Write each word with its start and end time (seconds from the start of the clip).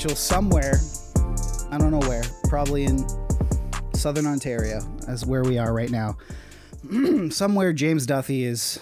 Rachel, 0.00 0.16
somewhere, 0.16 0.80
I 1.70 1.76
don't 1.76 1.90
know 1.90 2.08
where, 2.08 2.22
probably 2.44 2.84
in 2.84 3.04
southern 3.94 4.24
Ontario, 4.24 4.80
as 5.06 5.26
where 5.26 5.42
we 5.42 5.58
are 5.58 5.74
right 5.74 5.90
now. 5.90 6.16
somewhere, 7.28 7.74
James 7.74 8.06
Duthie 8.06 8.44
is 8.44 8.80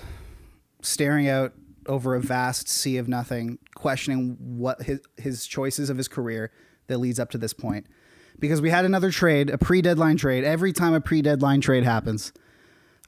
staring 0.80 1.26
out 1.28 1.54
over 1.86 2.14
a 2.14 2.20
vast 2.20 2.68
sea 2.68 2.98
of 2.98 3.08
nothing, 3.08 3.58
questioning 3.74 4.36
what 4.38 4.80
his, 4.82 5.00
his 5.16 5.46
choices 5.48 5.90
of 5.90 5.96
his 5.96 6.06
career 6.06 6.52
that 6.86 6.98
leads 6.98 7.18
up 7.18 7.30
to 7.30 7.38
this 7.38 7.52
point. 7.52 7.88
Because 8.38 8.60
we 8.60 8.70
had 8.70 8.84
another 8.84 9.10
trade, 9.10 9.50
a 9.50 9.58
pre 9.58 9.82
deadline 9.82 10.18
trade. 10.18 10.44
Every 10.44 10.72
time 10.72 10.94
a 10.94 11.00
pre 11.00 11.20
deadline 11.20 11.60
trade 11.60 11.82
happens, 11.82 12.32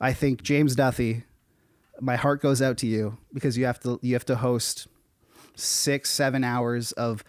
I 0.01 0.15
think 0.15 0.43
James 0.43 0.75
Duthie, 0.75 1.23
my 2.01 2.17
heart 2.17 2.43
goes 2.43 2.61
out 2.61 2.77
to 2.79 2.89
you 2.89 3.19
because 3.33 3.57
you 3.57 3.67
have 3.67 3.79
to 3.83 4.01
you 4.03 4.15
have 4.15 4.25
to 4.25 4.35
host 4.35 4.89
six, 5.55 6.11
seven 6.11 6.43
hours 6.43 6.91
of 6.91 7.23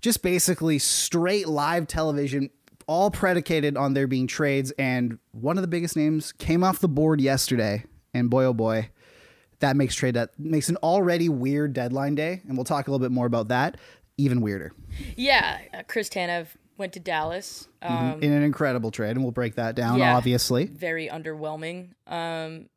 just 0.00 0.22
basically 0.22 0.78
straight 0.78 1.48
live 1.48 1.86
television, 1.86 2.50
all 2.86 3.10
predicated 3.10 3.76
on 3.76 3.94
there 3.94 4.06
being 4.06 4.26
trades. 4.26 4.72
And 4.72 5.18
one 5.32 5.58
of 5.58 5.62
the 5.62 5.68
biggest 5.68 5.96
names 5.96 6.32
came 6.32 6.64
off 6.64 6.78
the 6.78 6.88
board 6.88 7.20
yesterday, 7.20 7.84
and 8.14 8.30
boy 8.30 8.44
oh 8.44 8.54
boy, 8.54 8.90
that 9.60 9.76
makes 9.76 9.94
trade 9.94 10.14
that 10.14 10.38
makes 10.38 10.68
an 10.68 10.76
already 10.76 11.28
weird 11.28 11.72
deadline 11.72 12.14
day. 12.14 12.42
And 12.48 12.56
we'll 12.56 12.64
talk 12.64 12.88
a 12.88 12.90
little 12.90 13.04
bit 13.04 13.12
more 13.12 13.26
about 13.26 13.48
that. 13.48 13.76
Even 14.16 14.42
weirder 14.42 14.74
Yeah, 15.16 15.58
uh, 15.72 15.82
Chris 15.88 16.10
Tanev 16.10 16.48
went 16.76 16.92
to 16.92 17.00
Dallas. 17.00 17.68
Um, 17.80 18.20
in 18.20 18.32
an 18.32 18.42
incredible 18.42 18.90
trade, 18.90 19.12
and 19.12 19.22
we'll 19.22 19.32
break 19.32 19.54
that 19.54 19.74
down. 19.74 19.98
Yeah. 19.98 20.16
Obviously, 20.16 20.66
very 20.66 21.08
underwhelming. 21.08 21.90
Um, 22.06 22.68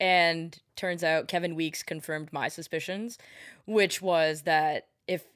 and 0.00 0.58
turns 0.76 1.04
out 1.04 1.28
Kevin 1.28 1.54
Weeks 1.54 1.82
confirmed 1.82 2.32
my 2.32 2.48
suspicions, 2.48 3.18
which 3.66 4.00
was 4.00 4.42
that 4.42 4.86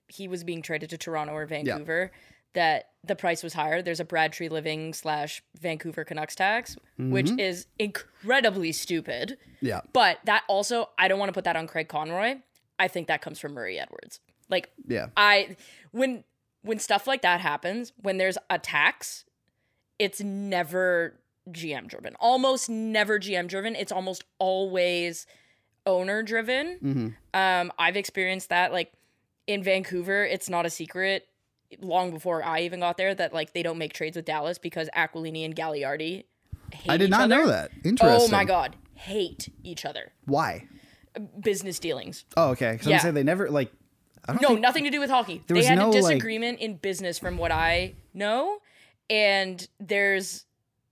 he 0.08 0.28
was 0.28 0.44
being 0.44 0.62
traded 0.62 0.90
to 0.90 0.98
Toronto 0.98 1.32
or 1.34 1.46
Vancouver, 1.46 2.10
that 2.54 2.90
the 3.02 3.16
price 3.16 3.42
was 3.42 3.54
higher. 3.54 3.82
There's 3.82 4.00
a 4.00 4.04
Brad 4.04 4.32
Treliving 4.32 4.94
slash 4.94 5.42
Vancouver 5.60 6.04
Canucks 6.04 6.34
tax, 6.36 6.76
which 6.98 7.30
is 7.38 7.66
incredibly 7.78 8.70
stupid. 8.72 9.38
yeah. 9.60 9.80
But 9.92 10.18
that 10.24 10.44
also, 10.48 10.90
I 10.98 11.08
don't 11.08 11.18
want 11.18 11.28
to 11.30 11.32
put 11.34 11.44
that 11.44 11.56
on 11.56 11.66
Craig 11.66 11.88
Conroy. 11.88 12.36
I 12.78 12.88
think 12.88 13.08
that 13.08 13.22
comes 13.22 13.40
from 13.40 13.54
Murray 13.54 13.78
Edwards. 13.78 14.20
Like, 14.48 14.70
Yeah. 14.86 15.06
I 15.16 15.56
when 15.90 16.24
when 16.62 16.78
stuff 16.78 17.06
like 17.06 17.22
that 17.22 17.40
happens, 17.40 17.92
when 18.00 18.16
there's 18.18 18.38
a 18.48 18.58
tax, 18.58 19.24
it's 19.98 20.20
never 20.20 21.14
GM 21.50 21.88
driven. 21.88 22.14
Almost 22.20 22.68
never 22.70 23.18
GM 23.18 23.48
driven. 23.48 23.74
It's 23.76 23.92
almost 23.92 24.24
always 24.38 25.26
owner 25.86 26.22
driven. 26.22 26.78
Mm-hmm. 26.82 27.08
Um, 27.34 27.72
I've 27.78 27.96
experienced 27.96 28.48
that. 28.48 28.72
Like 28.72 28.92
in 29.46 29.62
Vancouver, 29.62 30.24
it's 30.24 30.48
not 30.48 30.66
a 30.66 30.70
secret. 30.70 31.26
Long 31.80 32.10
before 32.12 32.44
I 32.44 32.60
even 32.60 32.80
got 32.80 32.96
there, 32.96 33.14
that 33.14 33.32
like 33.34 33.52
they 33.52 33.62
don't 33.62 33.78
make 33.78 33.92
trades 33.92 34.16
with 34.16 34.24
Dallas 34.26 34.58
because 34.58 34.88
Aquilini 34.96 35.44
and 35.44 35.56
Gaglardi. 35.56 36.24
Hate 36.72 36.74
each 36.74 36.80
other. 36.88 36.92
I 36.92 36.96
did 36.96 37.10
not 37.10 37.20
other. 37.22 37.28
know 37.36 37.46
that. 37.48 37.70
Interesting. 37.84 38.28
Oh 38.28 38.28
my 38.28 38.44
god, 38.44 38.76
hate 38.94 39.48
each 39.64 39.84
other. 39.84 40.12
Why? 40.26 40.66
Business 41.40 41.78
dealings. 41.78 42.24
Oh, 42.36 42.50
okay. 42.50 42.72
Because 42.72 42.86
Yeah. 42.88 42.96
I'm 42.96 43.00
saying 43.02 43.14
they 43.14 43.22
never 43.22 43.50
like. 43.50 43.72
I 44.26 44.32
don't 44.34 44.42
No, 44.42 44.54
nothing 44.56 44.84
to 44.84 44.90
do 44.90 45.00
with 45.00 45.10
hockey. 45.10 45.42
There 45.46 45.54
They 45.54 45.60
was 45.60 45.66
had 45.66 45.78
no, 45.78 45.90
a 45.90 45.92
like- 45.92 46.02
disagreement 46.14 46.60
in 46.60 46.76
business 46.76 47.18
from 47.18 47.36
what 47.38 47.52
I 47.52 47.94
know. 48.14 48.58
And 49.10 49.66
there's 49.78 50.46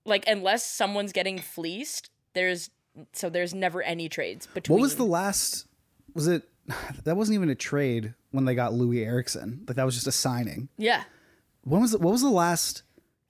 like 0.05 0.25
unless 0.27 0.65
someone's 0.65 1.11
getting 1.13 1.39
fleeced, 1.39 2.09
there's 2.33 2.69
so 3.13 3.29
there's 3.29 3.53
never 3.53 3.81
any 3.81 4.07
trades 4.09 4.47
between 4.53 4.77
What 4.77 4.81
was 4.83 4.95
the 4.97 5.05
last? 5.05 5.65
Was 6.13 6.27
it? 6.27 6.43
That 7.03 7.17
wasn't 7.17 7.35
even 7.35 7.49
a 7.49 7.55
trade 7.55 8.13
when 8.31 8.45
they 8.45 8.55
got 8.55 8.71
Loui 8.71 9.05
Eriksson. 9.05 9.63
Like 9.67 9.75
that 9.75 9.85
was 9.85 9.95
just 9.95 10.07
a 10.07 10.11
signing. 10.11 10.69
Yeah. 10.77 11.03
When 11.63 11.81
was 11.81 11.93
it? 11.93 12.01
What 12.01 12.11
was 12.11 12.21
the 12.21 12.29
last? 12.29 12.83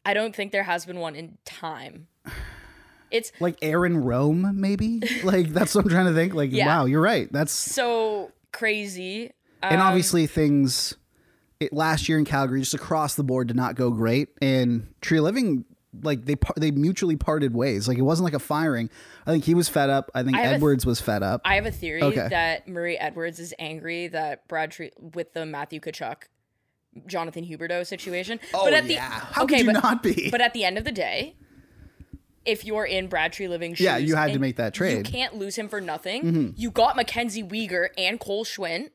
I 0.05 0.13
don't 0.13 0.35
think 0.35 0.51
there 0.51 0.63
has 0.63 0.85
been 0.85 0.99
one 0.99 1.15
in 1.15 1.37
time. 1.45 2.07
It's 3.11 3.31
Like 3.39 3.57
Aaron 3.61 4.03
Rome, 4.03 4.59
maybe. 4.59 4.99
like 5.23 5.49
that's 5.49 5.75
what 5.75 5.85
I'm 5.85 5.91
trying 5.91 6.07
to 6.07 6.15
think. 6.15 6.33
Like 6.33 6.51
Yeah. 6.51 6.65
wow, 6.65 6.85
you're 6.85 6.99
right. 6.99 7.31
That's 7.31 7.51
so 7.53 8.31
crazy. 8.51 9.29
and 9.61 9.79
Um, 9.79 9.87
obviously 9.87 10.25
things. 10.25 10.95
It, 11.59 11.71
last 11.71 12.09
year 12.09 12.17
in 12.17 12.25
Calgary, 12.25 12.59
just 12.61 12.73
across 12.73 13.13
the 13.13 13.23
board, 13.23 13.47
did 13.49 13.55
not 13.55 13.75
go 13.75 13.91
great. 13.91 14.29
And 14.41 14.87
Treliving, 15.01 15.63
like 16.01 16.25
they 16.25 16.35
par- 16.35 16.55
they 16.57 16.71
mutually 16.71 17.15
parted 17.15 17.53
ways. 17.53 17.87
Like 17.87 17.97
it 17.97 18.01
wasn't 18.03 18.25
like 18.25 18.33
a 18.33 18.39
firing. 18.39 18.89
I 19.25 19.31
think 19.31 19.45
he 19.45 19.53
was 19.53 19.69
fed 19.69 19.89
up. 19.89 20.09
I 20.15 20.23
think 20.23 20.37
I 20.37 20.43
Edwards 20.43 20.85
was 20.85 20.99
fed 20.99 21.23
up. 21.23 21.41
I 21.45 21.55
have 21.55 21.65
a 21.65 21.71
theory 21.71 22.01
Okay. 22.01 22.27
that 22.29 22.67
Murray 22.67 22.97
Edwards 22.97 23.39
is 23.39 23.53
angry 23.59 24.07
that 24.07 24.47
Brad 24.47 24.71
Tree 24.71 24.91
with 24.99 25.33
the 25.33 25.45
Matthew 25.45 25.79
Tkachuk, 25.79 26.23
Jonathan 27.07 27.45
Huberdeau 27.45 27.85
situation. 27.85 28.39
Oh, 28.53 28.65
but 28.65 28.73
at 28.73 28.85
yeah. 28.85 29.07
the 29.07 29.25
How 29.33 29.45
could 29.45 29.59
you 29.59 29.65
but, 29.65 29.83
not 29.83 30.01
be? 30.03 30.29
But 30.31 30.41
at 30.41 30.53
the 30.53 30.63
end 30.63 30.77
of 30.77 30.83
the 30.83 30.91
day, 30.91 31.35
if 32.45 32.65
you're 32.65 32.85
in 32.85 33.07
Brad 33.07 33.31
Treliving 33.31 33.69
shoes, 33.75 33.81
Yeah, 33.81 33.97
you 33.97 34.15
had 34.15 34.33
to 34.33 34.39
make 34.39 34.57
that 34.57 34.73
trade. 34.73 35.05
Mm-hmm. 35.05 35.15
You 35.15 35.19
can't 35.21 35.35
lose 35.35 35.55
him 35.55 35.69
for 35.69 35.79
nothing. 35.79 36.53
You 36.57 36.71
got 36.71 36.95
Mackenzie 36.95 37.43
Weegar 37.43 37.89
and 37.97 38.19
Cole 38.19 38.43
Schwindt, 38.45 38.89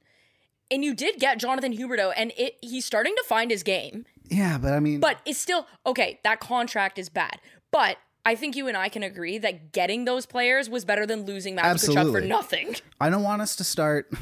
and 0.70 0.84
you 0.84 0.94
did 0.94 1.18
get 1.18 1.38
Jonathan 1.38 1.76
Huberdeau, 1.76 2.12
and 2.16 2.32
it 2.36 2.56
he's 2.60 2.84
starting 2.84 3.14
to 3.16 3.24
find 3.26 3.50
his 3.50 3.62
game. 3.62 4.04
Yeah, 4.28 4.58
but 4.58 4.72
I 4.72 4.80
mean, 4.80 5.00
But 5.00 5.18
it's 5.24 5.38
still 5.38 5.66
okay. 5.86 6.20
That 6.24 6.40
contract 6.40 6.98
is 6.98 7.08
bad, 7.08 7.40
but. 7.70 7.98
I 8.26 8.34
think 8.34 8.56
you 8.56 8.68
and 8.68 8.76
I 8.76 8.90
can 8.90 9.02
agree 9.02 9.38
that 9.38 9.72
getting 9.72 10.04
those 10.04 10.26
players 10.26 10.68
was 10.68 10.84
better 10.84 11.06
than 11.06 11.24
losing 11.24 11.54
Matthew 11.54 11.94
Tkachuk 11.94 12.12
for 12.12 12.20
nothing. 12.20 12.76
I 13.00 13.08
don't 13.08 13.22
want 13.22 13.40
us 13.40 13.56
to 13.56 13.64
start. 13.64 14.12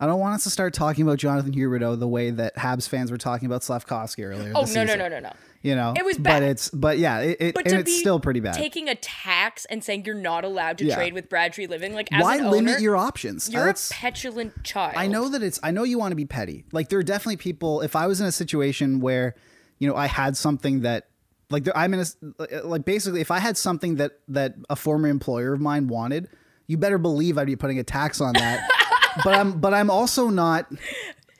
I 0.00 0.06
don't 0.06 0.20
want 0.20 0.36
us 0.36 0.44
to 0.44 0.50
start 0.50 0.72
talking 0.72 1.04
about 1.04 1.18
Jonathan 1.18 1.52
Huberdeau 1.52 1.98
the 1.98 2.08
way 2.08 2.30
that 2.30 2.56
Habs 2.56 2.88
fans 2.88 3.10
were 3.10 3.18
talking 3.18 3.44
about 3.44 3.62
Slavkovsky 3.62 4.24
earlier. 4.24 4.52
Oh 4.54 4.64
no 4.74 4.84
no 4.84 4.94
no 4.94 5.08
no 5.08 5.18
no! 5.18 5.32
You 5.62 5.74
know, 5.74 5.92
It 5.94 6.06
was 6.06 6.16
but 6.16 6.24
bad. 6.24 6.42
it's 6.42 6.70
but 6.70 6.98
yeah, 6.98 7.18
it, 7.18 7.36
it 7.38 7.54
But 7.54 7.66
and 7.66 7.80
it's 7.80 7.94
still 7.98 8.18
pretty 8.18 8.40
bad. 8.40 8.54
taking 8.54 8.88
a 8.88 8.94
tax 8.94 9.66
and 9.66 9.84
saying 9.84 10.04
you're 10.06 10.14
not 10.14 10.42
allowed 10.42 10.78
to 10.78 10.86
Yeah. 10.86 10.94
trade 10.94 11.12
with 11.12 11.28
Brad 11.28 11.52
Treliving, 11.52 11.92
like 11.92 12.10
as 12.10 12.22
Why 12.22 12.38
limit 12.38 12.72
owner, 12.76 12.78
your 12.78 12.96
options? 12.96 13.50
You're 13.50 13.66
That's- 13.66 13.90
a 13.90 13.94
petulant 13.94 14.64
child. 14.64 14.94
I 14.96 15.06
know 15.06 15.28
that 15.28 15.42
it's. 15.42 15.60
I 15.62 15.70
know 15.70 15.82
you 15.82 15.98
want 15.98 16.12
to 16.12 16.16
be 16.16 16.24
petty. 16.24 16.64
Like 16.72 16.88
there 16.88 16.98
are 16.98 17.02
definitely 17.02 17.36
people. 17.36 17.82
If 17.82 17.94
I 17.94 18.06
was 18.06 18.22
in 18.22 18.26
a 18.26 18.32
situation 18.32 19.00
where, 19.00 19.34
you 19.78 19.86
know, 19.86 19.94
I 19.96 20.06
had 20.06 20.34
something 20.34 20.80
that, 20.80 21.08
like, 21.50 21.64
there, 21.64 21.76
I'm 21.76 21.92
in 21.92 22.00
a 22.00 22.62
like 22.64 22.86
basically, 22.86 23.20
if 23.20 23.30
I 23.30 23.38
had 23.38 23.58
something 23.58 23.96
that 23.96 24.12
that 24.28 24.54
a 24.70 24.76
former 24.76 25.08
employer 25.08 25.52
of 25.52 25.60
mine 25.60 25.88
wanted, 25.88 26.28
you 26.68 26.78
better 26.78 26.96
believe 26.96 27.36
I'd 27.36 27.46
be 27.46 27.56
putting 27.56 27.78
a 27.78 27.84
tax 27.84 28.22
on 28.22 28.32
that. 28.32 28.66
but 29.24 29.34
I'm 29.34 29.60
but 29.60 29.74
I'm 29.74 29.90
also 29.90 30.30
not. 30.30 30.72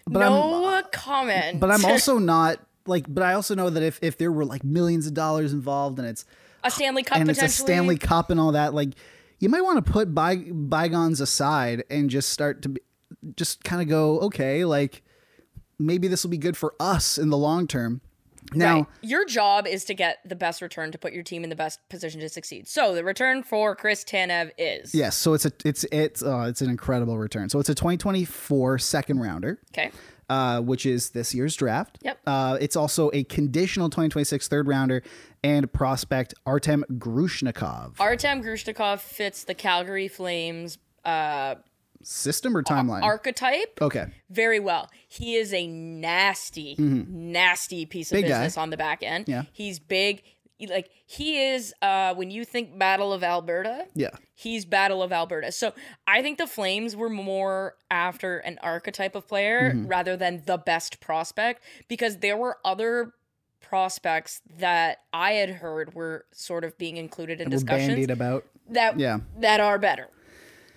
But 0.06 0.22
I'm 0.24 0.32
no 0.32 0.82
comment. 0.92 1.58
but 1.58 1.70
I'm 1.70 1.86
also 1.86 2.18
not 2.34 2.58
like. 2.90 3.06
But 3.08 3.24
I 3.24 3.32
also 3.32 3.54
know 3.54 3.70
that 3.70 3.82
if 3.82 3.98
if 4.02 4.18
there 4.18 4.30
were 4.30 4.44
like 4.44 4.62
millions 4.64 5.06
of 5.06 5.14
dollars 5.14 5.52
involved 5.52 5.98
and 5.98 6.06
it's 6.06 6.26
a 6.62 6.70
Stanley 6.70 7.02
Cup 7.02 7.18
and 7.18 7.30
it's 7.30 7.40
a 7.40 7.48
Stanley 7.48 7.96
Cup 7.96 8.28
and 8.30 8.38
all 8.38 8.52
that, 8.52 8.74
like 8.74 8.90
you 9.38 9.48
might 9.48 9.62
want 9.62 9.84
to 9.84 9.92
put 9.92 10.14
by, 10.14 10.36
bygones 10.36 11.20
aside 11.20 11.84
and 11.88 12.10
just 12.10 12.28
start 12.28 12.60
to 12.62 12.68
be, 12.68 12.80
just 13.36 13.64
kind 13.64 13.80
of 13.80 13.88
go, 13.88 14.20
okay, 14.20 14.64
like 14.64 15.02
maybe 15.78 16.08
this 16.08 16.22
will 16.22 16.30
be 16.30 16.38
good 16.38 16.56
for 16.56 16.74
us 16.78 17.16
in 17.16 17.30
the 17.30 17.38
long 17.38 17.66
term. 17.66 18.02
Now, 18.52 18.76
Right. 18.76 18.86
Your 19.02 19.24
job 19.24 19.66
is 19.66 19.84
to 19.84 19.94
get 19.94 20.18
the 20.24 20.34
best 20.34 20.60
return 20.60 20.90
to 20.92 20.98
put 20.98 21.12
your 21.12 21.22
team 21.22 21.44
in 21.44 21.50
the 21.50 21.56
best 21.56 21.78
position 21.88 22.20
to 22.20 22.28
succeed. 22.28 22.66
So 22.68 22.94
the 22.94 23.04
return 23.04 23.42
for 23.42 23.76
Chris 23.76 24.02
Tanev 24.02 24.50
is 24.58 24.94
yes, 24.94 25.16
so 25.16 25.34
it's 25.34 25.46
a 25.46 25.52
it's 25.64 25.84
it's 25.92 26.22
uh, 26.22 26.46
it's 26.48 26.60
an 26.60 26.68
incredible 26.68 27.16
return. 27.16 27.48
So 27.48 27.60
it's 27.60 27.68
a 27.68 27.74
2024 27.74 28.78
second 28.78 29.20
rounder. 29.20 29.60
okay. 29.72 29.90
Uh, 30.30 30.60
which 30.62 30.86
is 30.86 31.10
this 31.10 31.34
year's 31.34 31.54
draft. 31.56 31.98
Yep. 32.02 32.18
Uh, 32.26 32.56
it's 32.60 32.76
also 32.76 33.10
a 33.12 33.24
conditional 33.24 33.90
2026 33.90 34.48
third 34.48 34.66
rounder 34.68 35.02
and 35.44 35.70
prospect 35.72 36.32
Artem 36.46 36.84
Grushnikov. 36.92 37.94
Artem 38.00 38.42
Grushnikov 38.42 39.00
fits 39.00 39.44
the 39.44 39.54
Calgary 39.54 40.08
Flames 40.08 40.78
uh, 41.04 41.56
System 42.02 42.56
or 42.56 42.62
timeline? 42.62 43.02
archetype 43.02 43.78
okay. 43.82 44.06
very 44.30 44.58
well. 44.58 44.88
He 45.06 45.34
is 45.34 45.52
a 45.52 45.66
nasty, 45.66 46.74
nasty 46.78 47.84
piece 47.84 48.10
of 48.10 48.16
Mm-hmm. 48.16 48.22
Big 48.22 48.30
guy. 48.30 48.38
business 48.38 48.56
on 48.56 48.70
the 48.70 48.78
back 48.78 49.02
end. 49.02 49.28
Yeah. 49.28 49.42
He's 49.52 49.78
big. 49.78 50.22
Like 50.68 50.90
he 51.06 51.42
is 51.42 51.72
uh 51.82 52.14
when 52.14 52.30
you 52.30 52.44
think 52.44 52.78
Battle 52.78 53.12
of 53.12 53.22
Alberta, 53.24 53.86
Yeah. 53.94 54.10
he's 54.34 54.64
Battle 54.64 55.02
of 55.02 55.12
Alberta. 55.12 55.52
So 55.52 55.72
I 56.06 56.22
think 56.22 56.38
the 56.38 56.46
Flames 56.46 56.94
were 56.96 57.08
more 57.10 57.76
after 57.90 58.38
an 58.38 58.58
archetype 58.62 59.14
of 59.14 59.26
player 59.26 59.70
Mm-hmm. 59.72 59.86
rather 59.86 60.16
than 60.16 60.42
the 60.46 60.58
best 60.58 61.00
prospect 61.00 61.62
because 61.88 62.18
there 62.18 62.36
were 62.36 62.58
other 62.64 63.12
prospects 63.60 64.40
that 64.58 64.98
I 65.12 65.32
had 65.32 65.50
heard 65.50 65.94
were 65.94 66.24
sort 66.32 66.64
of 66.64 66.76
being 66.76 66.96
included 66.96 67.40
in 67.40 67.46
We're 67.48 67.56
discussions 67.56 68.10
about. 68.10 68.44
that 68.68 68.98
Yeah. 68.98 69.18
that 69.38 69.60
are 69.60 69.78
better. 69.78 70.08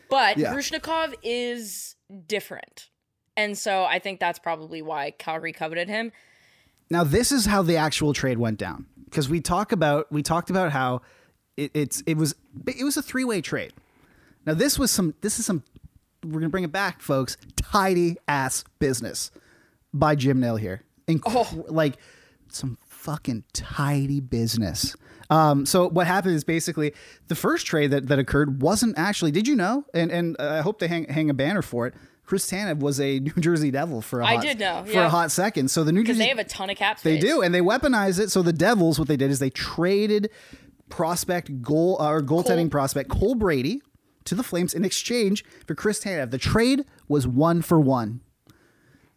But 0.09 0.37
Yeah. 0.37 0.53
Grushnikov 0.53 1.15
is 1.23 1.95
different. 2.27 2.89
And 3.35 3.57
so 3.57 3.83
I 3.85 3.97
think 3.97 4.19
that's 4.19 4.37
probably 4.37 4.81
why 4.83 5.11
Calgary 5.11 5.53
coveted 5.53 5.89
him. 5.89 6.11
Now 6.89 7.03
this 7.03 7.31
is 7.31 7.45
how 7.45 7.61
the 7.61 7.77
actual 7.77 8.13
trade 8.13 8.37
went 8.37 8.57
down 8.59 8.85
because 9.05 9.29
we 9.29 9.41
talk 9.41 9.71
about 9.71 10.11
we 10.11 10.21
talked 10.23 10.49
about 10.49 10.71
how 10.71 11.01
it, 11.57 11.71
it's 11.73 12.01
it 12.05 12.17
was 12.17 12.35
it 12.67 12.83
was 12.83 12.97
a 12.97 13.01
three 13.01 13.23
way 13.23 13.41
trade. 13.41 13.73
Now 14.45 14.53
this 14.53 14.77
was 14.77 14.91
some 14.91 15.13
this 15.21 15.39
is 15.39 15.45
some 15.45 15.63
we're 16.23 16.39
gonna 16.39 16.49
bring 16.49 16.63
it 16.63 16.71
back, 16.71 17.01
folks. 17.01 17.37
Tidy 17.55 18.17
ass 18.27 18.63
business 18.79 19.31
by 19.93 20.15
Jim 20.15 20.39
Nill 20.39 20.55
here. 20.57 20.81
Inc- 21.07 21.65
Like 21.69 21.97
some 22.49 22.77
fucking 22.87 23.43
tidy 23.53 24.19
business. 24.19 24.95
Um, 25.29 25.65
so 25.65 25.89
what 25.89 26.05
happened 26.07 26.35
is 26.35 26.43
basically 26.43 26.93
the 27.27 27.35
first 27.35 27.65
trade 27.65 27.91
that, 27.91 28.07
that 28.07 28.19
occurred 28.19 28.61
wasn't 28.61 28.97
actually. 28.97 29.31
Did 29.31 29.47
you 29.47 29.55
know? 29.55 29.85
And 29.93 30.11
and 30.11 30.37
I 30.37 30.61
hope 30.61 30.79
they 30.79 30.87
hang 30.87 31.05
hang 31.05 31.29
a 31.29 31.33
banner 31.33 31.61
for 31.61 31.87
it. 31.87 31.93
Chris 32.25 32.49
Tanev 32.49 32.79
was 32.79 32.99
a 32.99 33.19
New 33.19 33.33
Jersey 33.39 33.71
Devil 33.71 34.01
for 34.01 34.21
a 34.21 34.25
I 34.25 34.35
hot, 34.35 34.43
did 34.43 34.59
know, 34.59 34.83
for 34.85 34.91
yeah. 34.93 35.05
a 35.05 35.09
hot 35.09 35.31
second. 35.31 35.69
So 35.69 35.83
the 35.83 35.91
New 35.91 36.01
Because 36.01 36.17
Jersey 36.17 36.25
they 36.25 36.29
have 36.29 36.39
a 36.39 36.43
ton 36.43 36.69
of 36.69 36.77
cap 36.77 37.01
they 37.01 37.17
do, 37.19 37.41
and 37.41 37.53
they 37.53 37.61
weaponize 37.61 38.19
it. 38.19 38.31
So 38.31 38.41
the 38.41 38.53
Devils, 38.53 38.97
what 38.99 39.07
they 39.07 39.17
did 39.17 39.31
is 39.31 39.39
they 39.39 39.49
traded 39.49 40.29
prospect 40.89 41.61
goal 41.61 41.97
or 41.99 42.21
goaltending 42.21 42.63
Cole- 42.63 42.69
prospect 42.69 43.09
Cole 43.09 43.35
Brady 43.35 43.81
to 44.25 44.35
the 44.35 44.43
Flames 44.43 44.73
in 44.73 44.85
exchange 44.85 45.43
for 45.67 45.75
Chris 45.75 45.99
Tanev. 46.03 46.31
The 46.31 46.37
trade 46.37 46.85
was 47.07 47.27
one 47.27 47.61
for 47.61 47.79
one. 47.79 48.21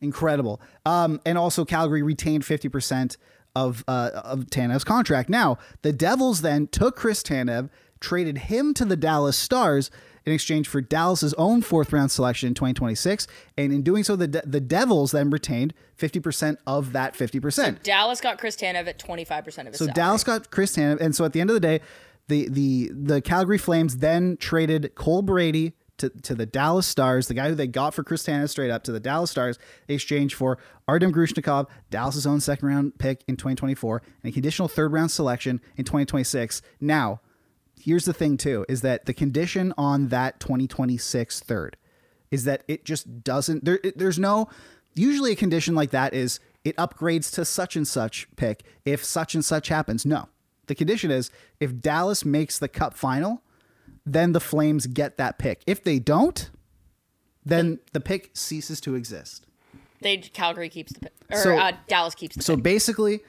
Incredible. 0.00 0.60
Um, 0.84 1.20
and 1.24 1.38
also 1.38 1.64
Calgary 1.64 2.02
retained 2.02 2.44
fifty 2.44 2.68
percent 2.68 3.16
of 3.54 3.84
uh, 3.88 4.10
of 4.14 4.46
Tanev's 4.46 4.84
contract. 4.84 5.30
Now 5.30 5.58
the 5.82 5.92
Devils 5.92 6.42
then 6.42 6.66
took 6.66 6.96
Chris 6.96 7.22
Tanev, 7.22 7.70
traded 8.00 8.38
him 8.38 8.74
to 8.74 8.84
the 8.84 8.96
Dallas 8.96 9.36
Stars 9.36 9.90
in 10.26 10.32
exchange 10.32 10.68
for 10.68 10.80
Dallas's 10.80 11.32
own 11.34 11.62
fourth 11.62 11.92
round 11.92 12.10
selection 12.10 12.48
in 12.48 12.54
2026, 12.54 13.26
and 13.56 13.72
in 13.72 13.82
doing 13.82 14.02
so, 14.04 14.16
the 14.16 14.28
De- 14.28 14.42
the 14.44 14.60
Devils 14.60 15.12
then 15.12 15.30
retained 15.30 15.72
fifty 15.94 16.20
percent 16.20 16.58
of 16.66 16.92
that 16.92 17.14
fifty 17.16 17.40
percent. 17.40 17.82
Dallas 17.84 18.20
got 18.20 18.38
Chris 18.38 18.56
Tanev 18.56 18.86
at 18.88 18.98
25% 18.98 19.38
of 19.38 19.66
his 19.68 19.76
So 19.76 19.84
salary. 19.86 19.92
Dallas 19.94 20.24
got 20.24 20.50
Chris 20.50 20.76
Tanev, 20.76 21.00
and 21.00 21.14
so 21.14 21.24
at 21.24 21.32
the 21.32 21.40
end 21.40 21.50
of 21.50 21.54
the 21.54 21.60
day, 21.60 21.80
the 22.28 22.48
the 22.48 22.90
the 22.92 23.20
Calgary 23.22 23.58
Flames 23.58 23.98
then 23.98 24.36
traded 24.36 24.94
Cole 24.96 25.22
Brady 25.22 25.74
to, 25.98 26.10
to 26.10 26.34
the 26.34 26.44
Dallas 26.44 26.86
Stars, 26.86 27.28
the 27.28 27.34
guy 27.34 27.48
who 27.48 27.54
they 27.54 27.66
got 27.66 27.94
for 27.94 28.02
Chris 28.04 28.22
Tanev 28.26 28.50
straight 28.50 28.70
up 28.70 28.82
to 28.84 28.92
the 28.92 29.00
Dallas 29.00 29.30
Stars, 29.30 29.58
in 29.88 29.94
exchange 29.94 30.34
for 30.34 30.58
Artem 30.86 31.12
Grushnikov, 31.12 31.68
Dallas's 31.90 32.26
own 32.26 32.40
second 32.40 32.68
round 32.68 32.98
pick 32.98 33.24
in 33.26 33.36
2024, 33.36 34.02
and 34.22 34.30
a 34.30 34.32
conditional 34.34 34.68
third 34.68 34.92
round 34.92 35.10
selection 35.10 35.60
in 35.76 35.84
2026. 35.84 36.60
Now, 36.80 37.20
here's 37.86 38.04
the 38.04 38.12
thing 38.12 38.36
too, 38.36 38.66
is 38.68 38.82
that 38.82 39.06
the 39.06 39.14
condition 39.14 39.72
on 39.78 40.08
that 40.08 40.38
2026 40.40 41.40
third 41.40 41.76
is 42.30 42.44
that 42.44 42.62
it 42.68 42.84
just 42.84 43.22
doesn't 43.24 43.64
there 43.64 43.78
it- 43.82 43.96
there's 43.96 44.18
no 44.18 44.48
usually 44.94 45.32
a 45.32 45.36
condition 45.36 45.74
like 45.74 45.90
that 45.92 46.12
is 46.12 46.40
it 46.64 46.76
upgrades 46.76 47.32
to 47.32 47.44
such 47.44 47.76
and 47.76 47.86
such 47.86 48.26
pick 48.36 48.64
if 48.84 49.04
such 49.04 49.34
and 49.34 49.44
such 49.44 49.68
happens 49.68 50.04
no 50.04 50.28
the 50.66 50.74
condition 50.74 51.10
is 51.12 51.30
if 51.60 51.80
dallas 51.80 52.24
makes 52.24 52.58
the 52.58 52.66
cup 52.68 52.94
final 52.94 53.42
then 54.04 54.32
the 54.32 54.40
flames 54.40 54.86
get 54.88 55.16
that 55.18 55.38
pick 55.38 55.62
if 55.66 55.84
they 55.84 55.98
don't 56.00 56.50
then 57.44 57.78
the 57.92 58.00
pick 58.00 58.30
ceases 58.34 58.80
to 58.80 58.96
exist 58.96 59.46
They 60.00 60.16
Calgary 60.18 60.68
keeps 60.68 60.92
the 60.92 61.00
pick. 61.00 61.12
Or 61.30 61.38
So- 61.38 61.56
uh, 61.56 61.72
Dallas 61.86 62.14
keeps 62.16 62.34
the 62.36 62.42
so 62.42 62.56
pick. 62.56 62.64
basically 62.64 63.20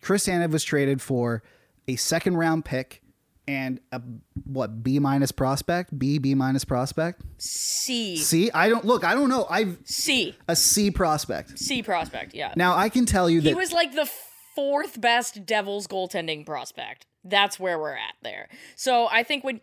chris 0.00 0.26
Tanev 0.26 0.50
was 0.50 0.64
traded 0.64 1.00
for 1.00 1.42
a 1.86 1.94
second 1.96 2.36
round 2.36 2.64
pick 2.64 3.00
and 3.46 3.80
a 3.92 4.00
what 4.44 4.82
b 4.82 4.98
minus 4.98 5.32
prospect 5.32 5.98
b 5.98 6.18
b 6.18 6.34
minus 6.34 6.64
prospect 6.64 7.22
C. 7.36 8.16
c 8.16 8.50
i 8.52 8.68
don't 8.68 8.84
look 8.84 9.04
i 9.04 9.14
don't 9.14 9.28
know 9.28 9.46
i've 9.50 9.78
C. 9.84 10.34
a 10.48 10.56
c 10.56 10.90
prospect 10.90 11.58
C 11.58 11.82
prospect, 11.82 12.34
yeah. 12.34 12.54
now 12.56 12.74
i 12.76 12.88
can 12.88 13.04
tell 13.04 13.28
you 13.28 13.40
that 13.42 13.48
he 13.50 13.54
was 13.54 13.72
like 13.72 13.94
the 13.94 14.08
fourth 14.54 15.00
best 15.00 15.44
Devils 15.46 15.86
goaltending 15.86 16.46
prospect. 16.46 17.06
That's 17.24 17.58
where 17.58 17.78
we're 17.78 17.94
at 17.96 18.14
there. 18.22 18.48
So 18.76 19.08
I 19.10 19.22
think 19.22 19.44
when 19.44 19.60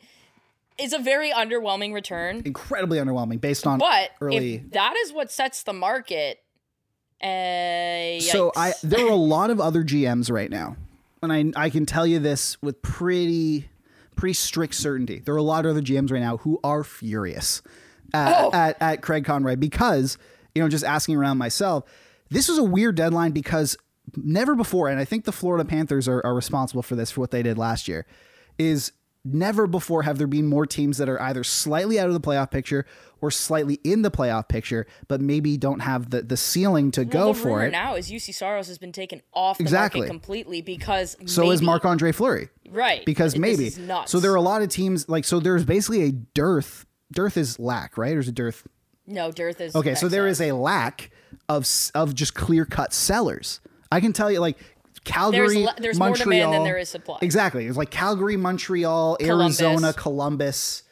it's 0.77 0.93
a 0.93 0.99
very 0.99 1.31
underwhelming 1.31 1.93
return. 1.93 2.41
incredibly 2.45 2.97
underwhelming 2.97 3.39
based 3.39 3.67
on 3.67 3.79
But 3.79 4.11
early. 4.19 4.55
if 4.55 4.71
that 4.71 4.95
is 4.97 5.13
what 5.13 5.31
sets 5.31 5.63
the 5.63 5.73
market, 5.73 6.39
uh, 7.21 8.19
so 8.19 8.51
I 8.55 8.73
there 8.83 9.05
are 9.05 9.11
a 9.11 9.15
lot 9.35 9.51
of 9.51 9.61
other 9.61 9.83
GMs 9.83 10.31
right 10.31 10.49
now, 10.49 10.75
and 11.21 11.31
I 11.31 11.51
I 11.55 11.69
can 11.69 11.85
tell 11.85 12.05
you 12.07 12.19
this 12.19 12.61
with 12.61 12.81
pretty 12.81 13.69
pretty 14.15 14.33
strict 14.33 14.75
certainty. 14.75 15.19
There 15.19 15.33
are 15.33 15.37
a 15.37 15.41
lot 15.43 15.65
of 15.65 15.71
other 15.71 15.81
GMs 15.81 16.11
right 16.11 16.19
now 16.21 16.37
who 16.37 16.59
are 16.63 16.83
furious 16.83 17.61
at, 18.13 18.35
Oh. 18.43 18.51
at, 18.53 18.77
at 18.81 19.01
Craig 19.01 19.25
Conroy 19.25 19.55
because 19.55 20.17
you 20.55 20.61
know 20.61 20.69
just 20.69 20.83
asking 20.83 21.15
around 21.15 21.37
myself, 21.37 21.83
this 22.29 22.47
was 22.49 22.57
a 22.57 22.63
weird 22.63 22.95
deadline 22.95 23.31
because 23.31 23.77
never 24.15 24.55
before, 24.55 24.89
and 24.89 24.99
I 24.99 25.05
think 25.05 25.25
the 25.25 25.31
Florida 25.31 25.63
Panthers 25.63 26.07
are, 26.07 26.25
are 26.25 26.33
responsible 26.35 26.81
for 26.81 26.95
this 26.95 27.11
for 27.11 27.21
what 27.21 27.31
they 27.31 27.43
did 27.43 27.57
last 27.57 27.87
year, 27.87 28.05
is 28.57 28.91
never 29.23 29.67
before 29.67 30.03
have 30.03 30.17
there 30.17 30.27
been 30.27 30.47
more 30.47 30.65
teams 30.65 30.97
that 30.97 31.07
are 31.07 31.21
either 31.21 31.43
slightly 31.43 31.99
out 31.99 32.07
of 32.07 32.13
the 32.13 32.19
playoff 32.19 32.49
picture 32.51 32.85
or 33.21 33.29
slightly 33.29 33.79
in 33.83 34.01
the 34.01 34.09
playoff 34.09 34.47
picture, 34.49 34.87
but 35.07 35.21
maybe 35.21 35.55
don't 35.57 35.81
have 35.81 36.09
the, 36.09 36.23
the 36.23 36.35
ceiling 36.37 36.89
to 36.91 37.01
Well, 37.01 37.27
go 37.27 37.33
for 37.33 37.63
it. 37.63 37.71
now 37.71 37.95
is 37.95 38.09
Juuse 38.09 38.33
Saros 38.33 38.67
has 38.67 38.79
been 38.79 38.91
taken 38.91 39.21
off 39.33 39.57
the 39.59 39.63
Exactly. 39.63 40.01
market 40.01 40.09
completely 40.11 40.61
because 40.61 41.15
So 41.25 41.51
is 41.51 41.61
maybe- 41.61 41.67
Marc 41.67 41.85
Andre 41.85 42.11
Fleury. 42.11 42.49
right 42.71 43.05
Because 43.05 43.37
maybe. 43.37 43.67
is. 43.67 43.79
So 44.07 44.19
there 44.19 44.31
are 44.31 44.35
a 44.37 44.41
lot 44.41 44.63
of 44.63 44.69
teams 44.69 45.07
like 45.07 45.25
so 45.25 45.39
there's 45.39 45.65
basically 45.65 46.03
a 46.03 46.11
dearth. 46.11 46.85
Dearth 47.11 47.37
is 47.37 47.59
lack, 47.59 47.97
right? 47.97 48.15
Or 48.15 48.19
is 48.19 48.27
it 48.27 48.35
dearth? 48.35 48.67
no 49.07 49.31
dearth 49.31 49.59
is 49.59 49.75
Okay, 49.75 49.93
so 49.95 50.07
there 50.07 50.27
is 50.27 50.39
a 50.41 50.53
lack 50.53 51.11
of 51.49 51.67
of 51.93 52.15
just 52.15 52.33
clear 52.33 52.65
cut 52.65 52.93
sellers. 52.93 53.59
I 53.91 53.99
can 53.99 54.13
tell 54.13 54.31
you 54.31 54.39
like 54.39 54.57
Calgary, 55.03 55.67
there's 55.79 55.97
more 55.97 56.09
Montreal. 56.09 56.29
demand 56.29 56.53
than 56.53 56.63
there 56.63 56.77
is 56.77 56.89
supply. 56.89 57.17
Exactly. 57.21 57.65
It's 57.65 57.77
like 57.77 57.89
Calgary, 57.89 58.37
Montreal, 58.37 59.17
Columbus. 59.17 59.61
Arizona, 59.61 59.93
Columbus, 59.93 60.83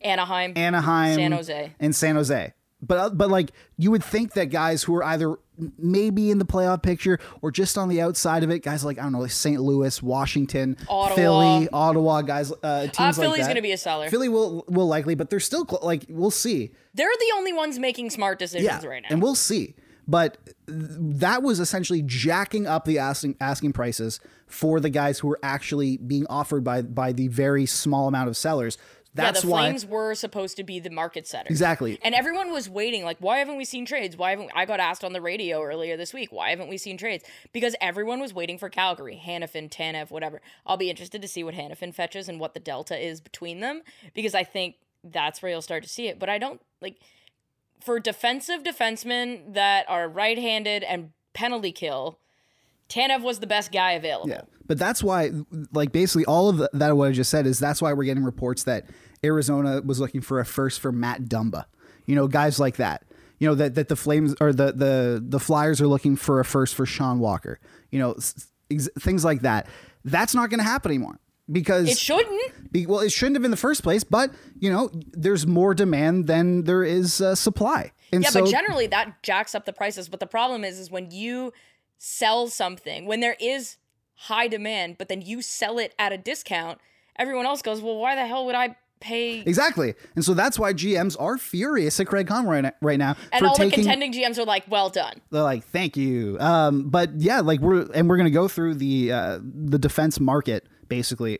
Anaheim, 0.00 0.52
Anaheim, 0.56 1.14
San 1.16 1.32
Jose. 1.32 1.72
and 1.80 1.94
San 1.94 2.16
Jose. 2.16 2.52
But 2.84 2.98
uh, 2.98 3.10
but 3.10 3.30
like 3.30 3.52
you 3.76 3.90
would 3.92 4.02
think 4.02 4.32
that 4.34 4.46
guys 4.46 4.82
who 4.82 4.94
are 4.96 5.04
either 5.04 5.36
maybe 5.78 6.30
in 6.32 6.38
the 6.38 6.44
playoff 6.44 6.82
picture 6.82 7.20
or 7.40 7.52
just 7.52 7.78
on 7.78 7.88
the 7.88 8.00
outside 8.00 8.42
of 8.42 8.50
it, 8.50 8.60
guys 8.64 8.84
like 8.84 8.98
I 8.98 9.02
don't 9.02 9.12
know, 9.12 9.20
like 9.20 9.30
St. 9.30 9.60
Louis, 9.60 10.02
Washington, 10.02 10.76
Ottawa. 10.88 11.14
Philly, 11.14 11.68
Ottawa, 11.72 12.22
guys, 12.22 12.52
uh, 12.62 12.82
teams 12.88 12.98
Uh, 12.98 13.04
like 13.04 13.14
Philly's 13.14 13.38
that. 13.38 13.44
going 13.44 13.56
to 13.56 13.62
be 13.62 13.70
a 13.72 13.78
seller. 13.78 14.08
Philly 14.10 14.28
will 14.28 14.64
will 14.68 14.88
likely, 14.88 15.14
but 15.14 15.30
they're 15.30 15.38
still 15.38 15.64
cl- 15.64 15.80
like 15.84 16.06
we'll 16.08 16.32
see. 16.32 16.72
They're 16.94 17.06
the 17.18 17.32
only 17.36 17.52
ones 17.52 17.78
making 17.78 18.10
smart 18.10 18.40
decisions 18.40 18.84
right 18.84 19.02
now. 19.02 19.08
and 19.10 19.22
we'll 19.22 19.36
see. 19.36 19.76
But 20.06 20.38
th- 20.44 20.56
that 20.66 21.42
was 21.42 21.60
essentially 21.60 22.02
jacking 22.02 22.66
up 22.66 22.84
the 22.84 22.98
asking 22.98 23.36
asking 23.40 23.72
prices 23.72 24.20
for 24.46 24.80
the 24.80 24.90
guys 24.90 25.20
who 25.20 25.28
were 25.28 25.38
actually 25.42 25.96
being 25.96 26.26
offered 26.28 26.64
by 26.64 26.82
by 26.82 27.12
the 27.12 27.28
very 27.28 27.66
small 27.66 28.08
amount 28.08 28.28
of 28.28 28.36
sellers. 28.36 28.78
That's 29.14 29.38
yeah, 29.38 29.42
the 29.42 29.52
why 29.52 29.60
Flames 29.68 29.86
were 29.86 30.14
supposed 30.14 30.56
to 30.56 30.64
be 30.64 30.80
the 30.80 30.88
market 30.88 31.26
setter. 31.26 31.48
Exactly. 31.50 31.98
And 32.02 32.14
everyone 32.14 32.50
was 32.50 32.70
waiting, 32.70 33.04
like, 33.04 33.18
why 33.20 33.38
haven't 33.38 33.58
we 33.58 33.64
seen 33.66 33.84
trades? 33.84 34.16
Why 34.16 34.30
haven't 34.30 34.50
I 34.54 34.64
got 34.64 34.80
asked 34.80 35.04
on 35.04 35.12
the 35.12 35.20
radio 35.20 35.62
earlier 35.62 35.98
this 35.98 36.14
week, 36.14 36.32
why 36.32 36.48
haven't 36.48 36.68
we 36.68 36.78
seen 36.78 36.96
trades? 36.96 37.22
Because 37.52 37.76
everyone 37.80 38.20
was 38.20 38.32
waiting 38.32 38.56
for 38.56 38.70
Calgary, 38.70 39.20
Hanifin, 39.22 39.68
Tanev, 39.68 40.10
whatever. 40.10 40.40
I'll 40.66 40.78
be 40.78 40.88
interested 40.88 41.20
to 41.20 41.28
see 41.28 41.44
what 41.44 41.54
Hanifin 41.54 41.94
fetches 41.94 42.26
and 42.26 42.40
what 42.40 42.54
the 42.54 42.60
delta 42.60 42.98
is 42.98 43.20
between 43.20 43.60
them, 43.60 43.82
because 44.14 44.34
I 44.34 44.44
think 44.44 44.76
that's 45.04 45.42
where 45.42 45.52
you'll 45.52 45.60
start 45.60 45.82
to 45.82 45.90
see 45.90 46.08
it. 46.08 46.18
But 46.18 46.30
I 46.30 46.38
don't 46.38 46.62
like 46.80 46.96
for 47.84 48.00
defensive 48.00 48.62
defensemen 48.62 49.54
that 49.54 49.88
are 49.88 50.08
right 50.08 50.38
handed 50.38 50.82
and 50.82 51.10
penalty 51.34 51.72
kill, 51.72 52.18
Tanev 52.88 53.22
was 53.22 53.40
the 53.40 53.46
best 53.46 53.72
guy 53.72 53.92
available. 53.92 54.30
Yeah, 54.30 54.42
but 54.66 54.78
that's 54.78 55.02
why, 55.02 55.30
like, 55.72 55.92
basically 55.92 56.24
all 56.24 56.48
of 56.48 56.68
that 56.72 56.96
what 56.96 57.08
I 57.08 57.12
just 57.12 57.30
said 57.30 57.46
is 57.46 57.58
that's 57.58 57.82
why 57.82 57.92
we're 57.92 58.04
getting 58.04 58.24
reports 58.24 58.64
that 58.64 58.86
Arizona 59.24 59.80
was 59.84 60.00
looking 60.00 60.20
for 60.20 60.40
a 60.40 60.44
first 60.44 60.80
for 60.80 60.92
Matt 60.92 61.24
Dumba. 61.24 61.64
You 62.06 62.14
know, 62.14 62.28
guys 62.28 62.58
like 62.58 62.76
that. 62.76 63.04
You 63.38 63.48
know 63.48 63.54
that 63.56 63.74
that 63.74 63.88
the 63.88 63.96
Flames 63.96 64.34
or 64.40 64.52
the 64.52 64.72
the 64.72 65.24
the 65.26 65.40
Flyers 65.40 65.80
are 65.80 65.88
looking 65.88 66.16
for 66.16 66.38
a 66.38 66.44
first 66.44 66.74
for 66.74 66.86
Sean 66.86 67.18
Walker. 67.18 67.58
You 67.90 67.98
know, 67.98 68.16
things 69.00 69.24
like 69.24 69.40
that. 69.42 69.66
That's 70.04 70.34
not 70.34 70.50
going 70.50 70.58
to 70.58 70.64
happen 70.64 70.90
anymore 70.90 71.18
because 71.50 71.88
It 71.88 71.98
shouldn't. 71.98 72.72
be, 72.72 72.86
well, 72.86 73.00
it 73.00 73.10
shouldn't 73.12 73.36
have 73.36 73.44
in 73.44 73.50
the 73.50 73.56
first 73.56 73.82
place. 73.82 74.04
But 74.04 74.30
you 74.58 74.70
know, 74.70 74.90
there's 75.12 75.46
more 75.46 75.74
demand 75.74 76.26
than 76.26 76.64
there 76.64 76.84
is 76.84 77.20
uh, 77.20 77.34
supply. 77.34 77.92
And 78.12 78.22
Yeah, 78.22 78.30
so, 78.30 78.42
but 78.42 78.50
generally 78.50 78.86
that 78.88 79.22
jacks 79.22 79.54
up 79.54 79.64
the 79.64 79.72
prices. 79.72 80.08
But 80.08 80.20
the 80.20 80.26
problem 80.26 80.64
is, 80.64 80.78
is 80.78 80.90
when 80.90 81.10
you 81.10 81.52
sell 81.98 82.48
something, 82.48 83.06
when 83.06 83.20
there 83.20 83.36
is 83.40 83.76
high 84.14 84.48
demand, 84.48 84.96
but 84.98 85.08
then 85.08 85.22
you 85.22 85.42
sell 85.42 85.78
it 85.78 85.94
at 85.98 86.12
a 86.12 86.18
discount, 86.18 86.78
everyone 87.16 87.46
else 87.46 87.62
goes, 87.62 87.80
well, 87.80 87.96
why 87.96 88.14
the 88.14 88.26
hell 88.26 88.46
would 88.46 88.54
I 88.54 88.76
pay? 89.00 89.40
Exactly. 89.40 89.94
And 90.14 90.24
so 90.24 90.32
that's 90.34 90.58
why 90.58 90.72
GMs 90.72 91.16
are 91.20 91.36
furious 91.38 91.98
at 91.98 92.06
Craig 92.06 92.28
Conroy 92.28 92.62
right, 92.62 92.74
right 92.80 92.98
now 92.98 93.16
And 93.32 93.44
all 93.44 93.56
the 93.56 93.68
contending 93.70 94.12
GMs 94.12 94.38
are 94.38 94.44
like, 94.44 94.64
well 94.70 94.90
done. 94.90 95.14
they're 95.30 95.42
like 95.42 95.64
thank 95.64 95.96
you 95.96 96.36
um 96.38 96.88
but 96.88 97.10
yeah 97.18 97.40
like 97.40 97.58
we're 97.60 97.90
and 97.92 98.08
we're 98.08 98.16
gonna 98.16 98.30
go 98.30 98.46
through 98.46 98.76
the 98.76 99.10
uh 99.10 99.38
the 99.42 99.78
defense 99.78 100.20
market 100.20 100.66
basically 100.96 101.38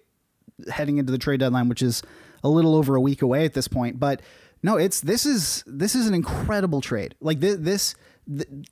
heading 0.71 0.97
into 0.99 1.12
the 1.12 1.18
trade 1.18 1.40
deadline 1.40 1.68
which 1.68 1.82
is 1.82 2.02
a 2.42 2.49
little 2.49 2.75
over 2.75 2.97
a 2.97 3.00
week 3.00 3.23
away 3.23 3.44
at 3.44 3.52
this 3.52 3.68
point. 3.68 4.00
But 4.00 4.23
no 4.62 4.76
it's 4.76 5.00
this 5.00 5.26
is 5.26 5.62
this 5.66 5.94
is 5.94 6.06
an 6.06 6.14
incredible 6.14 6.80
trade. 6.80 7.14
Like 7.21 7.40
this 7.40 7.56
this 7.56 7.94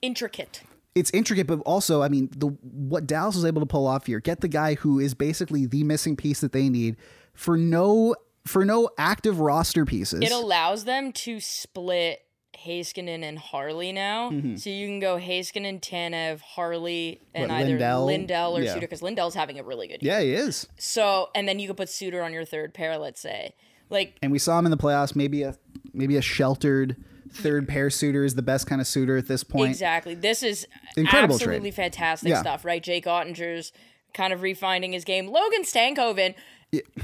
Intricate. 0.00 0.62
it's 0.94 1.10
intricate 1.10 1.48
but 1.48 1.58
also 1.66 2.02
i 2.02 2.08
mean 2.08 2.28
the 2.36 2.46
what 2.46 3.04
dallas 3.04 3.34
was 3.34 3.44
able 3.44 3.60
to 3.60 3.66
pull 3.66 3.84
off 3.84 4.06
here 4.06 4.20
get 4.20 4.40
the 4.40 4.48
guy 4.48 4.74
who 4.74 5.00
is 5.00 5.12
basically 5.12 5.66
the 5.66 5.82
missing 5.82 6.14
piece 6.14 6.40
that 6.40 6.52
they 6.52 6.68
need 6.68 6.96
for 7.34 7.56
no 7.56 8.14
for 8.46 8.64
no 8.64 8.88
active 8.98 9.40
roster 9.40 9.84
pieces. 9.84 10.20
It 10.22 10.32
allows 10.32 10.84
them 10.84 11.12
to 11.12 11.40
split 11.40 12.20
Heiskanen 12.64 13.22
and 13.22 13.38
Harley 13.38 13.92
now. 13.92 14.30
So 14.56 14.70
you 14.70 14.86
can 14.86 15.00
go 15.00 15.16
Heiskanen, 15.16 15.80
Tanev, 15.80 16.40
Harley, 16.40 17.20
and 17.34 17.50
Mm-hmm. 17.50 17.52
What, 17.54 17.60
either 17.60 17.70
Lindell? 17.72 18.04
Lindell 18.06 18.56
or 18.58 18.62
Yeah. 18.62 18.74
Suter, 18.74 18.86
because 18.86 19.02
Lindell's 19.02 19.34
having 19.34 19.58
a 19.58 19.62
really 19.62 19.88
good 19.88 20.02
year. 20.02 20.14
yeah 20.14 20.20
he 20.20 20.32
is 20.34 20.66
So, 20.78 21.30
and 21.34 21.48
then 21.48 21.58
you 21.58 21.66
could 21.68 21.76
put 21.76 21.88
Suter 21.88 22.22
on 22.22 22.32
your 22.32 22.44
third 22.44 22.74
pair, 22.74 22.98
let's 22.98 23.20
say. 23.20 23.54
Like, 23.88 24.16
and 24.22 24.30
we 24.30 24.38
saw 24.38 24.58
him 24.58 24.66
in 24.66 24.70
the 24.70 24.76
playoffs. 24.76 25.16
Maybe 25.16 25.42
a 25.42 25.56
maybe 25.92 26.16
a 26.16 26.22
sheltered 26.22 26.96
third 27.32 27.66
pair 27.68 27.90
suitor 27.90 28.24
is 28.24 28.34
the 28.36 28.42
best 28.42 28.66
kind 28.66 28.80
of 28.80 28.86
suitor 28.86 29.16
at 29.16 29.26
this 29.28 29.42
point. 29.44 29.70
Exactly. 29.70 30.14
This 30.14 30.42
is 30.42 30.66
Incredible 30.96 31.34
absolutely 31.36 31.70
trade. 31.70 31.74
fantastic 31.92 32.28
Yeah. 32.30 32.40
stuff, 32.40 32.64
right? 32.64 32.82
Jake 32.82 33.04
Oettinger's 33.06 33.72
kind 34.14 34.32
of 34.32 34.42
refining 34.42 34.92
his 34.92 35.04
game. 35.04 35.28
Logan 35.28 35.62
Stankoven, 35.62 36.34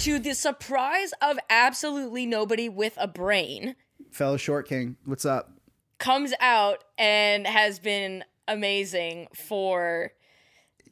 to 0.00 0.18
the 0.18 0.34
surprise 0.34 1.12
of 1.22 1.38
absolutely 1.50 2.26
nobody 2.26 2.68
with 2.68 2.94
a 2.96 3.06
brain, 3.08 3.75
Fellow 4.16 4.37
short 4.38 4.66
king, 4.68 4.96
what's 5.04 5.25
up? 5.26 5.52
comes 5.99 6.35
out 6.40 6.85
and 6.99 7.46
has 7.46 7.78
been 7.78 8.23
amazing 8.49 9.28
for. 9.35 10.11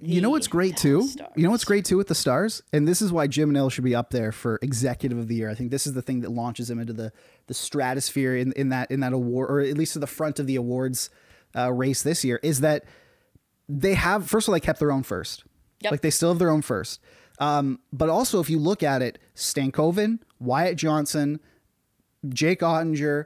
You 0.00 0.20
know 0.20 0.28
what's 0.30 0.46
great 0.46 0.76
too? 0.76 1.08
You 1.36 1.44
know 1.44 1.50
what's 1.50 1.64
great 1.64 1.84
too 1.86 1.96
with 1.96 2.08
the 2.08 2.14
Stars, 2.14 2.62
and 2.72 2.86
this 2.86 3.00
is 3.00 3.12
why 3.12 3.26
Jim 3.26 3.50
Nill 3.50 3.70
should 3.70 3.84
be 3.84 3.94
up 3.94 4.10
there 4.10 4.32
for 4.32 4.58
Executive 4.60 5.16
of 5.16 5.28
the 5.28 5.34
Year. 5.36 5.48
I 5.48 5.54
think 5.54 5.70
this 5.70 5.86
is 5.86 5.92
the 5.94 6.02
thing 6.02 6.20
that 6.20 6.30
launches 6.32 6.68
him 6.68 6.78
into 6.78 6.92
the 6.92 7.12
the 7.46 7.54
stratosphere 7.54 8.36
in, 8.36 8.52
in 8.52 8.68
that 8.70 8.90
in 8.90 9.00
that 9.00 9.12
award, 9.14 9.50
or 9.50 9.60
at 9.60 9.76
least 9.78 9.94
to 9.94 9.98
the 9.98 10.06
front 10.06 10.38
of 10.38 10.46
the 10.46 10.56
awards 10.56 11.08
uh, 11.56 11.72
race 11.72 12.02
this 12.02 12.24
year. 12.24 12.40
Is 12.42 12.60
that 12.60 12.84
they 13.68 13.94
have 13.94 14.28
first 14.28 14.46
of 14.46 14.50
all 14.50 14.54
they 14.54 14.60
kept 14.60 14.80
their 14.80 14.92
own 14.92 15.02
first, 15.02 15.44
Yep. 15.80 15.92
like 15.92 16.00
they 16.02 16.10
still 16.10 16.30
have 16.30 16.38
their 16.38 16.50
own 16.50 16.62
first. 16.62 17.00
Um, 17.38 17.78
but 17.92 18.10
also 18.10 18.40
if 18.40 18.50
you 18.50 18.58
look 18.58 18.82
at 18.82 19.00
it, 19.00 19.18
Stankoven, 19.34 20.18
Wyatt 20.38 20.76
Johnston, 20.76 21.40
Jake 22.28 22.60
Oettinger, 22.60 23.24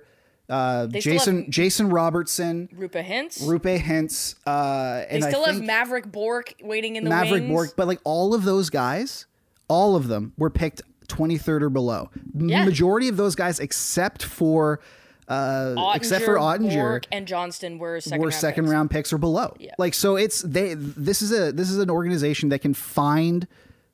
uh, 0.49 0.87
Jason 0.88 1.43
have- 1.43 1.50
Jason 1.50 1.90
Robertson, 1.90 2.69
Roope 2.75 3.05
Hintz. 3.05 3.43
Roope 3.43 3.78
Hintz, 3.81 4.35
uh, 4.47 5.05
they 5.11 5.21
still 5.21 5.45
I 5.45 5.52
have 5.52 5.62
Mavrik 5.62 6.11
Bourque 6.11 6.55
waiting 6.62 6.97
in 6.97 7.05
the 7.05 7.11
Mavrik 7.11 7.31
wings. 7.33 7.49
Bourque, 7.49 7.75
but 7.76 7.87
like 7.87 8.00
all 8.05 8.35
of 8.35 8.45
those 8.45 8.71
guys, 8.71 9.26
all 9.69 9.95
of 9.97 10.09
them 10.09 10.33
were 10.38 10.50
picked 10.50 10.83
23rd 11.09 11.62
or 11.62 11.71
below. 11.71 12.11
Yeah. 12.35 12.64
Majority 12.64 13.09
of 13.09 13.17
those 13.17 13.35
guys, 13.35 13.61
except 13.61 14.23
for 14.23 14.81
uh, 15.28 15.93
except 15.95 16.25
for 16.25 16.37
Oettinger, 16.37 16.73
Bourque, 16.75 17.07
and 17.12 17.26
Johnston 17.26 17.78
were 17.78 18.00
second 18.00 18.21
were 18.21 18.28
round 18.28 18.35
second 18.35 18.64
picks. 18.64 18.73
round 18.73 18.90
picks 18.90 19.12
or 19.12 19.19
below. 19.19 19.55
Yeah. 19.59 19.75
Like 19.78 19.93
so, 19.93 20.17
it's 20.17 20.40
they. 20.40 20.73
This 20.75 21.21
is 21.21 21.33
a 21.33 21.52
this 21.52 21.71
is 21.71 21.76
an 21.78 21.90
organization 21.90 22.49
that 22.49 22.61
can 22.61 22.73
find 22.73 23.47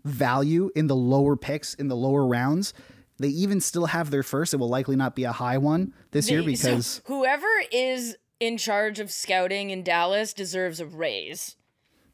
value 0.05 0.71
in 0.77 0.87
the 0.87 0.95
lower 0.95 1.35
picks 1.35 1.75
in 1.75 1.89
the 1.89 1.97
lower 1.97 2.25
rounds. 2.27 2.73
They 3.19 3.29
even 3.29 3.61
still 3.61 3.87
have 3.87 4.11
their 4.11 4.23
first. 4.23 4.53
It 4.55 4.57
will 4.59 4.69
likely 4.69 4.97
not 4.97 5.15
be 5.15 5.25
a 5.25 5.33
high 5.33 5.59
one 5.59 5.93
this 6.11 6.31
year 6.31 6.43
They- 6.43 6.55
so 6.57 6.69
because 6.71 7.01
whoever 7.07 7.47
is 7.71 8.17
in 8.41 8.57
charge 8.59 8.99
of 9.01 9.11
scouting 9.11 9.71
in 9.71 9.83
Dallas 9.85 10.33
deserves 10.33 10.81
a 10.81 10.87
raise. 10.87 11.57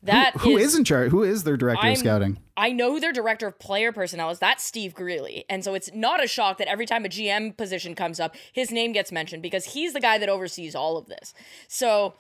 That 0.03 0.37
who 0.39 0.57
is 0.57 0.75
in 0.75 0.85
charge? 0.85 1.11
Who 1.11 1.23
is 1.23 1.45
their 1.45 1.57
director 1.59 1.85
I'm- 1.85 1.93
of 1.93 1.99
scouting? 1.99 2.39
I 2.57 2.73
know 2.73 2.99
their 3.01 3.13
director 3.13 3.47
of 3.47 3.59
player 3.59 3.91
personnel 3.93 4.31
is. 4.31 4.39
That's 4.39 4.63
Steve 4.65 4.95
Greeley. 4.95 5.45
And 5.49 5.65
so 5.65 5.73
it's 5.75 5.91
not 5.95 6.23
a 6.23 6.27
shock 6.27 6.59
that 6.59 6.69
every 6.69 6.85
time 6.87 7.05
a 7.07 7.09
GM 7.09 7.57
position 7.57 7.95
comes 7.95 8.21
up, 8.21 8.35
his 8.53 8.71
name 8.71 8.93
gets 8.93 9.11
mentioned 9.11 9.43
because 9.43 9.65
he's 9.67 9.93
the 9.95 10.01
guy 10.01 10.19
that 10.19 10.29
oversees 10.29 10.75
all 10.75 10.99
of 10.99 11.07
this. 11.07 11.33
So 11.69 12.15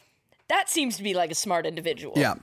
that 0.49 0.69
seems 0.71 0.97
to 0.97 1.03
be 1.03 1.13
like 1.15 1.31
a 1.31 1.35
smart 1.35 1.67
individual. 1.67 2.15
Yeah, 2.17 2.35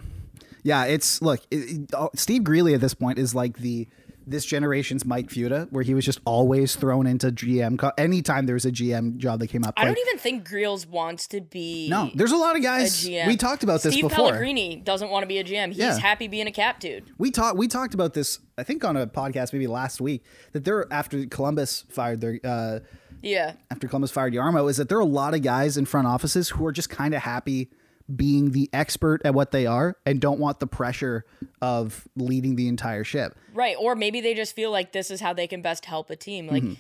yeah. 0.63 0.86
It's 0.86 1.22
look, 1.24 1.41
it, 1.51 1.56
it- 1.58 1.94
uh, 1.94 2.10
Steve 2.15 2.44
Greeley 2.44 2.74
at 2.75 2.82
this 2.82 2.94
point 2.94 3.17
is 3.20 3.34
like 3.36 3.58
the 3.58 3.88
this 4.29 4.46
generation's 4.46 5.05
Mike 5.05 5.29
Futa, 5.29 5.72
where 5.72 5.84
he 5.84 5.93
was 5.93 6.03
just 6.05 6.19
always 6.25 6.75
thrown 6.75 7.07
into 7.07 7.31
GM. 7.31 7.77
co- 7.79 7.91
Anytime 7.98 8.46
there 8.46 8.55
was 8.55 8.65
a 8.65 8.72
GM 8.72 9.17
job 9.17 9.39
that 9.39 9.48
came 9.48 9.63
up, 9.63 9.74
I 9.77 9.84
like, 9.86 9.96
don't 9.96 10.07
even 10.07 10.19
think 10.19 10.48
Greels 10.48 10.86
wants 10.86 11.27
to 11.29 11.41
be 11.41 11.88
no. 11.89 12.12
There's 12.13 12.31
a 12.34 12.38
lot 12.38 12.55
of 12.55 12.62
guys. 12.62 13.05
We 13.07 13.38
talked 13.38 13.63
about 13.63 13.81
this 13.84 13.96
before. 13.96 14.10
Steve. 14.10 14.17
Pellegrini 14.17 14.75
doesn't 14.75 15.10
want 15.10 15.24
to 15.24 15.27
be 15.27 15.38
a 15.39 15.43
GM. 15.43 15.69
He's 15.69 15.77
Yeah. 15.77 15.98
happy 15.98 16.27
being 16.27 16.46
a 16.48 16.51
cap 16.51 16.79
dude. 16.79 17.05
We 17.17 17.31
talked. 17.31 17.57
We 17.57 17.67
talked 17.67 17.93
about 17.93 18.13
this. 18.13 18.39
I 18.57 18.63
think 18.63 18.84
on 18.84 18.98
a 18.98 19.07
podcast 19.07 19.53
maybe 19.53 19.67
last 19.67 20.01
week 20.01 20.24
that 20.51 20.65
there 20.65 20.86
after 20.91 21.25
Columbus 21.25 21.86
fired 21.89 22.22
their. 22.22 22.39
Uh, 22.43 22.79
Yeah. 23.22 23.53
after 23.72 23.88
Columbus 23.88 24.12
fired 24.12 24.34
Jarmo 24.34 24.69
is 24.69 24.77
that 24.77 24.89
there 24.89 24.98
are 24.98 25.01
a 25.01 25.05
lot 25.05 25.34
of 25.34 25.41
guys 25.41 25.75
in 25.77 25.86
front 25.86 26.05
offices 26.05 26.50
who 26.50 26.65
are 26.67 26.72
just 26.72 26.89
kind 26.89 27.15
of 27.15 27.22
happy 27.24 27.69
being 28.15 28.51
the 28.51 28.69
expert 28.71 29.21
at 29.25 29.33
what 29.33 29.51
they 29.51 29.65
are 29.65 29.97
and 30.05 30.21
don't 30.21 30.39
want 30.39 30.59
the 30.59 30.67
pressure 30.67 31.25
of 31.61 32.07
leading 32.15 32.55
the 32.55 32.67
entire 32.67 33.03
ship. 33.03 33.37
Right. 33.53 33.75
Or 33.79 33.95
maybe 33.95 34.21
they 34.21 34.33
just 34.33 34.55
feel 34.55 34.71
like 34.71 34.93
this 34.93 35.11
is 35.11 35.19
how 35.19 35.33
they 35.33 35.47
can 35.47 35.61
best 35.61 35.85
help 35.85 36.09
a 36.09 36.15
team. 36.15 36.47
Like, 36.47 36.63
Mm-hmm. 36.63 36.73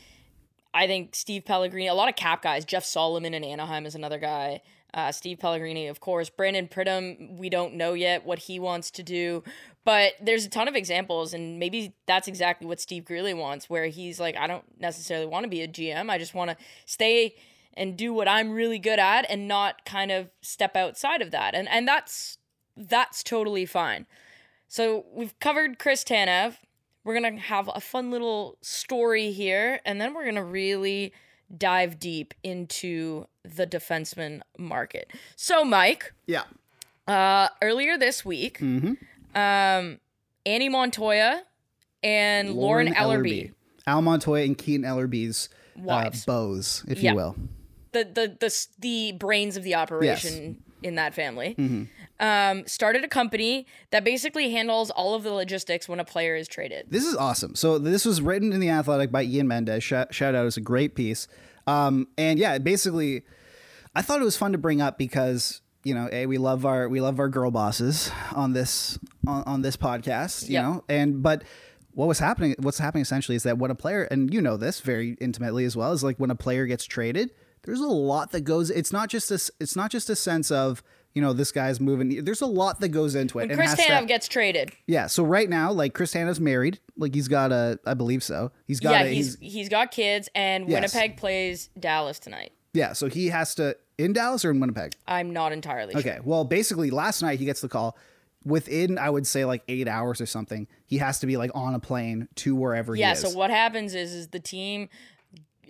I 0.73 0.85
think 0.85 1.15
Steve 1.15 1.43
Pellegrini, 1.43 1.87
a 1.87 1.95
lot 1.95 2.07
of 2.07 2.15
cap 2.15 2.43
guys, 2.43 2.63
Jeff 2.63 2.85
Solomon 2.85 3.33
in 3.33 3.43
Anaheim 3.43 3.87
is 3.87 3.95
another 3.95 4.19
guy. 4.19 4.61
Uh, 4.93 5.11
Steve 5.11 5.39
Pellegrini, 5.39 5.87
of 5.87 5.99
course. 5.99 6.29
Brandon 6.29 6.67
Pridham, 6.67 7.37
we 7.37 7.49
don't 7.49 7.73
know 7.75 7.93
yet 7.93 8.25
what 8.25 8.39
he 8.39 8.59
wants 8.59 8.91
to 8.91 9.01
do. 9.03 9.43
But 9.85 10.13
there's 10.21 10.45
a 10.45 10.49
ton 10.49 10.67
of 10.67 10.75
examples, 10.75 11.33
and 11.33 11.57
maybe 11.57 11.93
that's 12.05 12.27
exactly 12.27 12.67
what 12.67 12.79
Steve 12.79 13.05
Greeley 13.05 13.33
wants, 13.33 13.69
where 13.69 13.87
he's 13.87 14.19
like, 14.19 14.35
I 14.37 14.45
don't 14.45 14.65
necessarily 14.79 15.25
want 15.25 15.45
to 15.45 15.49
be 15.49 15.61
a 15.61 15.67
GM. 15.67 16.09
I 16.09 16.17
just 16.17 16.35
want 16.35 16.51
to 16.51 16.57
stay 16.85 17.35
and 17.77 17.95
do 17.97 18.13
what 18.13 18.27
I'm 18.27 18.51
really 18.51 18.79
good 18.79 18.99
at 18.99 19.25
and 19.29 19.47
not 19.47 19.85
kind 19.85 20.11
of 20.11 20.29
step 20.41 20.75
outside 20.75 21.21
of 21.21 21.31
that. 21.31 21.55
And 21.55 21.67
and 21.69 21.87
that's 21.87 22.37
that's 22.75 23.23
totally 23.23 23.65
fine. 23.65 24.05
So 24.67 25.05
we've 25.13 25.37
covered 25.39 25.79
Chris 25.79 26.03
Tanev. 26.03 26.57
We're 27.03 27.13
gonna 27.13 27.39
have 27.39 27.69
a 27.73 27.79
fun 27.79 28.11
little 28.11 28.57
story 28.61 29.31
here, 29.31 29.79
and 29.85 30.01
then 30.01 30.13
we're 30.13 30.25
gonna 30.25 30.43
really 30.43 31.13
dive 31.57 31.97
deep 31.99 32.33
into 32.43 33.27
the 33.45 33.65
defenseman 33.65 34.41
market. 34.57 35.09
So, 35.37 35.63
Mike, 35.63 36.11
Yeah. 36.25 36.43
uh, 37.07 37.47
earlier 37.61 37.97
this 37.97 38.25
week, 38.25 38.57
Mm-hmm. 38.59 38.93
um, 39.37 39.99
Annie 40.45 40.67
Montoya 40.67 41.43
and 42.03 42.51
Lauren, 42.55 42.93
Ellerby, 42.93 43.53
Al 43.85 44.01
Montoya 44.01 44.43
and 44.43 44.57
Keaton 44.57 44.85
Ellerby's 44.85 45.47
uh, 45.77 45.81
Wives. 45.83 46.25
bows, 46.25 46.83
if 46.89 46.99
Yeah. 47.01 47.11
you 47.11 47.15
will. 47.15 47.35
The 48.03 48.03
the 48.13 48.37
the 48.39 48.67
the 48.79 49.11
brains 49.17 49.57
of 49.57 49.63
the 49.63 49.75
operation 49.75 50.61
in 50.83 50.95
that 50.95 51.13
family, 51.13 51.55
Mm-hmm. 51.57 51.83
um, 52.25 52.67
started 52.67 53.03
a 53.03 53.07
company 53.07 53.65
that 53.91 54.03
basically 54.03 54.51
handles 54.51 54.91
all 54.91 55.15
of 55.15 55.23
the 55.23 55.31
logistics 55.33 55.89
when 55.89 55.99
a 55.99 56.05
player 56.05 56.35
is 56.35 56.47
traded. 56.47 56.85
This 56.89 57.03
is 57.05 57.15
awesome. 57.15 57.55
So 57.55 57.79
this 57.79 58.05
was 58.05 58.21
written 58.21 58.53
in 58.53 58.59
the 58.59 58.69
Athletic 58.69 59.11
by 59.11 59.23
Ian 59.23 59.47
Mendes. 59.47 59.83
Shout, 59.83 60.13
shout 60.13 60.35
out, 60.35 60.45
it's 60.45 60.57
a 60.57 60.61
great 60.61 60.93
piece. 60.93 61.27
Um, 61.65 62.07
and 62.17 62.37
yeah, 62.37 62.57
basically, 62.59 63.23
I 63.95 64.01
thought 64.03 64.21
it 64.21 64.25
was 64.25 64.37
fun 64.37 64.51
to 64.51 64.57
bring 64.57 64.79
up 64.81 64.97
because 64.97 65.61
you 65.83 65.95
know, 65.95 66.09
a 66.11 66.25
we 66.25 66.37
love 66.37 66.65
our 66.65 66.87
we 66.89 66.99
love 67.01 67.19
our 67.19 67.29
girl 67.29 67.49
bosses 67.49 68.11
on 68.35 68.53
this 68.53 68.99
on, 69.25 69.43
on 69.45 69.61
this 69.63 69.77
podcast. 69.77 70.47
You 70.47 70.53
Yeah. 70.55 70.61
know, 70.61 70.83
and 70.89 71.23
but 71.23 71.43
what 71.93 72.07
was 72.07 72.19
happening? 72.19 72.55
What's 72.59 72.77
happening 72.77 73.01
essentially 73.01 73.35
is 73.35 73.43
that 73.43 73.57
when 73.57 73.71
a 73.71 73.75
player, 73.75 74.03
and 74.03 74.31
you 74.33 74.41
know 74.41 74.57
this 74.57 74.79
very 74.81 75.17
intimately 75.19 75.65
as 75.65 75.75
well, 75.75 75.91
is 75.93 76.03
like 76.03 76.17
when 76.17 76.29
a 76.29 76.35
player 76.35 76.65
gets 76.67 76.85
traded, 76.85 77.31
there's 77.67 77.79
a 77.81 77.85
lot 77.87 78.31
that 78.31 78.41
goes. 78.41 78.71
It's 78.71 78.91
not 78.91 79.09
just 79.09 79.29
this. 79.29 79.51
It's 79.59 79.75
not 79.75 79.91
just 79.91 80.09
a 80.09 80.15
sense 80.15 80.49
of 80.49 80.81
you 81.13 81.21
know 81.21 81.33
this 81.33 81.51
guy's 81.51 81.79
moving. 81.79 82.23
There's 82.23 82.41
a 82.41 82.45
lot 82.47 82.79
that 82.79 82.89
goes 82.89 83.13
into 83.13 83.37
it. 83.39 83.49
When 83.49 83.57
Chris 83.57 83.75
to- 83.75 84.05
gets 84.07 84.27
traded, 84.27 84.71
yeah. 84.87 85.05
So 85.07 85.23
right 85.23 85.49
now, 85.49 85.71
like 85.71 85.93
Chris 85.93 86.11
Tanner's 86.13 86.39
married. 86.39 86.79
Like 86.97 87.13
he's 87.13 87.27
got 87.27 87.51
a, 87.51 87.77
I 87.85 87.93
believe 87.93 88.23
so. 88.23 88.51
He's 88.65 88.79
got 88.79 88.91
yeah, 88.91 89.03
a, 89.03 89.13
he's 89.13 89.37
he's 89.39 89.69
got 89.69 89.91
kids, 89.91 90.29
and 90.33 90.67
Yes. 90.67 90.93
Winnipeg 90.95 91.17
plays 91.17 91.69
Dallas 91.79 92.17
tonight. 92.19 92.53
yeah. 92.73 92.93
So 92.93 93.07
he 93.09 93.27
has 93.27 93.53
to 93.55 93.75
in 93.97 94.13
Dallas 94.13 94.45
or 94.45 94.51
in 94.51 94.59
Winnipeg. 94.59 94.93
I'm 95.07 95.31
not 95.33 95.51
entirely 95.51 95.91
sure. 95.93 95.99
Okay. 95.99 96.19
Well, 96.23 96.45
basically, 96.45 96.89
last 96.89 97.21
night 97.21 97.37
he 97.39 97.45
gets 97.45 97.61
the 97.61 97.69
call. 97.69 97.97
Within, 98.45 98.97
I 98.97 99.09
would 99.09 99.27
say, 99.27 99.43
like 99.43 99.63
eight 99.67 99.89
hours 99.89 100.21
or 100.21 100.25
something, 100.25 100.67
he 100.85 100.99
has 100.99 101.19
to 101.19 101.27
be 101.27 101.35
like 101.35 101.51
on 101.53 101.73
a 101.73 101.79
plane 101.79 102.29
to 102.35 102.55
wherever 102.55 102.95
Yeah. 102.95 103.07
he 103.07 103.11
is. 103.13 103.23
Yeah 103.23 103.29
so 103.29 103.37
what 103.37 103.49
happens 103.49 103.93
is 103.93 104.13
is 104.13 104.27
the 104.29 104.39
team 104.39 104.87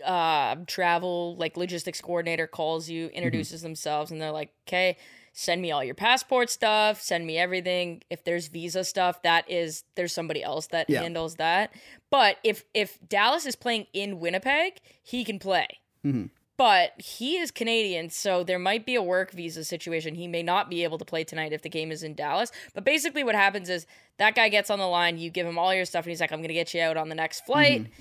uh 0.05 0.55
travel 0.67 1.35
like 1.37 1.57
logistics 1.57 2.01
coordinator 2.01 2.47
calls 2.47 2.89
you 2.89 3.07
Mm-hmm. 3.07 3.15
introduces 3.15 3.61
themselves 3.61 4.11
and 4.11 4.21
they're 4.21 4.31
like 4.31 4.49
okay 4.67 4.97
send 5.33 5.61
me 5.61 5.69
all 5.71 5.83
your 5.83 5.93
passport 5.93 6.49
stuff, 6.49 6.99
send 6.99 7.27
me 7.27 7.37
everything. 7.37 8.01
If 8.09 8.23
there's 8.23 8.47
visa 8.47 8.83
stuff, 8.83 9.21
that 9.21 9.47
is 9.47 9.83
there's 9.93 10.11
somebody 10.11 10.41
else 10.41 10.65
that 10.67 10.89
Yeah. 10.89 11.03
handles 11.03 11.35
that. 11.35 11.71
But 12.09 12.37
if 12.43 12.63
if 12.73 12.97
Dallas 13.07 13.45
is 13.45 13.55
playing 13.55 13.85
in 13.93 14.19
Winnipeg, 14.19 14.79
he 15.03 15.23
can 15.23 15.37
play. 15.37 15.67
Mm-hmm. 16.03 16.25
But 16.57 16.99
he 16.99 17.37
is 17.37 17.51
Canadian, 17.51 18.09
so 18.09 18.43
there 18.43 18.57
might 18.57 18.83
be 18.83 18.95
a 18.95 19.03
work 19.03 19.29
visa 19.31 19.63
situation. 19.63 20.15
He 20.15 20.27
may 20.27 20.41
not 20.41 20.71
be 20.71 20.83
able 20.83 20.97
to 20.97 21.05
play 21.05 21.23
tonight 21.23 21.53
if 21.53 21.61
the 21.61 21.69
game 21.69 21.91
is 21.91 22.01
in 22.01 22.15
Dallas. 22.15 22.51
But 22.73 22.83
basically, 22.83 23.23
what 23.23 23.35
happens 23.35 23.69
is 23.69 23.85
that 24.17 24.33
guy 24.33 24.49
gets 24.49 24.71
on 24.71 24.79
the 24.79 24.87
line, 24.87 25.19
you 25.19 25.29
give 25.29 25.45
him 25.45 25.59
all 25.59 25.71
your 25.71 25.85
stuff, 25.85 26.05
and 26.05 26.09
he's 26.09 26.19
like, 26.19 26.31
I'm 26.31 26.39
going 26.39 26.47
to 26.47 26.55
get 26.55 26.73
you 26.73 26.81
out 26.81 26.97
on 26.97 27.09
the 27.09 27.15
next 27.15 27.45
flight 27.45 27.81
Mm-hmm. 27.83 27.91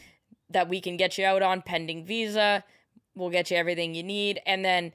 That 0.50 0.69
we 0.69 0.81
can 0.81 0.97
get 0.97 1.19
you 1.19 1.25
out 1.25 1.43
on 1.43 1.62
pending 1.62 2.05
visa. 2.05 2.65
We'll 3.15 3.31
get 3.31 3.50
you 3.50 3.57
everything 3.57 3.95
you 3.95 4.03
need. 4.03 4.41
And 4.47 4.65
then 4.65 4.93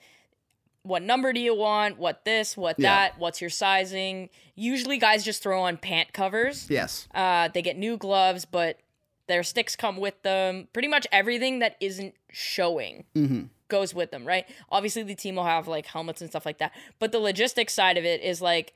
what 0.84 1.01
number 1.03 1.34
do 1.34 1.39
you 1.39 1.55
want? 1.55 1.98
What 2.00 2.25
this? 2.25 2.55
What 2.58 2.79
Yeah. 2.79 2.89
that? 3.10 3.20
What's 3.20 3.41
your 3.41 3.50
sizing? 3.50 4.29
Usually, 4.55 4.98
guys 4.98 5.24
just 5.24 5.43
throw 5.43 5.62
on 5.63 5.77
pant 5.77 6.13
covers. 6.13 6.67
Yes. 6.70 7.08
Uh, 7.13 7.50
they 7.50 7.62
get 7.62 7.77
new 7.77 7.98
gloves, 7.98 8.46
but 8.46 8.79
their 9.27 9.43
sticks 9.43 9.75
come 9.75 9.98
with 9.98 10.22
them. 10.24 10.67
Pretty 10.74 10.88
much 10.88 11.05
everything 11.12 11.60
that 11.60 11.75
isn't 11.79 12.15
showing 12.31 13.05
Mm-hmm. 13.15 13.43
goes 13.67 13.93
with 13.93 14.12
them, 14.12 14.25
right? 14.25 14.46
Obviously, 14.70 15.03
the 15.03 15.15
team 15.15 15.36
will 15.36 15.43
have 15.46 15.67
like 15.67 15.86
helmets 15.86 16.22
and 16.22 16.29
stuff 16.29 16.46
like 16.46 16.58
that. 16.60 16.72
But 17.00 17.12
the 17.12 17.20
logistics 17.20 17.74
side 17.74 17.98
of 17.98 18.05
it 18.05 18.22
is 18.22 18.41
like 18.41 18.74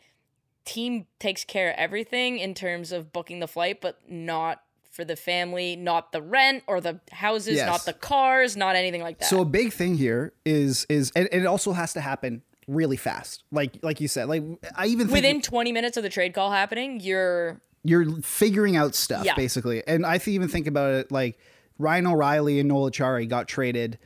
team 0.66 1.06
takes 1.20 1.44
care 1.44 1.70
of 1.72 1.76
everything 1.78 2.40
in 2.40 2.54
terms 2.54 2.92
of 2.92 3.12
booking 3.14 3.40
the 3.40 3.48
flight, 3.48 3.82
but 3.82 4.00
not 4.10 4.62
for 4.96 5.04
the 5.06 5.16
family, 5.16 5.76
not 5.76 6.12
the 6.14 6.22
rent 6.22 6.64
or 6.68 6.80
the 6.80 7.00
houses, 7.12 7.58
Yes. 7.58 7.68
not 7.68 7.86
the 7.86 7.94
cars, 7.94 8.56
not 8.56 8.76
anything 8.76 9.02
like 9.02 9.20
that. 9.20 9.26
So 9.26 9.42
a 9.42 9.46
big 9.46 9.74
thing 9.74 9.96
here 9.98 10.34
is 10.46 10.86
is 10.90 11.12
and, 11.16 11.28
and 11.32 11.44
it 11.44 11.46
also 11.48 11.74
has 11.74 11.94
to 11.94 12.02
happen 12.02 12.42
really 12.68 12.98
fast. 12.98 13.44
Like 13.52 13.78
like 13.84 14.00
you 14.00 14.08
said, 14.08 14.28
like 14.30 14.44
I 14.76 14.88
even 14.88 15.08
think 15.08 15.18
Within 15.18 15.42
20 15.42 15.72
minutes 15.74 15.98
of 15.98 16.04
the 16.04 16.10
trade 16.10 16.34
call 16.34 16.52
happening, 16.52 17.00
you're 17.02 17.62
you're 17.84 18.22
figuring 18.22 18.76
out 18.78 18.96
stuff 18.96 19.26
Yeah. 19.26 19.36
basically. 19.36 19.84
And 19.86 20.06
I 20.06 20.18
th- 20.18 20.34
even 20.34 20.48
think 20.48 20.66
about 20.66 20.94
it 20.94 21.12
like 21.12 21.38
Ryan 21.78 22.08
O'Reilly 22.08 22.60
and 22.60 22.70
Noel 22.70 22.90
Acciari 22.90 23.28
got 23.28 23.48
traded. 23.50 24.00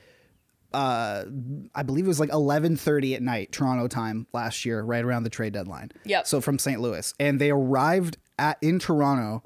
Uh, 0.74 1.26
I 1.74 1.82
believe 1.84 2.06
it 2.06 2.08
was 2.08 2.20
like 2.20 2.32
eleven 2.34 2.76
thirty 2.76 3.16
at 3.16 3.22
night 3.22 3.52
Toronto 3.52 3.88
time 3.88 4.28
last 4.34 4.66
year, 4.66 4.82
right 4.84 5.04
around 5.04 5.24
the 5.24 5.30
trade 5.30 5.54
deadline. 5.54 5.92
Yeah. 6.04 6.24
So 6.24 6.42
from 6.42 6.60
St. 6.60 6.80
Louis, 6.82 7.14
and 7.20 7.40
they 7.40 7.50
arrived 7.52 8.18
at 8.38 8.58
in 8.62 8.78
Toronto. 8.80 9.44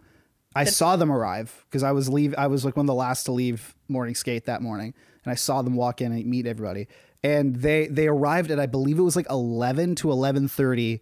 I 0.56 0.64
saw 0.66 0.96
them 0.96 1.12
arrive 1.12 1.66
because 1.70 1.84
I 1.84 1.92
was 1.92 2.10
leave. 2.10 2.36
I 2.38 2.48
was 2.48 2.64
like 2.66 2.76
one 2.76 2.86
of 2.86 2.88
the 2.88 2.94
last 2.94 3.24
to 3.26 3.32
leave 3.32 3.76
morning 3.88 4.16
skate 4.16 4.46
that 4.46 4.62
morning, 4.62 4.94
and 5.24 5.32
I 5.32 5.36
saw 5.36 5.62
them 5.62 5.76
walk 5.76 6.02
in 6.02 6.12
and 6.12 6.26
meet 6.26 6.46
everybody. 6.46 6.88
And 7.24 7.56
they 7.56 7.88
they 7.88 8.08
arrived 8.08 8.52
at 8.52 8.60
I 8.60 8.66
believe 8.66 9.00
it 9.00 9.04
was 9.04 9.16
like 9.16 9.30
eleven 9.30 9.96
to 9.96 10.12
eleven 10.12 10.48
thirty 10.48 11.02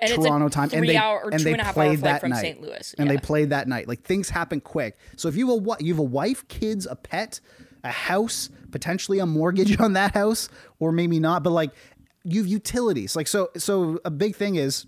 and 0.00 0.12
Toronto 0.12 0.48
time, 0.48 0.70
and 0.72 0.88
they 0.88 0.96
hour 0.96 1.28
and 1.32 1.40
they 1.40 1.54
and 1.54 1.62
played 1.68 2.00
that 2.00 2.20
from 2.20 2.30
night, 2.30 2.40
St. 2.40 2.60
Louis. 2.60 2.94
and 2.98 3.08
they 3.08 3.16
played 3.16 3.50
that 3.50 3.66
night. 3.66 3.88
Like 3.88 4.02
things 4.02 4.28
happen 4.28 4.60
quick. 4.60 4.98
So 5.16 5.28
if 5.28 5.36
you 5.36 5.48
have 5.48 5.56
a 5.56 5.62
what 5.62 5.80
you 5.80 5.94
have 5.94 5.98
a 5.98 6.04
wife, 6.04 6.46
kids, 6.48 6.86
a 6.86 6.96
pet, 6.96 7.40
a 7.82 7.90
house, 7.90 8.50
potentially 8.70 9.18
a 9.18 9.26
mortgage 9.26 9.78
on 9.80 9.94
that 9.94 10.14
house, 10.14 10.48
or 10.78 10.92
maybe 10.92 11.18
not, 11.18 11.42
but 11.42 11.50
like 11.50 11.70
you 12.24 12.42
have 12.42 12.48
utilities. 12.50 13.16
Like 13.16 13.28
so, 13.28 13.50
so 13.56 14.00
a 14.04 14.10
big 14.10 14.34
thing 14.34 14.56
is 14.56 14.86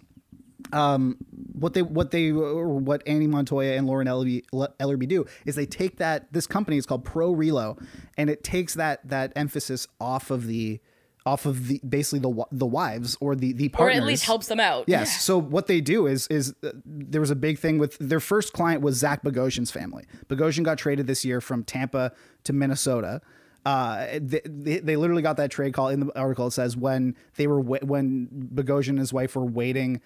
um, 0.73 1.17
what 1.53 1.75
they 1.75 1.83
what 1.83 2.11
they 2.11 2.31
or 2.31 2.69
what 2.69 3.03
Annie 3.07 3.27
Montoya 3.27 3.77
and 3.77 3.87
Lauren 3.87 4.07
Ellerby, 4.07 4.45
Ellerby 4.53 5.09
do 5.09 5.25
is 5.47 5.55
they 5.55 5.67
take 5.67 5.99
that 5.99 6.33
this 6.33 6.47
company 6.47 6.77
is 6.77 6.87
called 6.87 7.05
Pro 7.05 7.35
Relo, 7.35 7.83
and 8.17 8.29
it 8.29 8.43
takes 8.43 8.75
that 8.75 9.07
that 9.09 9.33
emphasis 9.37 9.87
off 10.01 10.31
of 10.31 10.47
the 10.47 10.81
off 11.29 11.47
of 11.47 11.69
the 11.69 11.81
basically 11.89 12.19
the 12.19 12.45
the 12.51 12.67
wives 12.67 13.17
or 13.21 13.35
the 13.35 13.53
the 13.53 13.67
or 13.67 13.71
partners 13.71 13.99
at 13.99 14.07
least 14.07 14.25
helps 14.25 14.49
them 14.49 14.61
out. 14.61 14.85
Yes. 14.87 15.23
So 15.23 15.39
what 15.39 15.67
they 15.67 15.81
do 15.81 16.07
is 16.07 16.27
is 16.29 16.55
uh, 16.63 16.71
there 16.85 17.21
was 17.21 17.31
a 17.31 17.37
big 17.37 17.59
thing 17.59 17.79
with 17.79 17.97
their 17.99 18.21
first 18.21 18.53
client 18.53 18.83
was 18.83 18.97
Zach 18.97 19.23
Bogosian's 19.23 19.71
family. 19.71 20.05
Bogosian 20.29 20.65
got 20.65 20.79
traded 20.79 21.07
this 21.07 21.25
year 21.25 21.41
from 21.41 21.65
Tampa 21.65 22.13
to 22.45 22.53
Minnesota. 22.53 23.21
Uh, 23.67 24.07
they, 24.21 24.41
they, 24.47 24.79
they 24.79 24.97
literally 24.97 25.21
got 25.21 25.37
that 25.37 25.51
trade 25.51 25.75
call 25.75 25.89
in 25.89 26.01
the 26.01 26.19
article. 26.19 26.47
It 26.47 26.53
says 26.53 26.77
when 26.77 27.15
they 27.37 27.47
were 27.47 27.61
wa- 27.61 27.81
when 27.83 28.29
Bogosian 28.55 28.91
and 28.91 28.99
his 28.99 29.13
wife 29.13 29.37
were 29.37 29.45
waiting 29.45 30.01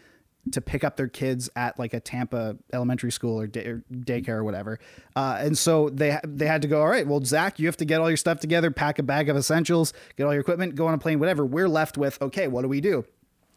to 0.50 0.60
pick 0.60 0.82
up 0.82 0.96
their 0.96 1.08
kids 1.08 1.48
at 1.54 1.78
like 1.78 1.94
a 1.94 2.00
Tampa 2.00 2.56
elementary 2.72 3.12
school 3.12 3.40
or, 3.40 3.46
day, 3.46 3.64
or 3.64 3.84
daycare 3.92 4.30
or 4.30 4.44
whatever. 4.44 4.78
Uh, 5.14 5.36
and 5.38 5.56
so 5.56 5.88
they 5.90 6.18
they 6.24 6.46
had 6.46 6.62
to 6.62 6.68
go. 6.68 6.80
All 6.80 6.88
right, 6.88 7.06
well, 7.06 7.24
Zach, 7.24 7.58
you 7.58 7.66
have 7.66 7.76
to 7.76 7.84
get 7.84 8.00
all 8.00 8.10
your 8.10 8.16
stuff 8.16 8.40
together, 8.40 8.70
pack 8.70 8.98
a 8.98 9.02
bag 9.02 9.28
of 9.28 9.36
essentials, 9.36 9.92
get 10.16 10.24
all 10.24 10.32
your 10.32 10.40
equipment, 10.40 10.74
go 10.74 10.86
on 10.86 10.94
a 10.94 10.98
plane, 10.98 11.20
whatever. 11.20 11.46
We're 11.46 11.68
left 11.68 11.96
with 11.96 12.20
okay, 12.20 12.48
what 12.48 12.62
do 12.62 12.68
we 12.68 12.80
do? 12.80 13.04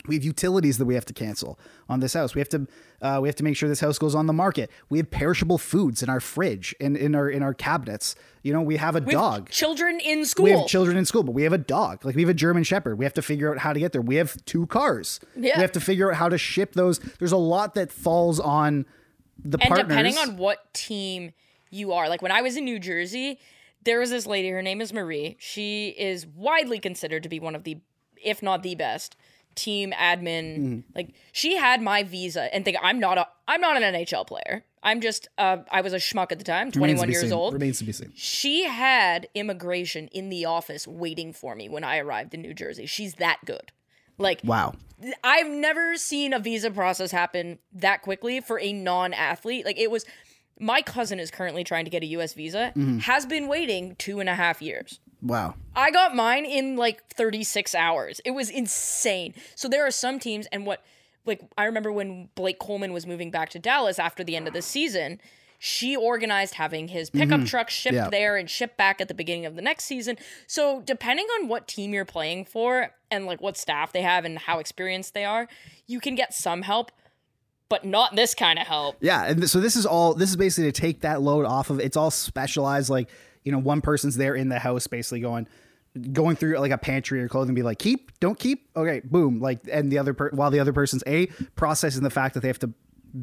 We 0.08 0.16
have 0.16 0.24
utilities 0.24 0.78
that 0.78 0.86
we 0.86 0.94
have 0.96 1.06
to 1.06 1.14
cancel 1.14 1.60
on 1.90 2.00
this 2.00 2.14
house. 2.14 2.36
We 2.36 2.40
have 2.42 2.50
to 2.50 2.68
uh, 3.02 3.20
we 3.22 3.28
have 3.28 3.36
to 3.36 3.44
make 3.44 3.56
sure 3.58 3.68
this 3.70 3.80
house 3.80 3.98
goes 3.98 4.16
on 4.16 4.26
the 4.26 4.34
market. 4.34 4.70
We 4.90 4.98
have 5.00 5.12
perishable 5.12 5.58
foods 5.58 6.02
in 6.04 6.10
our 6.10 6.20
fridge 6.20 6.74
and 6.80 6.96
in 6.98 7.16
our 7.16 7.30
in 7.30 7.44
our 7.44 7.54
cabinets. 7.54 8.16
You 8.44 8.54
know, 8.54 8.62
we 8.62 8.78
have 8.78 8.96
a 8.96 9.00
We 9.00 9.14
have 9.14 9.22
dog. 9.22 9.50
children 9.50 10.00
in 10.00 10.26
school. 10.26 10.46
We 10.46 10.52
have 10.52 10.68
children 10.68 10.98
in 10.98 11.06
school, 11.06 11.24
but 11.24 11.32
we 11.34 11.44
have 11.44 11.54
a 11.54 11.58
dog. 11.58 12.06
Like 12.06 12.16
we 12.16 12.22
have 12.22 12.30
a 12.30 12.34
German 12.34 12.64
Shepherd. 12.64 12.98
We 12.98 13.06
have 13.06 13.14
to 13.16 13.22
figure 13.22 13.52
out 13.52 13.60
how 13.60 13.74
to 13.74 13.80
get 13.80 13.92
there. 13.92 14.02
We 14.02 14.16
have 14.16 14.44
two 14.46 14.68
cars. 14.68 15.20
Yeah. 15.36 15.58
We 15.58 15.62
have 15.62 15.72
to 15.74 15.82
figure 15.82 16.12
out 16.12 16.18
how 16.18 16.30
to 16.30 16.38
ship 16.38 16.74
those. 16.74 17.00
There's 17.00 17.32
a 17.32 17.38
lot 17.38 17.74
that 17.76 17.92
falls 17.92 18.40
on 18.40 18.86
the 19.44 19.58
and 19.62 19.68
partners. 19.68 19.88
depending 19.90 20.18
on 20.18 20.38
what 20.38 20.74
team 20.74 21.34
you 21.70 21.92
are 21.92 22.08
like 22.08 22.22
when 22.22 22.32
i 22.32 22.42
was 22.42 22.56
in 22.56 22.64
new 22.64 22.80
jersey 22.80 23.38
there 23.84 24.00
was 24.00 24.10
this 24.10 24.26
lady 24.26 24.50
her 24.50 24.62
name 24.62 24.80
is 24.80 24.94
marie 24.94 25.36
she 25.40 25.90
is 25.90 26.26
widely 26.26 26.80
considered 26.80 27.22
to 27.22 27.28
be 27.28 27.38
one 27.38 27.54
of 27.54 27.66
the 27.66 27.78
if 28.24 28.42
not 28.42 28.64
the 28.64 28.76
best 28.76 29.18
team 29.56 29.92
admin 29.94 30.58
Mm-hmm. 30.60 30.80
like 30.96 31.14
she 31.32 31.56
had 31.58 31.82
my 31.82 32.04
visa 32.04 32.54
and 32.54 32.64
think 32.66 32.78
i'm 32.82 33.00
not 33.00 33.18
a 33.18 33.28
i'm 33.48 33.62
not 33.62 33.82
an 33.82 33.94
nhl 33.94 34.28
player 34.28 34.64
i'm 34.84 35.02
just 35.02 35.28
uh 35.38 35.58
i 35.72 35.82
was 35.82 35.94
a 35.94 35.98
schmuck 35.98 36.32
at 36.32 36.38
the 36.40 36.44
time 36.46 36.72
21 36.72 37.08
to 37.08 37.12
years 37.12 37.24
seen. 37.24 37.34
old 37.34 37.54
Remains 37.54 37.78
to 37.80 37.84
be 37.86 37.92
seen. 37.92 38.12
she 38.16 38.66
had 38.66 39.28
immigration 39.34 40.08
in 40.10 40.30
the 40.30 40.46
office 40.46 40.88
waiting 40.88 41.32
for 41.34 41.56
me 41.56 41.70
when 41.70 41.84
i 41.84 41.98
arrived 41.98 42.34
in 42.34 42.42
new 42.42 42.54
jersey 42.54 42.86
she's 42.86 43.16
that 43.16 43.40
good 43.46 43.72
like 44.18 44.42
Wow. 44.44 44.74
I've 45.26 45.50
never 45.50 45.98
seen 45.98 46.32
a 46.32 46.40
visa 46.40 46.72
process 46.72 47.12
happen 47.12 47.60
that 47.74 48.02
quickly 48.02 48.40
for 48.40 48.58
a 48.62 48.72
non-athlete. 48.72 49.66
Like 49.66 49.78
it 49.78 49.92
was, 49.92 50.06
my 50.58 50.82
cousin 50.82 51.20
is 51.20 51.30
currently 51.30 51.66
trying 51.66 51.84
to 51.84 51.92
get 51.92 52.02
a 52.02 52.06
U.S. 52.06 52.34
visa. 52.34 52.72
Mm-hmm. 52.78 53.00
Has 53.00 53.26
been 53.26 53.50
waiting 53.50 53.96
two 53.98 54.22
and 54.22 54.30
a 54.30 54.36
half 54.36 54.62
years. 54.62 55.02
Wow. 55.26 55.56
I 55.76 55.92
got 55.92 56.16
mine 56.16 56.46
in 56.46 56.76
like 56.78 57.06
36 57.08 57.74
hours. 57.76 58.22
It 58.24 58.32
was 58.32 58.50
insane. 58.50 59.34
So 59.56 59.68
there 59.68 59.86
are 59.86 59.92
some 59.92 60.20
teams, 60.20 60.48
and 60.52 60.66
what, 60.66 60.84
like, 61.26 61.42
I 61.58 61.66
remember 61.66 61.92
when 61.92 62.30
Blake 62.36 62.60
Coleman 62.60 62.94
was 62.94 63.08
moving 63.08 63.32
back 63.32 63.50
to 63.50 63.60
Dallas 63.60 63.98
after 63.98 64.24
the 64.24 64.36
end 64.36 64.48
of 64.48 64.54
the 64.54 64.62
season, 64.62 65.20
she 65.58 65.96
organized 65.96 66.56
having 66.56 66.90
his 66.90 67.10
pickup 67.10 67.40
mm-hmm. 67.40 67.46
truck 67.46 67.70
shipped 67.70 67.96
Yeah. 67.96 68.10
there 68.10 68.38
and 68.38 68.48
shipped 68.50 68.78
back 68.78 69.02
at 69.02 69.08
the 69.08 69.14
beginning 69.14 69.46
of 69.46 69.56
the 69.56 69.62
next 69.62 69.86
season. 69.86 70.18
So 70.46 70.82
depending 70.82 71.26
on 71.40 71.48
what 71.48 71.68
team 71.68 71.94
you're 71.94 72.06
playing 72.06 72.46
for 72.46 72.92
and 73.10 73.26
like 73.26 73.42
what 73.42 73.58
staff 73.58 73.92
they 73.92 74.04
have 74.04 74.26
and 74.26 74.38
how 74.38 74.60
experienced 74.60 75.14
they 75.14 75.26
are, 75.26 75.48
you 75.88 76.00
can 76.00 76.14
get 76.14 76.34
some 76.34 76.62
help, 76.62 76.92
but 77.68 77.84
not 77.84 78.16
this 78.16 78.36
kind 78.36 78.60
of 78.60 78.68
help. 78.68 78.98
Yeah, 79.02 79.24
and 79.24 79.50
so 79.50 79.60
this 79.60 79.76
is 79.76 79.86
all. 79.86 80.14
This 80.14 80.30
is 80.30 80.36
basically 80.36 80.72
to 80.72 80.82
take 80.82 81.02
that 81.02 81.22
load 81.22 81.46
off 81.46 81.72
of. 81.72 81.80
It's 81.80 81.98
all 81.98 82.12
specialized. 82.12 82.90
Like 82.90 83.10
you 83.46 83.52
know, 83.52 83.60
one 83.60 83.80
person's 83.80 84.18
there 84.18 84.36
in 84.36 84.50
the 84.50 84.60
house, 84.60 84.88
basically 84.88 85.22
going, 85.22 85.48
going 86.12 86.36
through 86.36 86.58
like 86.58 86.72
a 86.72 86.78
pantry 86.78 87.22
or 87.22 87.30
clothing, 87.30 87.56
be 87.56 87.64
like, 87.64 87.80
keep, 87.80 88.20
don't 88.20 88.38
keep. 88.38 88.68
Okay, 88.76 89.02
boom. 89.06 89.40
Like, 89.40 89.60
and 89.72 89.90
the 89.92 90.00
other 90.00 90.14
per- 90.14 90.32
while 90.32 90.52
the 90.52 90.60
other 90.60 90.74
person's 90.74 91.04
a 91.08 91.28
processing 91.56 92.04
the 92.04 92.10
fact 92.10 92.34
that 92.34 92.42
they 92.42 92.48
have 92.50 92.60
to 92.60 92.72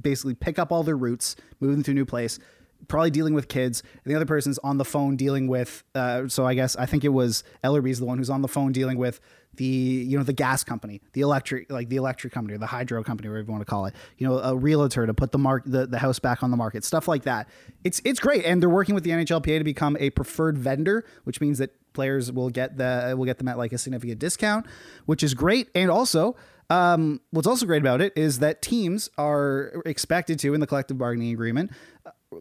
basically 0.00 0.34
pick 0.34 0.58
up 0.58 0.72
all 0.72 0.82
their 0.82 0.96
roots, 0.96 1.36
move 1.60 1.72
them 1.72 1.82
to 1.82 1.90
a 1.90 1.94
new 1.94 2.06
place. 2.06 2.38
Probably 2.88 3.10
dealing 3.10 3.34
with 3.34 3.48
kids, 3.48 3.82
and 4.04 4.12
the 4.12 4.16
other 4.16 4.26
person's 4.26 4.58
on 4.58 4.78
the 4.78 4.84
phone 4.84 5.16
dealing 5.16 5.46
with. 5.46 5.84
Uh, 5.94 6.28
so 6.28 6.46
I 6.46 6.54
guess 6.54 6.76
I 6.76 6.86
think 6.86 7.04
it 7.04 7.10
was 7.10 7.44
Ellerby's 7.62 7.98
the 7.98 8.06
one 8.06 8.18
who's 8.18 8.30
on 8.30 8.42
the 8.42 8.48
phone 8.48 8.72
dealing 8.72 8.98
with 8.98 9.20
the 9.54 9.64
you 9.64 10.16
know 10.16 10.24
the 10.24 10.32
gas 10.32 10.64
company, 10.64 11.00
the 11.12 11.20
electric 11.20 11.70
like 11.70 11.88
the 11.88 11.96
electric 11.96 12.32
company 12.32 12.54
or 12.54 12.58
the 12.58 12.66
hydro 12.66 13.02
company, 13.02 13.28
whatever 13.28 13.46
you 13.46 13.52
want 13.52 13.60
to 13.60 13.70
call 13.70 13.86
it. 13.86 13.94
You 14.18 14.26
know, 14.26 14.38
a 14.38 14.56
realtor 14.56 15.06
to 15.06 15.14
put 15.14 15.32
the 15.32 15.38
mark 15.38 15.64
the, 15.66 15.86
the 15.86 15.98
house 15.98 16.18
back 16.18 16.42
on 16.42 16.50
the 16.50 16.56
market, 16.56 16.84
stuff 16.84 17.08
like 17.08 17.24
that. 17.24 17.48
It's 17.84 18.00
it's 18.04 18.20
great, 18.20 18.44
and 18.44 18.62
they're 18.62 18.70
working 18.70 18.94
with 18.94 19.04
the 19.04 19.10
NHLPA 19.10 19.58
to 19.58 19.64
become 19.64 19.96
a 20.00 20.10
preferred 20.10 20.58
vendor, 20.58 21.04
which 21.24 21.40
means 21.40 21.58
that 21.58 21.70
players 21.92 22.32
will 22.32 22.50
get 22.50 22.78
the 22.78 23.14
will 23.16 23.26
get 23.26 23.38
them 23.38 23.48
at 23.48 23.58
like 23.58 23.72
a 23.72 23.78
significant 23.78 24.18
discount, 24.18 24.66
which 25.06 25.22
is 25.22 25.34
great. 25.34 25.68
And 25.74 25.90
also, 25.90 26.34
um, 26.70 27.20
what's 27.30 27.46
also 27.46 27.66
great 27.66 27.82
about 27.82 28.00
it 28.00 28.12
is 28.16 28.38
that 28.38 28.62
teams 28.62 29.10
are 29.18 29.82
expected 29.84 30.38
to 30.40 30.54
in 30.54 30.60
the 30.60 30.66
collective 30.66 30.96
bargaining 30.96 31.32
agreement 31.32 31.70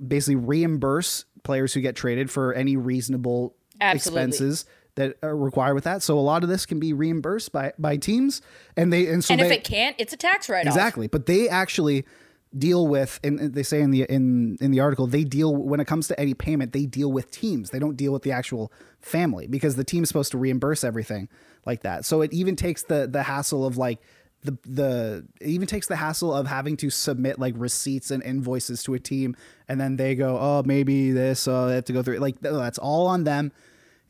basically 0.05 0.35
reimburse 0.35 1.25
players 1.43 1.73
who 1.73 1.81
get 1.81 1.95
traded 1.95 2.29
for 2.29 2.53
any 2.53 2.77
reasonable 2.77 3.55
Absolutely. 3.79 4.21
expenses 4.21 4.65
that 4.95 5.15
are 5.23 5.35
required 5.35 5.73
with 5.73 5.85
that. 5.85 6.03
So 6.03 6.17
a 6.17 6.21
lot 6.21 6.43
of 6.43 6.49
this 6.49 6.65
can 6.65 6.79
be 6.79 6.93
reimbursed 6.93 7.51
by 7.51 7.73
by 7.79 7.97
teams, 7.97 8.41
and 8.75 8.91
they 8.91 9.07
and 9.07 9.23
so 9.23 9.33
And 9.33 9.41
if 9.41 9.49
they, 9.49 9.55
it 9.55 9.63
can't, 9.63 9.95
it's 9.97 10.13
a 10.13 10.17
tax 10.17 10.49
write-off. 10.49 10.67
exactly, 10.73 11.07
but 11.07 11.25
they 11.25 11.47
actually 11.49 12.05
deal 12.57 12.85
with 12.85 13.17
and 13.23 13.39
they 13.53 13.63
say 13.63 13.79
in 13.79 13.91
the 13.91 14.03
in 14.03 14.57
in 14.59 14.71
the 14.71 14.79
article 14.81 15.07
they 15.07 15.23
deal 15.23 15.55
when 15.55 15.79
it 15.79 15.85
comes 15.87 16.09
to 16.09 16.19
any 16.19 16.33
payment 16.33 16.73
they 16.73 16.85
deal 16.85 17.09
with 17.09 17.31
teams 17.31 17.69
they 17.69 17.79
don't 17.79 17.95
deal 17.95 18.11
with 18.11 18.23
the 18.23 18.31
actual 18.33 18.73
family 18.99 19.47
because 19.47 19.77
the 19.77 19.85
team's 19.85 20.09
supposed 20.09 20.31
to 20.31 20.37
reimburse 20.37 20.83
everything 20.83 21.29
like 21.65 21.79
that 21.83 22.03
so 22.03 22.19
it 22.19 22.33
even 22.33 22.57
takes 22.57 22.83
the 22.83 23.07
the 23.09 23.23
hassle 23.23 23.65
of 23.65 23.77
like 23.77 23.99
the 24.43 24.57
the 24.65 25.25
it 25.39 25.47
even 25.47 25.67
takes 25.67 25.87
the 25.87 25.95
hassle 25.95 26.33
of 26.33 26.47
having 26.47 26.75
to 26.77 26.89
submit 26.89 27.39
like 27.39 27.53
receipts 27.57 28.11
and 28.11 28.23
invoices 28.23 28.83
to 28.83 28.93
a 28.93 28.99
team 28.99 29.35
and 29.67 29.79
then 29.79 29.95
they 29.95 30.15
go 30.15 30.37
oh 30.39 30.63
maybe 30.65 31.11
this 31.11 31.47
oh 31.47 31.67
they 31.67 31.75
have 31.75 31.85
to 31.85 31.93
go 31.93 32.01
through 32.01 32.17
like 32.17 32.39
that's 32.39 32.79
all 32.79 33.07
on 33.07 33.23
them 33.23 33.51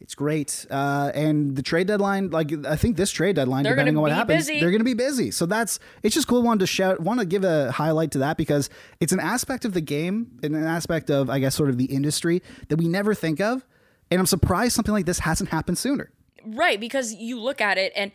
it's 0.01 0.15
great. 0.15 0.65
Uh, 0.71 1.11
and 1.13 1.55
the 1.55 1.61
trade 1.61 1.85
deadline, 1.85 2.31
like 2.31 2.51
I 2.65 2.75
think 2.75 2.97
this 2.97 3.11
trade 3.11 3.35
deadline, 3.35 3.63
They're 3.63 3.73
depending 3.73 3.95
on 3.95 4.01
what 4.01 4.11
happens, 4.11 4.47
busy. 4.47 4.59
they're 4.59 4.71
going 4.71 4.79
to 4.79 4.85
be 4.85 4.95
busy. 4.95 5.29
So 5.29 5.45
that's 5.45 5.77
it's 6.01 6.15
just 6.15 6.27
cool. 6.27 6.41
Wanted 6.41 6.61
to 6.61 6.67
shout, 6.67 6.99
want 6.99 7.19
to 7.19 7.25
give 7.25 7.43
a 7.43 7.71
highlight 7.71 8.11
to 8.11 8.17
that 8.19 8.35
because 8.35 8.69
it's 8.99 9.13
an 9.13 9.19
aspect 9.19 9.63
of 9.63 9.73
the 9.73 9.81
game 9.81 10.39
and 10.41 10.55
an 10.55 10.63
aspect 10.63 11.11
of 11.11 11.29
I 11.29 11.37
guess 11.37 11.55
sort 11.55 11.69
of 11.69 11.77
the 11.77 11.85
industry 11.85 12.41
that 12.69 12.77
we 12.77 12.87
never 12.87 13.13
think 13.13 13.39
of. 13.39 13.63
And 14.09 14.19
I'm 14.19 14.25
surprised 14.25 14.73
something 14.73 14.93
like 14.93 15.05
this 15.05 15.19
hasn't 15.19 15.51
happened 15.51 15.77
sooner. 15.77 16.11
Right, 16.43 16.79
because 16.79 17.13
you 17.13 17.39
look 17.39 17.61
at 17.61 17.77
it 17.77 17.93
and 17.95 18.11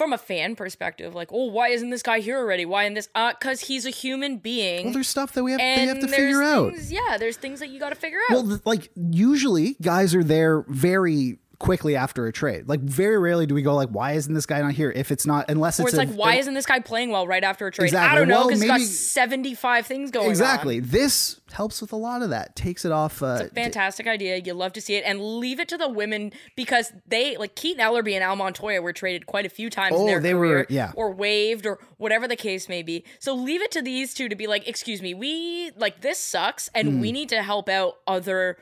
from 0.00 0.14
a 0.14 0.18
fan 0.18 0.56
perspective, 0.56 1.14
like, 1.14 1.28
oh, 1.30 1.50
why 1.50 1.68
isn't 1.68 1.90
this 1.90 2.02
guy 2.02 2.20
here 2.20 2.38
already? 2.38 2.64
Why 2.64 2.84
in 2.84 2.94
this? 2.94 3.10
Uh, 3.14 3.34
because 3.38 3.60
he's 3.60 3.84
a 3.84 3.90
human 3.90 4.38
being. 4.38 4.86
Well, 4.86 4.94
there's 4.94 5.08
stuff 5.10 5.34
that 5.34 5.44
we 5.44 5.50
have, 5.50 5.58
they 5.58 5.84
have 5.84 6.00
to 6.00 6.08
figure 6.08 6.42
out. 6.42 6.72
Yeah, 6.84 7.18
there's 7.18 7.36
things 7.36 7.60
that 7.60 7.68
you 7.68 7.78
got 7.78 7.90
to 7.90 7.94
figure 7.96 8.16
out. 8.30 8.32
Well, 8.32 8.46
th- 8.48 8.60
like 8.64 8.90
usually 8.96 9.76
guys 9.82 10.14
are 10.14 10.24
there 10.24 10.62
very 10.68 11.39
quickly 11.60 11.94
after 11.94 12.26
a 12.26 12.32
trade. 12.32 12.66
Like 12.68 12.80
very 12.80 13.18
rarely 13.18 13.44
do 13.46 13.54
we 13.54 13.60
go 13.62 13.74
like, 13.76 13.90
why 13.90 14.12
isn't 14.12 14.32
this 14.32 14.46
guy 14.46 14.60
not 14.62 14.72
here? 14.72 14.90
If 14.90 15.12
it's 15.12 15.26
not, 15.26 15.48
unless 15.50 15.78
or 15.78 15.84
it's 15.84 15.92
it's 15.92 16.02
a- 16.02 16.06
like, 16.06 16.14
why 16.18 16.34
isn't 16.36 16.54
this 16.54 16.64
guy 16.66 16.80
playing 16.80 17.10
well 17.10 17.26
right 17.26 17.44
after 17.44 17.66
a 17.66 17.70
trade? 17.70 17.94
I 17.94 18.14
don't 18.14 18.26
know 18.28 18.38
Well, 18.38 18.46
because 18.48 18.62
he's 18.62 18.68
got 18.70 18.80
seventy 18.80 19.54
five 19.54 19.86
things 19.86 20.10
going 20.10 20.24
on. 20.26 20.30
exactly 20.30 20.80
this 20.80 21.38
helps 21.52 21.80
with 21.82 21.92
a 21.92 21.96
lot 21.96 22.22
of 22.22 22.30
that. 22.30 22.56
Takes 22.56 22.84
it 22.86 22.92
off. 22.92 23.22
Uh, 23.22 23.44
Fantastic 23.54 24.06
idea. 24.06 24.38
You 24.38 24.54
love 24.54 24.72
to 24.72 24.80
see 24.80 24.94
it, 24.94 25.04
and 25.06 25.20
leave 25.20 25.60
it 25.60 25.68
to 25.68 25.76
the 25.76 25.88
women 25.88 26.32
because 26.56 26.92
they 27.06 27.36
like 27.36 27.54
Keaton 27.56 27.84
Ellerby 27.84 28.14
and 28.14 28.24
Al 28.24 28.36
Montoya 28.36 28.80
were 28.80 28.94
traded 28.94 29.26
quite 29.26 29.44
a 29.44 29.50
few 29.50 29.68
times 29.68 29.94
Oh, 29.96 30.00
in 30.00 30.06
their 30.06 30.20
they 30.20 30.32
were- 30.34 30.66
yeah. 30.70 30.92
or 30.96 31.12
waived, 31.12 31.66
or 31.66 31.78
whatever 31.98 32.26
the 32.26 32.36
case 32.36 32.70
may 32.70 32.82
be. 32.82 33.04
So 33.18 33.34
leave 33.34 33.60
it 33.60 33.70
to 33.72 33.82
these 33.82 34.14
two 34.14 34.30
to 34.30 34.34
be 34.34 34.46
like, 34.46 34.66
excuse 34.66 35.02
me, 35.02 35.12
we 35.12 35.72
like 35.76 36.00
this 36.00 36.18
sucks, 36.18 36.70
and 36.74 37.02
we 37.02 37.12
need 37.12 37.28
to 37.28 37.42
help 37.42 37.68
out 37.68 37.96
other 38.06 38.56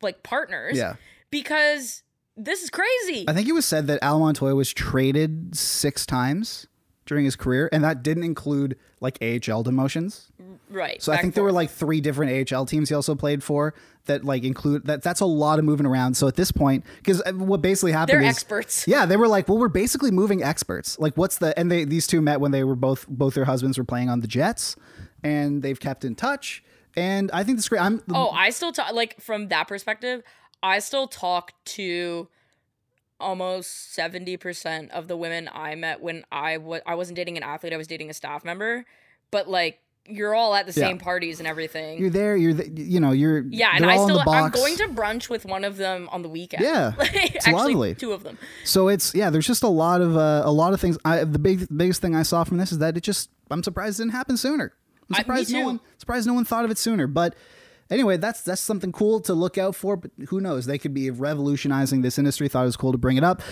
like 0.00 0.22
partners, 0.22 0.72
Hmm. 0.72 0.78
Yeah. 0.78 0.94
because 1.30 2.02
this 2.38 2.62
is 2.62 2.70
crazy. 2.70 3.24
I 3.28 3.32
think 3.34 3.48
it 3.48 3.52
was 3.52 3.66
said 3.66 3.86
that 3.88 4.02
Al 4.02 4.20
Montoya 4.20 4.54
was 4.54 4.72
traded 4.72 5.56
six 5.56 6.06
times 6.06 6.66
during 7.04 7.24
his 7.24 7.36
career, 7.36 7.68
and 7.72 7.82
that 7.84 8.02
didn't 8.02 8.22
include 8.24 8.76
like 9.00 9.18
AHL 9.20 9.64
demotions. 9.64 10.30
right. 10.70 11.02
So 11.02 11.12
I 11.12 11.18
think 11.18 11.34
there 11.34 11.44
were 11.44 11.52
like 11.52 11.70
three 11.70 12.00
different 12.00 12.52
AHL 12.52 12.66
teams 12.66 12.88
he 12.88 12.94
also 12.94 13.14
played 13.14 13.42
for 13.42 13.74
that 14.04 14.24
like 14.24 14.44
include 14.44 14.86
that. 14.86 15.02
That's 15.02 15.20
a 15.20 15.26
lot 15.26 15.58
of 15.58 15.64
moving 15.64 15.86
around. 15.86 16.14
So 16.14 16.28
at 16.28 16.36
this 16.36 16.52
point, 16.52 16.84
because 16.98 17.20
uh, 17.22 17.32
what 17.32 17.62
basically 17.62 17.92
happened 17.92 18.20
They're 18.20 18.28
is 18.28 18.36
experts. 18.36 18.84
Yeah, 18.88 19.06
they 19.06 19.16
were 19.16 19.28
like, 19.28 19.48
well, 19.48 19.58
we're 19.58 19.68
basically 19.68 20.10
moving 20.10 20.42
experts. 20.42 20.98
Like, 20.98 21.16
what's 21.16 21.38
the 21.38 21.58
and 21.58 21.70
they 21.70 21.84
these 21.84 22.06
two 22.06 22.20
met 22.20 22.40
when 22.40 22.50
they 22.52 22.64
were 22.64 22.76
both 22.76 23.06
both 23.08 23.34
their 23.34 23.46
husbands 23.46 23.78
were 23.78 23.84
playing 23.84 24.08
on 24.08 24.20
the 24.20 24.28
Jets, 24.28 24.76
and 25.22 25.62
they've 25.62 25.80
kept 25.80 26.04
in 26.04 26.14
touch. 26.14 26.62
And 26.96 27.30
I 27.32 27.44
think 27.44 27.58
this 27.58 27.68
great. 27.68 27.80
I'm 27.80 28.02
Oh, 28.10 28.30
I 28.30 28.50
still 28.50 28.72
talk 28.72 28.92
like 28.92 29.20
from 29.20 29.48
that 29.48 29.68
perspective. 29.68 30.22
I 30.62 30.78
still 30.80 31.06
talk 31.08 31.52
to 31.76 32.28
almost 33.20 33.94
seventy 33.94 34.36
percent 34.36 34.90
of 34.92 35.08
the 35.08 35.16
women 35.16 35.48
I 35.52 35.74
met 35.74 36.00
when 36.00 36.24
I 36.30 36.56
was 36.58 36.80
I 36.86 36.94
wasn't 36.94 37.16
dating 37.16 37.36
an 37.36 37.42
athlete. 37.42 37.72
I 37.72 37.76
was 37.76 37.86
dating 37.86 38.10
a 38.10 38.14
staff 38.14 38.44
member. 38.44 38.84
But 39.30 39.48
like 39.48 39.80
you're 40.10 40.34
all 40.34 40.54
at 40.54 40.66
the 40.66 40.72
Yeah. 40.80 40.86
same 40.88 40.98
parties 40.98 41.38
and 41.38 41.46
everything. 41.46 41.98
you're 41.98 42.08
there. 42.08 42.34
You're 42.34 42.54
the, 42.54 42.70
you 42.70 42.98
know 42.98 43.12
you're 43.12 43.40
yeah, 43.50 43.72
and 43.74 43.84
I 43.84 43.96
still 44.02 44.20
I'm 44.20 44.50
going 44.50 44.76
to 44.78 44.88
brunch 44.88 45.28
with 45.28 45.44
one 45.44 45.64
of 45.64 45.76
them 45.76 46.08
on 46.10 46.22
the 46.22 46.30
weekend. 46.30 46.62
Yeah, 46.64 46.92
Like, 46.98 47.10
it's 47.34 47.46
actually, 47.46 47.74
lovely. 47.74 47.94
Two 47.94 48.12
of 48.12 48.22
them. 48.22 48.38
So 48.64 48.88
it's 48.88 49.14
yeah, 49.14 49.28
there's 49.28 49.46
just 49.46 49.62
a 49.62 49.68
lot 49.68 50.00
of 50.00 50.16
uh, 50.16 50.42
a 50.46 50.50
lot 50.50 50.72
of 50.72 50.80
things. 50.80 50.96
I, 51.04 51.24
the 51.24 51.38
big 51.38 51.66
biggest 51.76 52.00
thing 52.00 52.14
I 52.16 52.22
saw 52.22 52.44
from 52.44 52.56
this 52.56 52.72
is 52.72 52.78
that 52.78 52.96
it 52.96 53.02
just 53.02 53.28
I'm 53.50 53.62
surprised 53.62 54.00
it 54.00 54.04
didn't 54.04 54.14
happen 54.14 54.36
sooner. 54.38 54.72
I'm 55.10 55.16
I- 55.16 55.18
surprised 55.18 55.52
no 55.52 55.58
too. 55.60 55.66
one 55.66 55.80
surprised 55.98 56.26
no 56.26 56.32
one 56.34 56.44
thought 56.46 56.64
of 56.64 56.70
it 56.70 56.78
sooner. 56.78 57.06
But 57.06 57.34
anyway, 57.90 58.16
that's 58.16 58.42
that's 58.42 58.60
something 58.60 58.92
cool 58.92 59.20
to 59.20 59.34
look 59.34 59.58
out 59.58 59.74
for. 59.74 59.96
But 59.96 60.10
who 60.28 60.40
knows? 60.40 60.66
They 60.66 60.78
could 60.78 60.94
be 60.94 61.10
revolutionizing 61.10 62.02
this 62.02 62.18
industry. 62.18 62.48
Thought 62.48 62.62
it 62.62 62.66
was 62.66 62.76
cool 62.76 62.92
to 62.92 62.98
bring 62.98 63.16
it 63.16 63.24
up. 63.24 63.42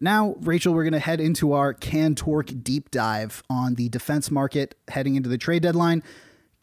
Now, 0.00 0.34
Rachel, 0.40 0.74
we're 0.74 0.82
going 0.82 0.92
to 0.92 0.98
head 0.98 1.20
into 1.20 1.52
our 1.52 1.72
Can 1.72 2.14
Torque 2.14 2.50
deep 2.62 2.90
dive 2.90 3.42
on 3.48 3.76
the 3.76 3.88
defense 3.88 4.30
market 4.30 4.74
heading 4.88 5.14
into 5.14 5.28
the 5.28 5.38
trade 5.38 5.62
deadline. 5.62 6.02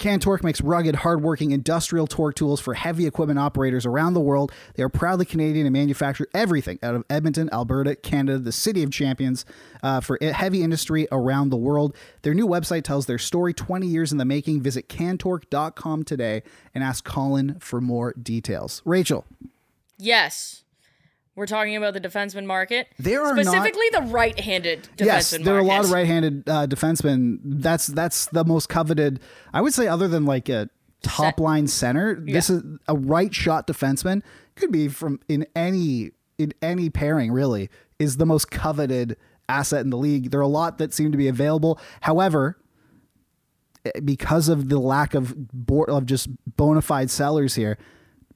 Can 0.02 0.20
Torque 0.20 0.44
makes 0.44 0.62
rugged, 0.62 0.96
hardworking 0.96 1.52
industrial 1.52 2.08
torque 2.08 2.34
tools 2.34 2.60
for 2.60 2.74
heavy 2.74 3.06
equipment 3.06 3.38
operators 3.38 3.86
around 3.86 4.16
the 4.16 4.20
world. 4.20 4.52
They 4.74 4.82
are 4.82 4.90
proudly 4.90 5.26
Canadian 5.26 5.68
and 5.68 5.74
manufacture 5.74 6.28
everything 6.34 6.80
out 6.82 6.96
of 6.96 7.04
Edmonton, 7.08 7.52
Alberta, 7.54 7.96
Canada, 7.96 8.40
the 8.40 8.52
city 8.52 8.82
of 8.82 8.90
champions 8.90 9.46
uh, 9.84 10.00
for 10.00 10.18
heavy 10.20 10.64
industry 10.64 11.08
around 11.12 11.52
the 11.52 11.56
world. 11.56 11.96
Their 12.24 12.34
new 12.34 12.48
website 12.48 12.84
tells 12.84 13.06
their 13.06 13.20
story 13.20 13.54
20 13.54 13.86
years 13.86 14.12
in 14.12 14.18
the 14.18 14.26
making. 14.26 14.64
Visit 14.64 14.90
cantorque.com 14.90 16.04
today 16.04 16.42
and 16.74 16.84
ask 16.84 17.04
Colin 17.04 17.60
for 17.60 17.80
more 17.80 18.14
details. 18.14 18.82
Rachel, 18.84 19.24
Yes. 20.00 20.64
We're 21.36 21.46
talking 21.48 21.78
about 21.78 21.94
the 21.94 22.02
defenseman 22.02 22.46
market. 22.46 22.88
There 23.00 23.24
are 23.24 23.34
not- 23.34 23.46
specifically 23.46 23.86
the 23.94 24.02
right-handed 24.02 24.90
defenseman 24.98 25.06
yes, 25.06 25.30
there 25.32 25.56
are 25.56 25.60
a 25.60 25.64
lot 25.64 25.84
of 25.84 25.92
right-handed 25.92 26.50
uh, 26.50 26.68
defensemen. 26.68 27.40
That's 27.44 27.88
that's 27.88 28.26
the 28.28 28.44
most 28.44 28.68
coveted. 28.68 29.20
I 29.54 29.62
would 29.62 29.74
say, 29.74 29.88
other 29.88 30.08
than 30.08 30.26
like 30.26 30.50
a 30.50 30.70
top 31.04 31.40
line 31.40 31.68
center, 31.68 32.16
this 32.16 32.50
is 32.50 32.64
a 32.88 32.96
right 32.96 33.34
shot 33.34 33.66
defenseman. 33.66 34.22
Could 34.56 34.72
be 34.72 34.90
from 34.90 35.20
in 35.30 35.48
any 35.56 36.12
in 36.38 36.54
any 36.62 36.90
pairing. 36.90 37.32
Really, 37.32 37.70
is 37.98 38.18
the 38.18 38.26
most 38.26 38.52
coveted 38.52 39.16
asset 39.48 39.82
in 39.82 39.90
the 39.90 39.98
league. 39.98 40.32
There 40.32 40.40
are 40.40 40.44
a 40.44 40.48
lot 40.48 40.80
that 40.80 40.94
seem 40.94 41.12
to 41.14 41.18
be 41.18 41.30
available. 41.30 41.80
However, 42.02 42.58
eh, 43.86 44.00
because 44.04 44.50
of 44.50 44.68
the 44.68 44.80
lack 44.80 45.14
of 45.14 45.34
board 45.54 45.90
of 45.90 46.06
just 46.06 46.28
bona 46.58 46.82
fide 46.82 47.10
sellers 47.10 47.56
here. 47.56 47.78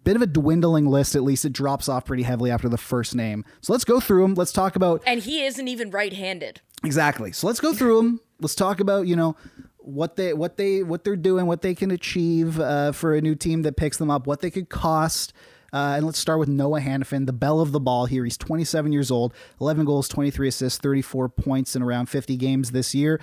Bit 0.05 0.15
of 0.15 0.21
a 0.21 0.27
dwindling 0.27 0.85
list, 0.85 1.15
at 1.15 1.23
least 1.23 1.45
it 1.45 1.51
drops 1.51 1.89
off 1.89 2.05
pretty 2.05 2.21
heavily 2.23 2.51
after 2.51 2.69
the 2.69 2.77
first 2.77 3.15
name. 3.15 3.43
So 3.61 3.73
let's 3.73 3.83
go 3.83 3.99
through 3.99 4.21
them. 4.21 4.35
Let's 4.35 4.51
talk 4.51 4.75
about 4.75 5.01
and 5.05 5.19
he 5.19 5.43
isn't 5.43 5.67
even 5.67 5.89
right-handed. 5.89 6.61
Exactly. 6.83 7.31
So 7.31 7.47
let's 7.47 7.59
go 7.59 7.73
through 7.73 7.97
them. 7.97 8.21
Let's 8.39 8.53
talk 8.53 8.79
about 8.79 9.07
you 9.07 9.15
know 9.15 9.35
what 9.79 10.15
they 10.15 10.33
what 10.33 10.57
they 10.57 10.83
what 10.83 11.03
they're 11.03 11.15
doing, 11.15 11.47
what 11.47 11.63
they 11.63 11.73
can 11.73 11.89
achieve 11.89 12.59
uh, 12.59 12.91
for 12.91 13.15
a 13.15 13.21
new 13.21 13.33
team 13.33 13.63
that 13.63 13.77
picks 13.77 13.97
them 13.97 14.11
up, 14.11 14.27
what 14.27 14.41
they 14.41 14.51
could 14.51 14.69
cost. 14.69 15.33
Uh, 15.73 15.95
and 15.97 16.05
let's 16.05 16.19
start 16.19 16.39
with 16.39 16.47
Noah 16.47 16.79
Hanifin, 16.79 17.25
the 17.25 17.33
belle 17.33 17.59
of 17.59 17.71
the 17.73 17.81
ball 17.81 18.05
here. 18.05 18.23
He's 18.23 18.37
27 18.37 18.93
years 18.93 19.11
old, 19.11 19.33
11 19.59 19.83
goals, 19.85 20.07
23 20.07 20.47
assists, 20.47 20.79
34 20.79 21.27
points 21.29 21.75
in 21.75 21.81
around 21.81 22.05
50 22.05 22.37
games 22.37 22.71
this 22.71 22.95
year. 22.95 23.19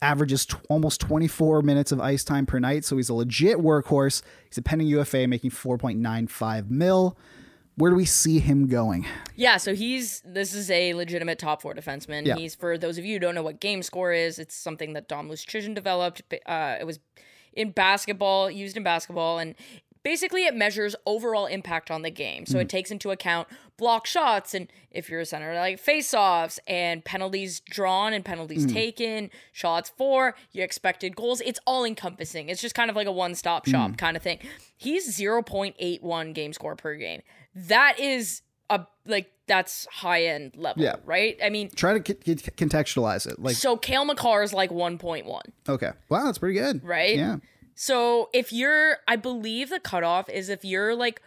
Averages 0.00 0.46
t- 0.46 0.56
almost 0.68 1.00
24 1.02 1.62
minutes 1.62 1.92
of 1.92 2.00
ice 2.00 2.24
time 2.24 2.46
per 2.46 2.58
night, 2.58 2.84
so 2.84 2.96
he's 2.96 3.08
a 3.08 3.14
legit 3.14 3.58
workhorse. 3.58 4.22
He's 4.48 4.58
a 4.58 4.62
pending 4.62 4.88
UFA, 4.88 5.26
making 5.26 5.50
4.95 5.50 6.70
mil. 6.70 7.18
Where 7.76 7.90
do 7.90 7.96
we 7.96 8.04
see 8.04 8.38
him 8.38 8.68
going? 8.68 9.04
Yeah, 9.34 9.56
so 9.56 9.74
he's 9.74 10.22
this 10.24 10.54
is 10.54 10.70
a 10.70 10.94
legitimate 10.94 11.40
top 11.40 11.60
four 11.60 11.74
defenseman. 11.74 12.24
Yeah. 12.24 12.36
He's 12.36 12.54
for 12.54 12.78
those 12.78 12.98
of 12.98 13.04
you 13.04 13.14
who 13.14 13.18
don't 13.18 13.34
know 13.34 13.42
what 13.42 13.60
game 13.60 13.82
score 13.82 14.12
is, 14.12 14.38
it's 14.38 14.54
something 14.54 14.92
that 14.92 15.08
Dom 15.08 15.28
Luszczyszyn 15.28 15.74
developed. 15.74 16.22
Uh, 16.46 16.76
it 16.78 16.86
was 16.86 17.00
in 17.52 17.70
basketball, 17.70 18.50
used 18.50 18.76
in 18.76 18.82
basketball, 18.82 19.38
and 19.38 19.54
basically 20.04 20.44
it 20.44 20.54
measures 20.54 20.94
overall 21.06 21.46
impact 21.46 21.90
on 21.90 22.02
the 22.02 22.10
game. 22.10 22.46
So 22.46 22.58
it 22.58 22.64
hmm. 22.64 22.68
takes 22.68 22.90
into 22.92 23.10
account 23.10 23.48
block 23.76 24.06
shots 24.06 24.54
and 24.54 24.68
if 24.92 25.08
you're 25.08 25.20
a 25.20 25.26
center, 25.26 25.52
like 25.54 25.80
face-offs 25.80 26.60
and 26.68 27.04
penalties 27.04 27.60
drawn 27.60 28.12
and 28.12 28.24
penalties 28.24 28.64
hmm. 28.64 28.70
taken, 28.70 29.30
shots 29.52 29.92
for, 29.96 30.36
your 30.52 30.64
expected 30.64 31.16
goals. 31.16 31.40
It's 31.40 31.58
all 31.66 31.84
encompassing. 31.84 32.48
It's 32.48 32.60
just 32.60 32.76
kind 32.76 32.90
of 32.90 32.94
like 32.94 33.08
a 33.08 33.12
one-stop 33.12 33.64
hmm. 33.64 33.72
shop 33.72 33.96
kind 33.96 34.16
of 34.16 34.22
thing. 34.22 34.38
He's 34.76 35.18
0.81 35.18 36.34
game 36.34 36.52
score 36.52 36.76
per 36.76 36.94
game. 36.94 37.22
That 37.54 37.98
is 37.98 38.42
a 38.70 38.86
like 39.06 39.30
that's 39.46 39.86
high 39.86 40.24
end 40.24 40.54
level, 40.56 40.82
Yeah. 40.82 40.96
right? 41.04 41.36
I 41.42 41.50
mean, 41.50 41.70
Try 41.70 41.98
to 41.98 42.14
c- 42.14 42.36
c- 42.36 42.50
contextualize 42.52 43.26
it. 43.30 43.38
Like, 43.38 43.56
so 43.56 43.76
Cale 43.76 44.04
Makar 44.06 44.42
is 44.42 44.54
like 44.54 44.70
1.1. 44.70 45.40
okay, 45.68 45.90
wow, 46.08 46.24
that's 46.24 46.38
pretty 46.38 46.58
good, 46.58 46.82
Right? 46.82 47.16
Yeah. 47.16 47.36
So 47.74 48.30
if 48.32 48.52
you're, 48.52 48.98
I 49.08 49.16
believe 49.16 49.70
the 49.70 49.80
cutoff 49.80 50.28
is 50.28 50.48
if 50.48 50.64
you're 50.64 50.94
like 50.94 51.20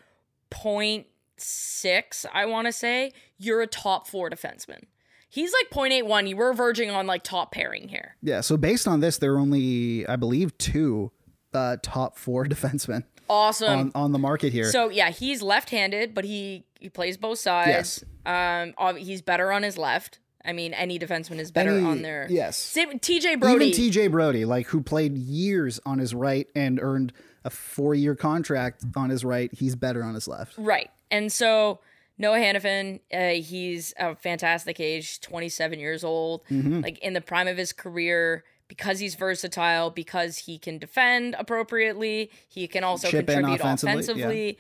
0.6, 0.52 2.26
I 2.34 2.46
want 2.46 2.68
to 2.68 2.72
say, 2.72 3.12
you're 3.38 3.62
a 3.62 3.68
top 3.68 4.08
four 4.08 4.30
defenseman. 4.30 4.84
He's 5.30 5.52
like 5.54 5.70
0.81. 5.70 6.30
You 6.30 6.38
were 6.38 6.54
verging 6.54 6.90
on 6.90 7.06
like 7.06 7.24
top 7.24 7.52
pairing 7.52 7.90
here. 7.90 8.16
Yeah, 8.22 8.42
so 8.42 8.58
based 8.58 8.88
on 8.88 9.02
this, 9.02 9.18
there 9.18 9.34
are 9.34 9.40
only, 9.40 10.08
I 10.08 10.16
believe, 10.16 10.58
two 10.58 11.12
uh, 11.54 11.78
top 11.82 12.18
four 12.18 12.46
defensemen 12.48 13.04
Awesome. 13.30 13.80
on, 13.80 13.92
on 13.94 14.12
the 14.14 14.20
market 14.20 14.54
here. 14.54 14.72
So 14.72 14.90
yeah, 14.90 15.10
he's 15.10 15.42
left-handed, 15.42 16.14
but 16.14 16.24
he 16.24 16.64
he 16.80 16.90
plays 16.90 17.18
both 17.18 17.40
sides. 17.40 18.04
Yes. 18.26 18.74
Um, 18.78 18.96
he's 18.98 19.22
better 19.22 19.52
on 19.52 19.64
his 19.64 19.78
left, 19.78 20.20
I 20.48 20.54
mean, 20.54 20.74
any 20.74 20.98
defenseman 20.98 21.40
is 21.40 21.52
better 21.52 21.72
Any- 21.78 21.86
on 21.86 22.02
their. 22.02 22.26
yes. 22.30 22.74
TJ 22.76 23.40
Brodie. 23.40 23.66
Even 23.68 23.80
TJ 23.92 24.10
Brodie, 24.12 24.46
like 24.46 24.68
who 24.68 24.82
played 24.82 25.18
years 25.18 25.80
on 25.86 26.00
his 26.00 26.16
right 26.16 26.48
and 26.56 26.80
earned 26.82 27.12
a 27.44 27.50
four-year 27.50 28.16
contract 28.16 28.84
on 28.96 29.10
his 29.10 29.24
right, 29.26 29.54
he's 29.54 29.76
better 29.76 30.04
on 30.04 30.14
his 30.14 30.28
left. 30.28 30.54
Right. 30.58 30.90
And 31.12 31.32
so 31.32 31.80
Noah 32.18 32.38
Hanifin, 32.40 33.00
uh, 33.14 33.42
he's 33.42 33.94
a 34.00 34.16
fantastic 34.16 34.80
age, 34.80 35.22
27 35.22 35.80
years 35.80 36.04
old, 36.04 36.44
Mm-hmm. 36.50 36.82
like 36.82 36.98
in 37.00 37.14
the 37.14 37.22
prime 37.22 37.48
of 37.48 37.58
his 37.58 37.74
career. 37.74 38.44
Because 38.70 39.00
he's 39.00 39.16
versatile, 39.16 39.92
because 39.92 40.40
he 40.40 40.58
can 40.58 40.78
defend 40.78 41.38
appropriately, 41.40 42.30
he 42.50 42.68
can 42.68 42.84
also 42.84 43.08
Chip 43.10 43.26
contribute 43.26 43.62
offensively, 43.62 43.94
offensively. 43.94 44.58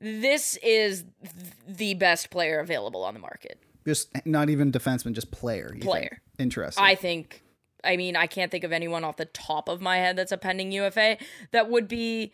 This 0.00 0.56
is 0.60 1.04
th- 1.22 1.52
the 1.68 1.94
best 1.94 2.30
player 2.30 2.58
available 2.58 3.04
on 3.04 3.14
the 3.14 3.20
market. 3.20 3.60
Just 3.86 4.08
not 4.26 4.50
even 4.50 4.72
defenseman, 4.72 5.12
just 5.12 5.30
player. 5.30 5.66
you 5.66 5.80
think? 5.80 5.84
Player. 5.84 6.22
Interesting. 6.38 6.84
I 6.84 6.94
think. 6.94 7.42
I 7.82 7.98
mean, 7.98 8.16
I 8.16 8.26
can't 8.26 8.50
think 8.50 8.64
of 8.64 8.72
anyone 8.72 9.04
off 9.04 9.18
the 9.18 9.26
top 9.26 9.68
of 9.68 9.82
my 9.82 9.98
head 9.98 10.16
that's 10.16 10.32
a 10.32 10.38
pending 10.38 10.72
UFA 10.72 11.18
that 11.50 11.68
would 11.68 11.86
be 11.86 12.32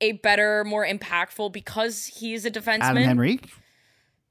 a 0.00 0.12
better, 0.12 0.64
more 0.64 0.84
impactful 0.84 1.52
because 1.52 2.06
he's 2.06 2.44
a 2.44 2.50
defenseman. 2.50 2.80
Adam 2.82 3.08
Henrique. 3.08 3.48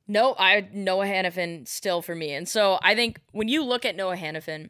No, 0.08 0.36
I 0.38 0.67
Noah 0.73 1.06
Hanifin 1.06 1.65
still 1.67 2.01
for 2.01 2.13
me. 2.13 2.34
And 2.34 2.47
so 2.47 2.77
I 2.82 2.93
think 2.93 3.21
when 3.32 3.47
you 3.47 3.63
look 3.63 3.86
at 3.86 3.95
Noah 3.95 4.17
Hanifin, 4.17 4.69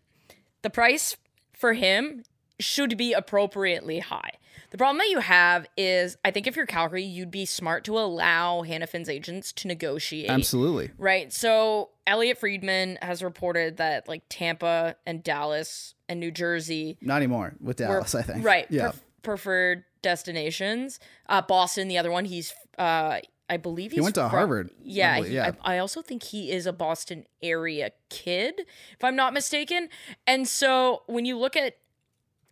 the 0.61 0.69
price 0.69 1.17
for 1.53 1.73
him 1.73 2.23
should 2.59 2.97
be 2.97 3.13
appropriately 3.13 3.99
high. 3.99 4.33
The 4.73 4.77
problem 4.79 4.97
that 4.97 5.09
you 5.09 5.19
have 5.19 5.67
is 5.77 6.17
I 6.25 6.31
think 6.31 6.47
if 6.47 6.55
you're 6.55 6.65
Calgary, 6.65 7.03
you'd 7.03 7.29
be 7.29 7.45
smart 7.45 7.83
to 7.83 7.97
allow 7.99 8.63
Hanifin's 8.63 9.07
agents 9.07 9.53
to 9.53 9.67
negotiate. 9.67 10.31
Absolutely. 10.31 10.89
Right. 10.97 11.31
So 11.31 11.91
Elliotte 12.07 12.39
Friedman 12.39 12.97
has 13.03 13.21
reported 13.23 13.77
that 13.77 14.07
like 14.07 14.23
Tampa 14.29 14.95
and 15.05 15.23
Dallas 15.23 15.93
and 16.09 16.19
New 16.19 16.31
Jersey 16.31 16.97
Not 17.01 17.17
anymore 17.17 17.53
with 17.61 17.79
were- 17.79 17.85
Dallas, 17.85 18.15
I 18.15 18.23
think. 18.23 18.43
Right. 18.43 18.65
Yeah. 18.71 18.85
pref- 18.89 19.01
preferred 19.21 19.83
destinations. 20.01 20.99
Uh, 21.29 21.43
Boston, 21.43 21.87
the 21.87 21.99
other 21.99 22.11
one, 22.11 22.25
he's 22.25 22.51
uh, 22.79 23.19
I 23.49 23.57
believe 23.57 23.91
he's 23.91 23.97
he 23.99 24.01
went 24.01 24.15
to 24.15 24.21
from- 24.21 24.31
Harvard. 24.31 24.69
I 24.71 24.73
Yeah, 24.83 25.15
believe, 25.17 25.29
he- 25.29 25.35
yeah. 25.35 25.51
I, 25.63 25.75
I 25.75 25.77
also 25.77 26.01
think 26.01 26.23
he 26.23 26.51
is 26.51 26.65
a 26.65 26.73
Boston 26.73 27.25
area 27.43 27.91
kid, 28.09 28.61
if 28.97 29.03
I'm 29.03 29.15
not 29.15 29.33
mistaken. 29.33 29.89
And 30.25 30.47
so 30.47 31.03
when 31.05 31.25
you 31.25 31.37
look 31.37 31.55
at 31.55 31.75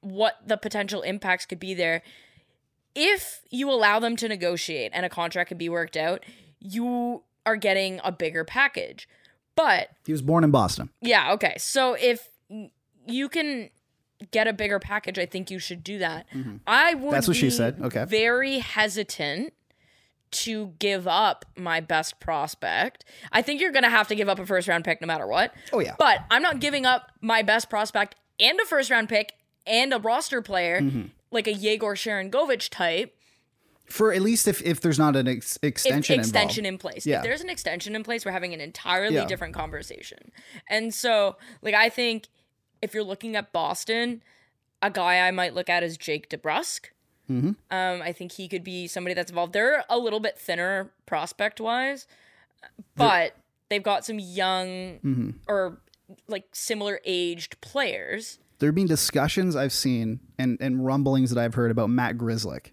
what 0.01 0.35
the 0.45 0.57
potential 0.57 1.01
impacts 1.01 1.45
could 1.45 1.59
be 1.59 1.73
there, 1.73 2.01
if 2.93 3.41
you 3.49 3.69
allow 3.69 3.99
them 3.99 4.15
to 4.17 4.27
negotiate 4.27 4.91
and 4.93 5.05
a 5.05 5.09
contract 5.09 5.47
can 5.47 5.57
be 5.57 5.69
worked 5.69 5.95
out, 5.95 6.23
you 6.59 7.23
are 7.45 7.55
getting 7.55 7.99
a 8.03 8.11
bigger 8.11 8.43
package. 8.43 9.07
But 9.55 9.89
he 10.05 10.11
was 10.11 10.21
born 10.21 10.43
in 10.43 10.51
Boston. 10.51 10.89
yeah, 11.01 11.33
okay. 11.33 11.55
So 11.57 11.93
if 11.93 12.29
you 13.05 13.29
can 13.29 13.69
get 14.31 14.47
a 14.47 14.53
bigger 14.53 14.79
package, 14.79 15.17
I 15.19 15.25
think 15.25 15.49
you 15.51 15.59
should 15.59 15.83
do 15.83 15.99
that. 15.99 16.25
I 16.67 16.93
would 16.93 17.01
Mm-hmm. 17.01 17.11
That's 17.11 17.27
what 17.27 17.37
she 17.37 17.49
said. 17.49 17.79
Okay. 17.81 18.05
Very 18.05 18.59
hesitant 18.59 19.53
to 20.31 20.67
give 20.79 21.07
up 21.07 21.43
my 21.57 21.81
best 21.81 22.19
prospect. 22.19 23.03
I 23.31 23.41
think 23.41 23.59
you're 23.59 23.71
going 23.73 23.83
to 23.83 23.89
have 23.89 24.07
to 24.07 24.15
give 24.15 24.29
up 24.29 24.39
a 24.39 24.45
first 24.45 24.67
round 24.67 24.85
pick 24.85 25.01
no 25.01 25.07
matter 25.07 25.27
what. 25.27 25.53
Oh, 25.73 25.79
yeah. 25.79 25.95
But 25.99 26.19
I'm 26.29 26.41
not 26.41 26.59
giving 26.59 26.85
up 26.85 27.11
my 27.19 27.41
best 27.41 27.69
prospect 27.69 28.15
and 28.39 28.59
a 28.59 28.65
first 28.65 28.89
round 28.89 29.09
pick 29.09 29.33
and 29.71 29.93
a 29.93 29.97
roster 29.99 30.41
player 30.41 30.81
Mm-hmm. 30.81 31.03
like 31.31 31.47
a 31.47 31.53
Yegor 31.53 31.95
Sharangovich 31.95 32.69
type 32.69 33.15
For 33.87 34.13
at 34.13 34.21
least 34.21 34.47
if, 34.47 34.61
if 34.61 34.81
there's 34.81 34.99
not 34.99 35.15
an 35.15 35.27
ex- 35.27 35.57
if 35.61 35.67
extension 35.67 36.19
extension 36.19 36.65
involved. 36.65 36.85
in 36.85 36.91
place. 36.93 37.05
Yeah. 37.05 37.17
If 37.17 37.23
there's 37.23 37.41
an 37.41 37.49
extension 37.49 37.95
in 37.95 38.03
place, 38.03 38.25
we're 38.25 38.31
having 38.31 38.53
an 38.53 38.61
entirely 38.61 39.15
Yeah. 39.15 39.25
different 39.25 39.53
conversation. 39.55 40.31
And 40.69 40.93
so, 40.93 41.37
like, 41.61 41.73
I 41.73 41.89
think 41.89 42.27
if 42.81 42.93
you're 42.93 43.03
looking 43.03 43.35
at 43.35 43.51
Boston, 43.51 44.21
a 44.81 44.89
guy 44.89 45.27
I 45.27 45.31
might 45.31 45.53
look 45.53 45.69
at 45.69 45.83
is 45.83 45.97
Jake 45.97 46.29
DeBrusk. 46.29 46.85
Mm-hmm. 47.29 47.51
Um, 47.69 48.01
I 48.01 48.11
think 48.11 48.33
he 48.33 48.47
could 48.47 48.63
be 48.63 48.87
somebody 48.87 49.13
that's 49.13 49.31
involved. 49.31 49.53
They're 49.53 49.83
a 49.89 49.97
little 49.97 50.19
bit 50.19 50.37
thinner 50.37 50.91
prospect 51.05 51.61
wise, 51.61 52.07
but 52.95 53.35
they've 53.69 53.83
got 53.83 54.05
some 54.05 54.19
young 54.19 54.99
Mm-hmm. 55.05 55.29
or 55.47 55.79
like 56.27 56.45
similar 56.51 56.99
aged 57.05 57.61
players. 57.61 58.39
There 58.61 58.67
have 58.67 58.75
been 58.75 58.85
discussions 58.85 59.55
I've 59.55 59.73
seen 59.73 60.19
and, 60.37 60.55
and 60.61 60.85
rumblings 60.85 61.31
that 61.31 61.41
I've 61.41 61.55
heard 61.55 61.71
about 61.71 61.89
Matt 61.89 62.15
Grzelcyk. 62.15 62.71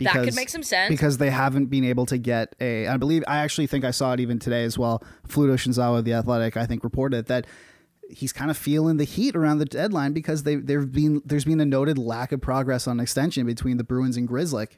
That 0.00 0.14
could 0.14 0.34
make 0.34 0.48
some 0.48 0.64
sense. 0.64 0.90
because 0.90 1.18
they 1.18 1.30
haven't 1.30 1.66
been 1.66 1.84
able 1.84 2.06
to 2.06 2.18
get 2.18 2.56
a. 2.60 2.88
I 2.88 2.96
believe 2.96 3.22
I 3.28 3.36
actually 3.38 3.68
think 3.68 3.84
I 3.84 3.92
saw 3.92 4.12
it 4.14 4.20
even 4.20 4.40
today 4.40 4.64
as 4.64 4.76
well. 4.76 5.00
Fluto 5.28 5.54
Shinzawa, 5.54 6.00
of 6.00 6.04
the 6.04 6.12
Athletic, 6.12 6.56
I 6.56 6.66
think 6.66 6.82
reported 6.82 7.26
that 7.26 7.46
he's 8.10 8.32
kind 8.32 8.50
of 8.50 8.56
feeling 8.56 8.96
the 8.96 9.04
heat 9.04 9.36
around 9.36 9.58
the 9.58 9.64
deadline 9.64 10.12
because 10.12 10.42
they 10.42 10.56
there've 10.56 10.90
been 10.90 11.22
there's 11.24 11.44
been 11.44 11.60
a 11.60 11.64
noted 11.64 11.98
lack 11.98 12.32
of 12.32 12.40
progress 12.40 12.88
on 12.88 12.98
extension 12.98 13.46
between 13.46 13.76
the 13.76 13.84
Bruins 13.84 14.16
and 14.16 14.28
Grzelcyk. 14.28 14.70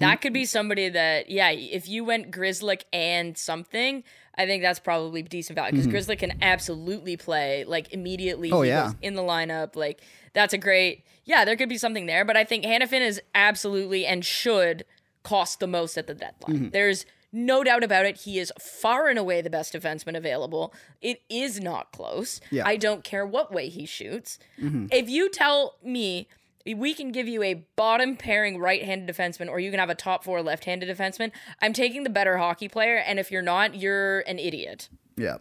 That 0.00 0.20
could 0.20 0.32
be 0.32 0.44
somebody 0.44 0.88
that, 0.90 1.28
yeah, 1.28 1.50
if 1.50 1.88
you 1.88 2.04
went 2.04 2.30
Grzelcyk 2.30 2.82
and 2.92 3.36
something, 3.36 4.04
I 4.38 4.46
think 4.46 4.62
that's 4.62 4.78
probably 4.78 5.22
decent 5.22 5.56
value 5.56 5.72
because 5.72 5.88
Grizzly 5.88 6.16
can 6.16 6.38
absolutely 6.40 7.16
play 7.16 7.64
like 7.64 7.92
immediately. 7.92 8.48
Mm-hmm. 8.48 8.56
Oh, 8.56 8.62
yeah. 8.62 8.92
in 9.02 9.14
the 9.14 9.22
lineup. 9.22 9.74
Like 9.76 10.00
that's 10.32 10.54
a 10.54 10.58
great, 10.58 11.04
yeah, 11.24 11.44
there 11.44 11.56
could 11.56 11.68
be 11.68 11.76
something 11.76 12.06
there. 12.06 12.24
But 12.24 12.36
I 12.36 12.44
think 12.44 12.64
Hanifin 12.64 13.00
is 13.00 13.20
absolutely 13.34 14.06
and 14.06 14.24
should 14.24 14.84
cost 15.24 15.58
the 15.60 15.66
most 15.66 15.98
at 15.98 16.06
the 16.06 16.14
deadline. 16.14 16.56
Mm-hmm. 16.56 16.68
There's 16.70 17.04
no 17.32 17.62
doubt 17.62 17.84
about 17.84 18.06
it. 18.06 18.22
He 18.22 18.38
is 18.38 18.52
far 18.58 19.08
and 19.08 19.18
away 19.18 19.42
the 19.42 19.50
best 19.50 19.74
defenseman 19.74 20.16
available. 20.16 20.72
It 21.02 21.20
is 21.28 21.60
not 21.60 21.92
close. 21.92 22.40
Yeah. 22.50 22.62
Mm-hmm. 22.62 22.68
I 22.68 22.76
don't 22.76 23.04
care 23.04 23.26
what 23.26 23.52
way 23.52 23.68
he 23.68 23.84
shoots. 23.84 24.38
If 24.56 25.10
you 25.10 25.28
tell 25.28 25.74
me 25.82 26.28
we 26.74 26.94
can 26.94 27.12
give 27.12 27.28
you 27.28 27.42
a 27.42 27.54
bottom 27.76 28.16
pairing 28.16 28.58
right-handed 28.58 29.14
defenseman 29.14 29.48
or 29.48 29.58
you 29.60 29.70
can 29.70 29.80
have 29.80 29.90
a 29.90 29.94
top 29.94 30.24
four 30.24 30.42
left-handed 30.42 30.88
defenseman, 30.88 31.30
I'm 31.60 31.72
taking 31.72 32.02
the 32.04 32.10
better 32.10 32.38
hockey 32.38 32.68
player. 32.68 32.96
And 32.96 33.18
if 33.18 33.30
you're 33.30 33.42
not, 33.42 33.74
you're 33.74 34.20
an 34.20 34.38
idiot. 34.38 34.88
Yeah. 35.16 35.38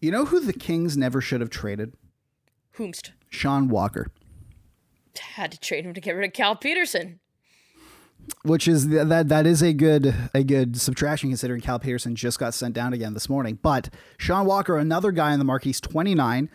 You 0.00 0.10
know 0.10 0.24
who 0.24 0.40
the 0.40 0.52
Kings 0.52 0.96
never 0.96 1.20
should 1.20 1.40
have 1.40 1.50
traded? 1.50 1.94
Whomst 2.76 3.10
Sean 3.28 3.68
Walker. 3.68 4.08
had 5.20 5.52
to 5.52 5.60
trade 5.60 5.84
him 5.84 5.94
to 5.94 6.00
get 6.00 6.12
rid 6.12 6.26
of 6.26 6.32
Cal 6.32 6.56
Petersen. 6.56 7.20
Which 8.44 8.66
is 8.66 8.86
th- 8.86 9.06
that 9.08 9.28
that 9.28 9.46
is 9.46 9.62
a 9.62 9.72
good 9.72 10.14
a 10.34 10.42
good 10.42 10.80
subtraction 10.80 11.30
considering 11.30 11.60
Cal 11.60 11.78
Petersen 11.78 12.14
just 12.16 12.38
got 12.38 12.54
sent 12.54 12.74
down 12.74 12.92
again 12.92 13.14
this 13.14 13.28
morning. 13.28 13.58
But 13.62 13.88
Sean 14.18 14.46
Walker, 14.46 14.76
another 14.78 15.12
guy 15.12 15.32
in 15.32 15.38
the 15.38 15.44
mark, 15.44 15.62
he's 15.64 15.80
29, 15.80 16.48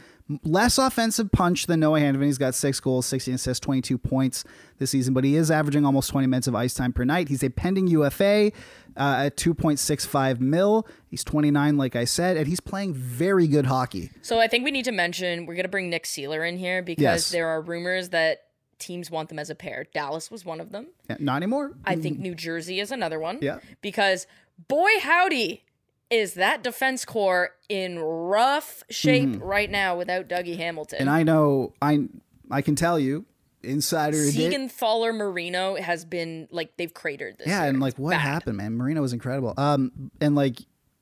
less 0.43 0.77
offensive 0.77 1.31
punch 1.31 1.65
than 1.67 1.79
Noah 1.79 1.99
Hanifin. 2.01 2.25
He's 2.25 2.37
got 2.37 2.55
six 2.55 2.79
goals, 2.81 3.05
16 3.05 3.35
assists, 3.35 3.61
22 3.61 3.97
points 3.97 4.43
this 4.79 4.91
season, 4.91 5.13
but 5.13 5.23
he 5.23 5.35
is 5.35 5.49
averaging 5.49 5.85
almost 5.85 6.09
20 6.09 6.27
minutes 6.27 6.47
of 6.47 6.55
ice 6.55 6.73
time 6.73 6.91
per 6.91 7.05
night. 7.05 7.29
He's 7.29 7.43
a 7.43 7.49
pending 7.49 7.87
UFA 7.87 8.51
uh, 8.97 9.23
at 9.25 9.37
2.65 9.37 10.39
mil. 10.41 10.85
He's 11.09 11.23
29, 11.23 11.77
like 11.77 11.95
I 11.95 12.03
said, 12.03 12.35
and 12.37 12.47
he's 12.47 12.59
playing 12.59 12.93
very 12.95 13.47
good 13.47 13.65
hockey. 13.67 14.11
So 14.21 14.39
I 14.39 14.47
think 14.47 14.65
we 14.65 14.71
need 14.71 14.85
to 14.85 14.91
mention 14.91 15.45
we're 15.45 15.55
gonna 15.55 15.67
bring 15.69 15.89
Nick 15.89 16.03
Seeler 16.05 16.47
in 16.47 16.57
here 16.57 16.81
because 16.81 17.01
Yes. 17.01 17.29
there 17.31 17.47
are 17.47 17.61
rumors 17.61 18.09
that 18.09 18.39
teams 18.79 19.09
want 19.11 19.29
them 19.29 19.39
as 19.39 19.49
a 19.49 19.55
pair. 19.55 19.85
Dallas 19.93 20.29
was 20.31 20.45
one 20.45 20.59
of 20.59 20.71
them. 20.71 20.87
Yeah, 21.09 21.17
Not 21.19 21.37
anymore. 21.37 21.71
I 21.85 21.95
think 21.95 22.19
New 22.19 22.35
Jersey 22.35 22.79
is 22.79 22.91
another 22.91 23.19
one. 23.19 23.39
Yeah. 23.41 23.59
Because 23.81 24.27
boy 24.67 24.89
howdy 25.01 25.63
is 26.09 26.35
that 26.35 26.63
defense 26.63 27.03
core 27.05 27.51
in 27.69 27.99
rough 27.99 28.83
shape 28.89 29.39
right 29.41 29.69
now 29.69 29.97
without 29.97 30.27
Dougie 30.29 30.57
Hamilton. 30.57 30.97
Mm-hmm. 30.99 31.07
And 31.07 31.09
I 31.09 31.23
know 31.23 31.73
I 31.81 32.07
I 32.49 32.61
can 32.61 32.75
tell 32.75 32.97
you, 32.99 33.25
insider 33.63 34.17
Segan 34.17 34.71
Thaler 34.71 35.11
Marino 35.11 35.75
has 35.75 36.05
been 36.05 36.47
like 36.51 36.77
they've 36.77 36.93
cratered 36.93 37.37
this. 37.39 37.47
Yeah, 37.47 37.61
year. 37.61 37.69
and 37.69 37.79
like 37.79 37.93
It's 37.93 37.99
what 37.99 38.11
bad. 38.11 38.21
happened, 38.21 38.57
man? 38.57 38.77
Marino 38.77 39.01
was 39.01 39.11
incredible. 39.13 39.53
Um, 39.57 40.11
and 40.21 40.35
like 40.35 40.59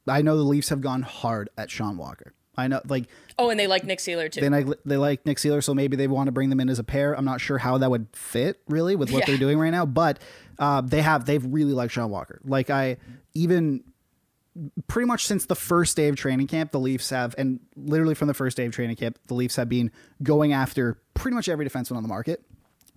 I 0.07 0.21
know 0.21 0.38
the 0.38 0.43
Leafs 0.43 0.69
have 0.69 0.81
gone 0.81 1.01
hard 1.01 1.49
at 1.57 1.69
Sean 1.71 1.97
Walker. 1.97 2.33
I 2.57 2.67
know, 2.67 2.81
like 2.87 3.05
Oh, 3.37 3.49
and 3.49 3.59
they 3.59 3.67
like 3.67 3.83
Nick 3.83 3.99
Seeler 3.99 4.31
too. 4.31 4.39
they 4.41 4.49
like 4.49 4.67
they 4.85 4.97
like 4.97 5.25
Nick 5.25 5.37
Seeler, 5.37 5.63
so 5.63 5.73
maybe 5.73 5.95
they 5.97 6.07
want 6.07 6.27
to 6.27 6.31
bring 6.31 6.49
them 6.49 6.59
in 6.59 6.69
as 6.69 6.79
a 6.79 6.83
pair. 6.83 7.13
I'm 7.13 7.25
not 7.25 7.41
sure 7.41 7.57
how 7.57 7.77
that 7.79 7.89
would 7.91 8.07
fit 8.13 8.61
really 8.67 8.95
with 8.95 9.11
what 9.11 9.19
Yeah. 9.19 9.25
they're 9.27 9.37
doing 9.37 9.57
right 9.59 9.71
now, 9.71 9.85
but 9.85 10.19
uh, 10.59 10.81
they 10.81 11.01
have 11.01 11.25
they've 11.25 11.45
really 11.45 11.73
liked 11.73 11.93
Sean 11.93 12.09
Walker. 12.09 12.39
Like 12.45 12.69
I 12.69 12.97
even 13.33 13.83
pretty 14.87 15.05
much 15.05 15.25
since 15.27 15.45
the 15.47 15.55
first 15.55 15.97
day 15.97 16.07
of 16.07 16.15
training 16.15 16.47
camp, 16.47 16.71
the 16.71 16.79
Leafs 16.79 17.09
have, 17.09 17.35
and 17.37 17.59
literally 17.75 18.15
from 18.15 18.27
the 18.29 18.33
first 18.33 18.55
day 18.55 18.65
of 18.65 18.71
training 18.71 18.95
camp, 18.95 19.19
the 19.27 19.33
Leafs 19.33 19.57
have 19.57 19.67
been 19.67 19.91
going 20.23 20.53
after 20.53 20.97
pretty 21.13 21.35
much 21.35 21.49
every 21.49 21.67
defenseman 21.67 21.97
on 21.97 22.03
the 22.03 22.09
market. 22.09 22.41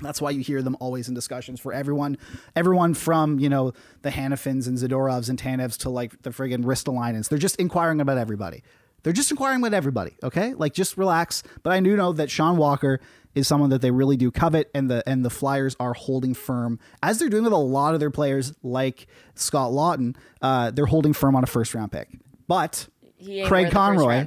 That's 0.01 0.21
why 0.21 0.31
you 0.31 0.41
hear 0.43 0.63
them 0.63 0.77
always 0.79 1.09
in 1.09 1.15
discussions 1.15 1.59
for 1.59 1.73
everyone, 1.73 2.19
everyone 2.55 2.95
from 2.95 3.41
you 3.41 3.49
know 3.49 3.73
the 4.03 4.11
Hanifins 4.11 4.69
and 4.69 4.79
Zadorovs 4.79 5.29
and 5.29 5.37
Tanevs 5.37 5.77
to 5.79 5.91
like 5.91 6.23
the 6.23 6.31
friggin' 6.31 6.63
Ristolainens. 6.65 7.29
They're 7.29 7.39
just 7.39 7.57
inquiring 7.57 8.01
about 8.01 8.17
everybody. 8.19 8.63
They're 9.03 9.13
just 9.13 9.31
inquiring 9.31 9.61
about 9.61 9.75
everybody. 9.75 10.17
Okay, 10.23 10.55
like 10.55 10.75
just 10.75 10.97
relax. 10.97 11.43
But 11.63 11.73
I 11.73 11.81
do 11.81 11.97
know 11.97 12.13
that 12.13 12.31
Sean 12.31 12.57
Walker 12.57 13.01
is 13.35 13.47
someone 13.47 13.71
that 13.71 13.81
they 13.81 13.91
really 13.91 14.17
do 14.17 14.31
covet, 14.31 14.71
and 14.75 14.91
the 14.91 15.03
and 15.09 15.25
the 15.25 15.31
Flyers 15.31 15.77
are 15.79 15.95
holding 15.95 16.35
firm 16.35 16.79
as 17.03 17.19
they're 17.19 17.29
doing 17.29 17.45
with 17.45 17.53
a 17.53 17.57
lot 17.57 17.95
of 17.95 18.01
their 18.01 18.11
players, 18.11 18.53
like 18.63 19.07
Scott 19.35 19.71
Laughton. 19.71 20.17
Uh, 20.43 20.71
they're 20.71 20.87
holding 20.87 21.13
firm 21.13 21.37
on 21.37 21.45
a 21.45 21.47
first 21.47 21.75
round 21.75 21.93
pick, 21.93 22.09
but 22.49 22.89
Craig 23.19 23.43
worth 23.45 23.51
a 23.53 23.63
first 23.65 23.73
Conroy. 23.73 24.27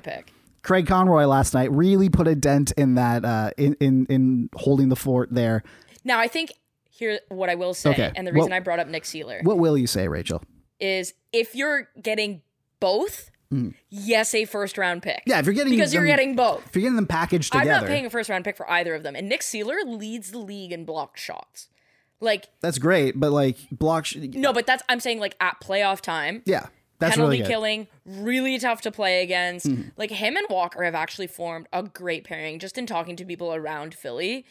Craig 0.64 0.86
Conroy 0.88 1.26
last 1.26 1.54
night 1.56 1.72
really 1.72 2.08
put 2.10 2.28
a 2.28 2.36
dent 2.36 2.72
in 2.78 2.96
that 2.96 3.26
uh, 3.26 3.50
in, 3.58 3.76
in 3.80 4.06
in 4.06 4.50
holding 4.54 4.90
the 4.90 4.96
fort 4.96 5.30
there. 5.32 5.64
Now, 6.04 6.20
I 6.20 6.28
think 6.28 6.54
here 6.90 7.20
what 7.30 7.50
I 7.50 7.56
will 7.56 7.74
say, 7.74 7.90
Okay, 7.90 8.12
and 8.16 8.28
the 8.28 8.32
reason 8.32 8.52
well- 8.52 8.58
I 8.58 8.60
brought 8.60 8.80
up 8.80 8.88
Nick 8.88 9.04
Seeler 9.04 9.44
What 9.44 9.58
will 9.58 9.78
you 9.78 9.88
say, 9.88 10.08
Rachel? 10.08 10.44
is 10.80 11.14
if 11.34 11.56
you're 11.56 11.90
getting 12.02 12.42
both, 12.80 13.31
yes, 13.90 14.34
a 14.34 14.46
first 14.46 14.78
round 14.78 15.04
pick. 15.04 15.18
Mm. 15.18 15.24
Yeah, 15.28 15.40
if 15.40 15.46
you're 15.46 15.54
getting 15.54 15.72
because 15.74 15.94
you're 15.94 16.04
them- 16.04 16.10
getting 16.12 16.36
both. 16.36 16.66
If 16.68 16.76
you're 16.76 16.82
getting 16.82 16.96
them 16.96 17.08
packaged 17.08 17.56
I'm 17.56 17.68
not 17.68 17.86
paying 17.86 18.06
a 18.06 18.10
first 18.10 18.30
round 18.30 18.44
pick 18.46 18.58
for 18.58 18.70
either 18.70 18.96
of 18.96 19.04
them. 19.04 19.16
And 19.16 19.28
Nick 19.30 19.42
Seeler 19.42 19.78
leads 19.86 20.32
the 20.32 20.40
league 20.40 20.72
in 20.72 20.86
blocked 20.86 21.20
shots. 21.20 21.68
Like, 22.20 22.48
that's 22.62 22.78
great. 22.78 23.20
But 23.20 23.32
like 23.32 23.58
block, 23.72 24.06
sh- 24.06 24.18
no, 24.18 24.54
but 24.54 24.66
that's, 24.68 24.84
I'm 24.88 25.00
saying, 25.00 25.20
like, 25.20 25.36
at 25.40 25.60
playoff 25.60 26.02
time, 26.02 26.44
yeah, 26.46 26.68
that's 27.00 27.16
penalty 27.16 27.38
really 27.38 27.38
good. 27.40 27.44
Mm-hmm. 27.44 27.50
killing, 27.52 27.88
really 28.06 28.60
tough 28.60 28.82
to 28.82 28.92
play 28.92 29.24
against. 29.24 29.68
Like, 29.98 30.12
him 30.12 30.38
and 30.38 30.46
Walker 30.50 30.84
have 30.84 30.94
actually 30.96 31.28
formed 31.28 31.68
a 31.74 31.82
great 31.84 32.24
pairing 32.24 32.60
just 32.60 32.78
in 32.78 32.86
talking 32.86 33.16
to 33.16 33.26
people 33.26 33.54
around 33.56 33.96
Philly. 33.96 34.46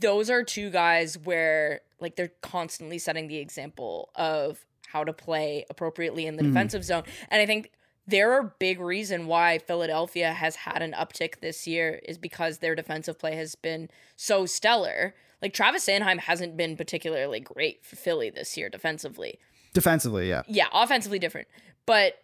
Those 0.00 0.30
are 0.30 0.42
two 0.42 0.70
guys 0.70 1.18
where, 1.18 1.82
like, 2.00 2.16
they're 2.16 2.32
constantly 2.40 2.96
setting 2.98 3.28
the 3.28 3.36
example 3.36 4.08
of 4.14 4.64
how 4.88 5.04
to 5.04 5.12
play 5.12 5.66
appropriately 5.68 6.26
in 6.26 6.36
the 6.36 6.42
Mm-hmm. 6.44 6.52
defensive 6.54 6.82
zone. 6.84 7.02
And 7.28 7.42
I 7.42 7.46
think 7.46 7.72
they're 8.06 8.38
a 8.38 8.52
big 8.58 8.80
reason 8.80 9.26
why 9.26 9.58
Philadelphia 9.58 10.32
has 10.32 10.56
had 10.56 10.82
an 10.82 10.92
uptick 10.92 11.40
this 11.40 11.66
year 11.66 12.00
is 12.04 12.18
because 12.18 12.58
their 12.58 12.74
defensive 12.74 13.18
play 13.18 13.34
has 13.36 13.54
been 13.54 13.88
so 14.16 14.46
stellar. 14.46 15.14
Like 15.42 15.52
Travis 15.52 15.86
Sanheim 15.86 16.18
hasn't 16.20 16.56
been 16.56 16.76
particularly 16.76 17.40
great 17.40 17.84
for 17.84 17.96
Philly 17.96 18.30
this 18.30 18.56
year 18.56 18.68
defensively. 18.68 19.38
defensively. 19.74 20.28
Yeah, 20.28 20.42
Yeah, 20.48 20.66
offensively 20.72 21.18
different. 21.18 21.48
But 21.84 22.14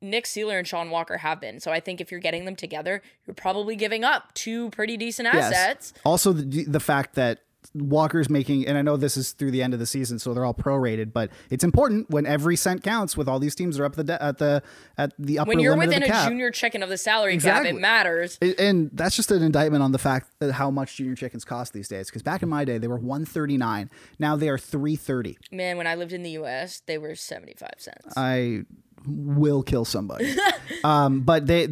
Nick 0.00 0.26
Seeler 0.26 0.58
and 0.58 0.66
Sean 0.68 0.90
Walker 0.90 1.16
have 1.18 1.40
been. 1.40 1.58
So 1.60 1.72
I 1.72 1.80
think 1.80 2.00
if 2.00 2.10
you're 2.12 2.20
getting 2.20 2.44
them 2.44 2.54
together, 2.54 3.02
you're 3.26 3.34
probably 3.34 3.74
giving 3.74 4.04
up 4.04 4.32
two 4.34 4.70
pretty 4.70 4.96
decent 4.96 5.28
Yes. 5.32 5.52
assets. 5.52 5.92
Also, 6.04 6.32
the 6.32 6.64
the 6.64 6.78
fact 6.80 7.14
that 7.14 7.40
Walker's 7.74 8.30
making, 8.30 8.66
and 8.66 8.78
I 8.78 8.82
know 8.82 8.96
this 8.96 9.16
is 9.16 9.32
through 9.32 9.50
the 9.50 9.62
end 9.62 9.74
of 9.74 9.80
the 9.80 9.86
season, 9.86 10.18
so 10.18 10.32
they're 10.32 10.44
all 10.44 10.54
prorated, 10.54 11.12
but 11.12 11.30
it's 11.50 11.64
important 11.64 12.08
when 12.08 12.24
every 12.24 12.56
cent 12.56 12.82
counts. 12.82 13.16
With 13.16 13.28
all 13.28 13.38
these 13.38 13.54
teams 13.54 13.78
are 13.78 13.84
up 13.84 13.94
the 13.96 14.04
de- 14.04 14.22
at 14.22 14.38
the 14.38 14.62
at 14.96 15.12
the 15.18 15.38
upper 15.40 15.48
When 15.48 15.58
you're 15.60 15.76
within 15.76 16.02
a 16.02 16.06
cap. 16.06 16.28
junior 16.28 16.50
chicken 16.50 16.82
of 16.82 16.88
the 16.88 16.96
salary 16.98 17.34
Exactly. 17.34 17.70
cap, 17.70 17.76
it 17.76 17.80
matters. 17.80 18.38
It- 18.40 18.58
and 18.60 18.90
that's 18.92 19.16
just 19.16 19.30
an 19.30 19.42
indictment 19.42 19.82
on 19.82 19.92
the 19.92 19.98
fact 19.98 20.28
that 20.38 20.52
how 20.52 20.70
much 20.70 20.96
junior 20.96 21.14
chickens 21.14 21.44
cost 21.44 21.72
these 21.72 21.88
days. 21.88 22.06
Because 22.08 22.22
back 22.22 22.42
in 22.42 22.48
my 22.48 22.64
day, 22.64 22.78
they 22.78 22.88
were 22.88 22.96
one 22.98 23.24
thirty 23.24 23.56
nine. 23.56 23.90
Now 24.18 24.36
they 24.36 24.48
are 24.48 24.58
three 24.58 24.96
thirty. 24.96 25.36
Man, 25.52 25.76
when 25.76 25.86
I 25.86 25.94
lived 25.94 26.12
in 26.12 26.22
the 26.22 26.30
US, 26.38 26.80
they 26.86 26.96
were 26.98 27.14
75 27.14 27.70
cents. 27.78 28.14
I 28.16 28.62
will 29.06 29.62
kill 29.62 29.84
somebody. 29.84 30.34
um, 30.84 31.20
but 31.20 31.46
they 31.46 31.68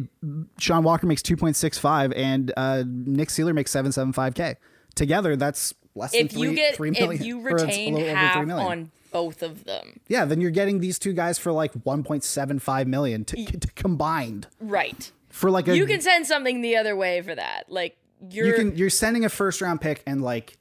Sean 0.59 0.83
Walker 0.83 1.07
makes 1.07 1.21
two 1.21 1.37
point 1.37 1.55
six 1.55 1.77
five, 1.77 2.11
and 2.13 2.51
uh, 2.57 2.83
Nick 2.85 3.29
Seeler 3.29 3.53
makes 3.53 3.71
seven 3.71 3.91
seven 3.91 4.13
five 4.13 4.33
k. 4.33 4.55
Together, 4.97 5.35
that's 5.37 5.73
less 5.95 6.13
if 6.13 6.29
than 6.31 6.39
three, 6.39 6.49
you 6.49 6.55
get 6.55 6.75
three 6.75 6.91
if 6.91 7.21
you 7.21 7.39
retain 7.39 7.95
half 7.95 8.33
three 8.35 8.45
million. 8.45 8.67
on 8.67 8.91
both 9.11 9.41
of 9.41 9.63
them. 9.63 9.99
yeah, 10.09 10.25
then 10.25 10.41
you're 10.41 10.51
getting 10.51 10.79
these 10.79 10.99
two 10.99 11.13
guys 11.13 11.39
for 11.39 11.51
like 11.53 11.71
one 11.83 12.03
point 12.03 12.23
seven 12.25 12.59
five 12.59 12.87
million 12.87 13.23
to, 13.25 13.45
to 13.45 13.67
combined 13.73 14.47
Right. 14.59 15.11
for 15.29 15.49
like 15.49 15.67
a 15.69 15.77
You 15.77 15.85
can 15.85 16.01
send 16.01 16.27
something 16.27 16.61
the 16.61 16.75
other 16.75 16.95
way 16.95 17.21
for 17.21 17.33
that. 17.33 17.65
Like 17.69 17.95
you're 18.29 18.47
you 18.47 18.53
can 18.53 18.75
you're 18.75 18.89
sending 18.89 19.23
a 19.23 19.29
first 19.29 19.61
round 19.61 19.79
pick 19.79 20.03
and 20.05 20.21
like 20.21 20.57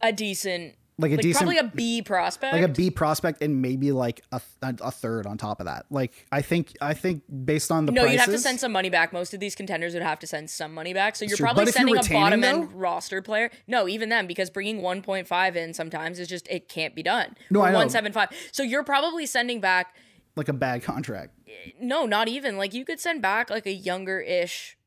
a 0.00 0.12
decent 0.12 0.74
Like 0.98 1.12
a 1.12 1.18
decent- 1.18 1.44
probably 1.44 1.58
a 1.58 1.64
B 1.64 2.00
prospect. 2.00 2.54
like 2.54 2.62
a 2.62 2.68
B 2.68 2.90
prospect 2.90 3.42
and 3.42 3.60
maybe 3.60 3.92
like 3.92 4.22
a, 4.32 4.40
a, 4.62 4.74
a 4.80 4.90
third 4.90 5.26
on 5.26 5.36
top 5.36 5.60
of 5.60 5.66
that. 5.66 5.84
Like 5.90 6.26
I 6.32 6.40
think 6.40 6.74
I 6.80 6.94
think 6.94 7.22
based 7.44 7.70
on 7.70 7.84
the 7.84 7.92
no, 7.92 8.02
prices, 8.02 8.12
you'd 8.14 8.20
have 8.20 8.30
to 8.30 8.38
send 8.38 8.60
some 8.60 8.72
money 8.72 8.88
back. 8.88 9.12
Most 9.12 9.34
of 9.34 9.40
these 9.40 9.54
contenders 9.54 9.92
would 9.92 10.02
have 10.02 10.18
to 10.20 10.26
send 10.26 10.48
some 10.48 10.72
money 10.72 10.94
back. 10.94 11.14
So 11.16 11.26
you're 11.26 11.36
true. 11.36 11.44
probably 11.44 11.64
if 11.64 11.78
you're 11.78 11.86
sending 11.86 11.96
a 11.98 12.20
bottom 12.20 12.42
end 12.42 12.72
roster 12.72 13.20
player. 13.20 13.50
No, 13.66 13.86
even 13.86 14.08
then, 14.08 14.26
because 14.26 14.48
bringing 14.48 14.80
1.5 14.80 15.54
in 15.56 15.74
sometimes 15.74 16.18
is 16.18 16.28
just 16.28 16.48
it 16.48 16.70
can't 16.70 16.94
be 16.94 17.02
done. 17.02 17.36
No, 17.50 17.60
Or 17.60 17.66
I 17.66 17.72
know. 17.72 17.80
1.75. 17.86 18.28
So 18.52 18.62
you're 18.62 18.84
probably 18.84 19.26
sending 19.26 19.60
back. 19.60 19.94
like 20.34 20.48
a 20.48 20.54
bad 20.54 20.82
contract. 20.82 21.34
No, 21.78 22.06
not 22.06 22.28
even. 22.28 22.56
Like 22.56 22.72
you 22.72 22.86
could 22.86 23.00
send 23.00 23.20
back 23.20 23.50
like 23.50 23.66
a 23.66 23.72
younger 23.72 24.20
ish 24.20 24.78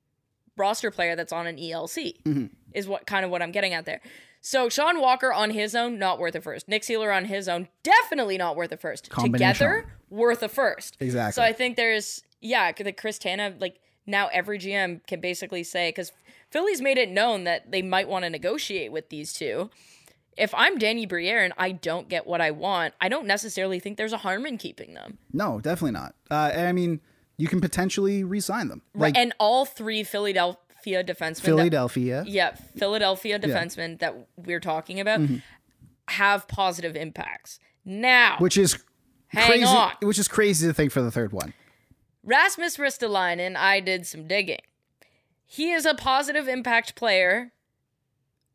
roster 0.58 0.89
player 0.89 1.15
that's 1.15 1.32
on 1.32 1.45
an 1.45 1.58
ELC. 1.58 2.22
Mm-hmm. 2.24 2.45
Is 2.74 2.88
what 2.88 3.06
kind 3.06 3.26
of 3.26 3.30
what 3.32 3.43
I'm 3.43 3.52
getting 3.52 3.74
at 3.74 3.86
there. 3.86 4.02
So 4.41 4.69
Sean 4.69 5.02
Walker 5.02 5.34
on 5.34 5.52
his 5.52 5.75
own, 5.75 5.99
not 5.99 6.19
worth 6.19 6.36
a 6.36 6.41
first. 6.41 6.67
Nick 6.67 6.84
Seeler 6.84 7.15
on 7.15 7.25
his 7.25 7.49
own, 7.49 7.67
definitely 7.84 8.38
not 8.38 8.56
worth 8.56 8.71
a 8.71 8.78
first. 8.78 9.12
Together, 9.12 9.86
worth 10.10 10.41
a 10.43 10.49
first. 10.49 10.97
Exactly. 10.99 11.34
So 11.34 11.43
I 11.43 11.54
think 11.54 11.75
there's 11.75 12.23
yeah, 12.41 12.71
the 12.71 12.93
Chris 12.93 13.19
Tana 13.19 13.54
like 13.60 13.80
now 14.06 14.30
every 14.32 14.60
GM 14.60 15.06
can 15.08 15.19
basically 15.19 15.63
say 15.63 15.89
because 15.89 16.12
Philly's 16.52 16.82
made 16.82 16.97
it 16.97 17.10
known 17.10 17.43
that 17.43 17.71
they 17.71 17.82
might 17.82 18.08
want 18.08 18.23
to 18.23 18.30
negotiate 18.30 18.91
with 18.91 19.10
these 19.10 19.34
two. 19.34 19.69
If 20.38 20.54
I'm 20.56 20.78
Danny 20.78 21.06
Briere 21.06 21.43
and 21.43 21.54
I 21.58 21.73
don't 21.73 22.08
get 22.08 22.25
what 22.25 22.39
I 22.39 22.52
want, 22.52 22.93
I 23.02 23.10
don't 23.10 23.28
necessarily 23.28 23.80
think 23.80 23.97
there's 23.97 24.13
a 24.13 24.17
harm 24.17 24.45
in 24.45 24.58
keeping 24.58 24.93
them. 24.93 25.17
No, 25.34 25.60
definitely 25.60 25.91
not. 25.91 26.15
Uh, 26.32 26.52
I 26.56 26.71
mean, 26.71 27.02
you 27.36 27.49
can 27.49 27.60
potentially 27.60 28.23
re-sign 28.23 28.69
them. 28.69 28.82
Like 28.95 29.17
and 29.17 29.34
all 29.38 29.65
three 29.65 30.04
Philadelphia 30.04 30.60
defensemen. 30.85 31.35
that- 31.35 31.41
Philadelphia. 31.41 32.23
yeah, 32.27 32.55
Philadelphia 32.77 33.39
defensemen 33.39 33.99
that 33.99 34.15
we're 34.37 34.59
talking 34.59 34.99
about 34.99 35.21
have 36.09 36.47
positive 36.47 36.95
impacts. 36.95 37.59
Now, 37.85 38.33
Mm-hmm. 38.35 38.43
which 38.43 38.57
is 38.57 38.77
crazy. 39.33 39.63
on. 39.63 39.91
Which 40.01 40.19
is 40.19 40.27
crazy 40.27 40.67
to 40.67 40.73
think 40.73 40.91
for 40.91 41.01
the 41.01 41.11
third 41.11 41.31
one. 41.31 41.53
Rasmus 42.23 42.77
Ristolainen, 42.77 43.55
I 43.55 43.79
did 43.79 44.05
some 44.05 44.27
digging. 44.27 44.59
He 45.45 45.71
is 45.71 45.85
a 45.85 45.93
positive 45.95 46.47
impact 46.47 46.95
player 46.95 47.51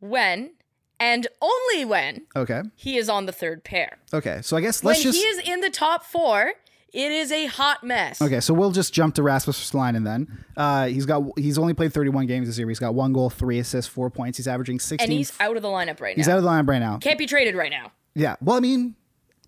when 0.00 0.52
and 1.00 1.26
only 1.40 1.84
when 1.84 2.26
Okay. 2.37 2.62
he 2.76 2.96
is 2.98 3.08
on 3.08 3.26
the 3.26 3.32
third 3.32 3.64
pair. 3.64 3.98
Okay. 4.12 4.40
So 4.42 4.56
I 4.56 4.60
guess 4.60 4.82
When 4.82 4.92
let's 4.92 5.02
just. 5.02 5.18
he 5.18 5.24
is 5.24 5.38
in 5.48 5.60
the 5.60 5.70
top 5.70 6.04
four, 6.04 6.52
it 6.94 7.11
is 7.11 7.33
a 7.33 7.46
hot 7.46 7.83
mess. 7.83 8.22
Okay, 8.22 8.38
so 8.40 8.54
we'll 8.54 8.70
just 8.70 8.94
jump 8.94 9.16
to 9.16 9.22
Rasmus 9.22 9.59
Ristolainen 9.59 10.04
then. 10.04 10.44
Uh, 10.57 10.87
he's 10.87 11.07
got 11.07 11.24
he's 11.37 11.59
only 11.59 11.74
played 11.74 11.92
31 11.92 12.26
games 12.26 12.46
this 12.46 12.57
year. 12.57 12.68
He's 12.68 12.78
got 12.78 12.94
one 12.94 13.12
goal, 13.12 13.28
three 13.30 13.59
assists, 13.59 13.90
four 13.92 14.11
points. 14.11 14.38
He's 14.38 14.46
averaging 14.46 14.78
16. 14.78 15.04
And 15.04 15.12
he's 15.12 15.33
out 15.40 15.57
of 15.57 15.62
the 15.62 15.68
lineup 15.68 16.00
right 16.00 16.16
now. 16.16 16.20
He's 16.20 16.28
out 16.28 16.38
of 16.38 16.44
the 16.44 16.48
lineup 16.48 16.68
right 16.68 16.78
now. 16.78 16.98
Can't 16.98 17.18
be 17.18 17.26
traded 17.26 17.57
right 17.57 17.70
now. 17.70 17.90
Yeah. 18.14 18.37
Well, 18.40 18.57
I 18.57 18.61
mean, 18.61 18.94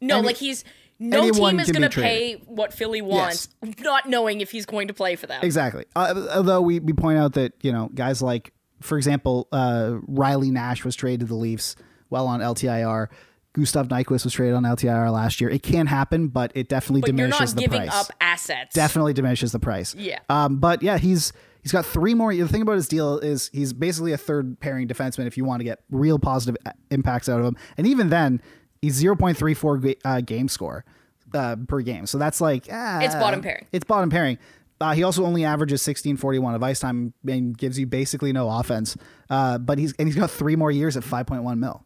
No, 0.00 0.18
Any- 0.18 0.26
like 0.26 0.36
he's 0.36 0.64
no 0.98 1.30
team 1.30 1.60
is 1.60 1.70
going 1.70 1.88
to 1.88 2.00
pay 2.00 2.34
what 2.46 2.72
Philly 2.72 3.02
wants, 3.02 3.48
not 3.80 4.08
knowing 4.08 4.40
if 4.40 4.50
he's 4.50 4.66
going 4.66 4.88
to 4.88 4.94
play 4.94 5.14
for 5.14 5.26
them. 5.26 5.40
Exactly. 5.44 5.84
Uh, 5.94 6.26
although 6.34 6.62
we, 6.62 6.80
we 6.80 6.94
point 6.94 7.18
out 7.18 7.34
that 7.34 7.52
you 7.60 7.70
know 7.70 7.90
guys 7.94 8.22
like, 8.22 8.52
for 8.80 8.96
example, 8.96 9.46
uh, 9.52 9.96
Riley 10.08 10.50
Nash 10.50 10.84
was 10.84 10.96
traded 10.96 11.20
to 11.20 11.26
the 11.26 11.34
Leafs 11.34 11.76
while 12.08 12.26
on 12.26 12.40
LTIR. 12.40 13.08
Gustav 13.58 13.88
Nyquist 13.88 14.24
was 14.24 14.32
traded 14.34 14.54
on 14.54 14.64
LTIR 14.64 15.10
last 15.10 15.40
year. 15.40 15.48
It 15.48 15.62
can 15.62 15.86
happen, 15.86 16.28
but 16.28 16.52
it 16.54 16.68
definitely 16.68 17.00
But 17.00 17.08
you're 17.08 17.28
diminishes 17.28 17.54
not 17.54 17.56
the 17.56 17.60
giving 17.68 17.88
price. 17.88 17.94
up 17.94 18.12
assets. 18.20 18.74
Definitely 18.74 19.14
diminishes 19.14 19.52
the 19.52 19.58
price. 19.58 19.94
Yeah. 19.94 20.18
Um, 20.28 20.58
but 20.58 20.82
yeah, 20.82 20.98
he's 20.98 21.32
he's 21.62 21.72
got 21.72 21.86
three 21.86 22.12
more. 22.14 22.34
The 22.34 22.46
thing 22.48 22.62
about 22.62 22.74
his 22.76 22.86
deal 22.88 23.18
is 23.18 23.48
he's 23.54 23.72
basically 23.72 24.12
a 24.12 24.18
third 24.18 24.60
pairing 24.60 24.86
defenseman 24.88 25.26
if 25.26 25.36
you 25.38 25.44
want 25.44 25.60
to 25.60 25.64
get 25.64 25.80
real 25.90 26.18
positive 26.18 26.56
impacts 26.90 27.28
out 27.30 27.40
of 27.40 27.46
him. 27.46 27.56
And 27.78 27.86
even 27.86 28.10
then, 28.10 28.42
he's 28.82 28.92
zero 28.94 29.16
point 29.16 29.38
three 29.38 29.54
four 29.54 29.80
uh, 30.04 30.20
game 30.20 30.48
score 30.48 30.84
uh, 31.32 31.56
per 31.66 31.80
game. 31.80 32.06
So 32.06 32.18
that's 32.18 32.40
like 32.42 32.68
ah, 32.70 33.00
It's 33.00 33.14
bottom 33.14 33.40
pairing. 33.40 33.66
It's 33.72 33.84
bottom 33.84 34.10
pairing. 34.10 34.36
Uh, 34.78 34.92
he 34.92 35.02
also 35.02 35.24
only 35.24 35.42
averages 35.46 35.80
sixteen 35.80 36.18
forty 36.18 36.38
one 36.38 36.54
of 36.54 36.62
ice 36.62 36.80
time 36.80 37.14
and 37.26 37.56
gives 37.56 37.78
you 37.78 37.86
basically 37.86 38.34
no 38.34 38.50
offense. 38.50 38.94
Uh, 39.30 39.56
but 39.56 39.78
he's 39.78 39.94
and 39.98 40.06
he's 40.06 40.14
got 40.16 40.30
three 40.30 40.56
more 40.56 40.70
years 40.70 40.98
at 40.98 41.04
five 41.04 41.26
point 41.26 41.42
one 41.42 41.58
mil. 41.58 41.82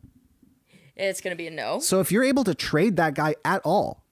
It's 1.01 1.21
going 1.21 1.33
to 1.33 1.37
be 1.37 1.47
a 1.47 1.51
no. 1.51 1.81
So 1.81 2.01
if 2.01 2.13
you're 2.13 2.25
able 2.25 2.45
to 2.45 2.55
trade 2.55 2.97
that 2.97 3.15
guy 3.15 3.35
at 3.45 3.61
all, 3.65 4.05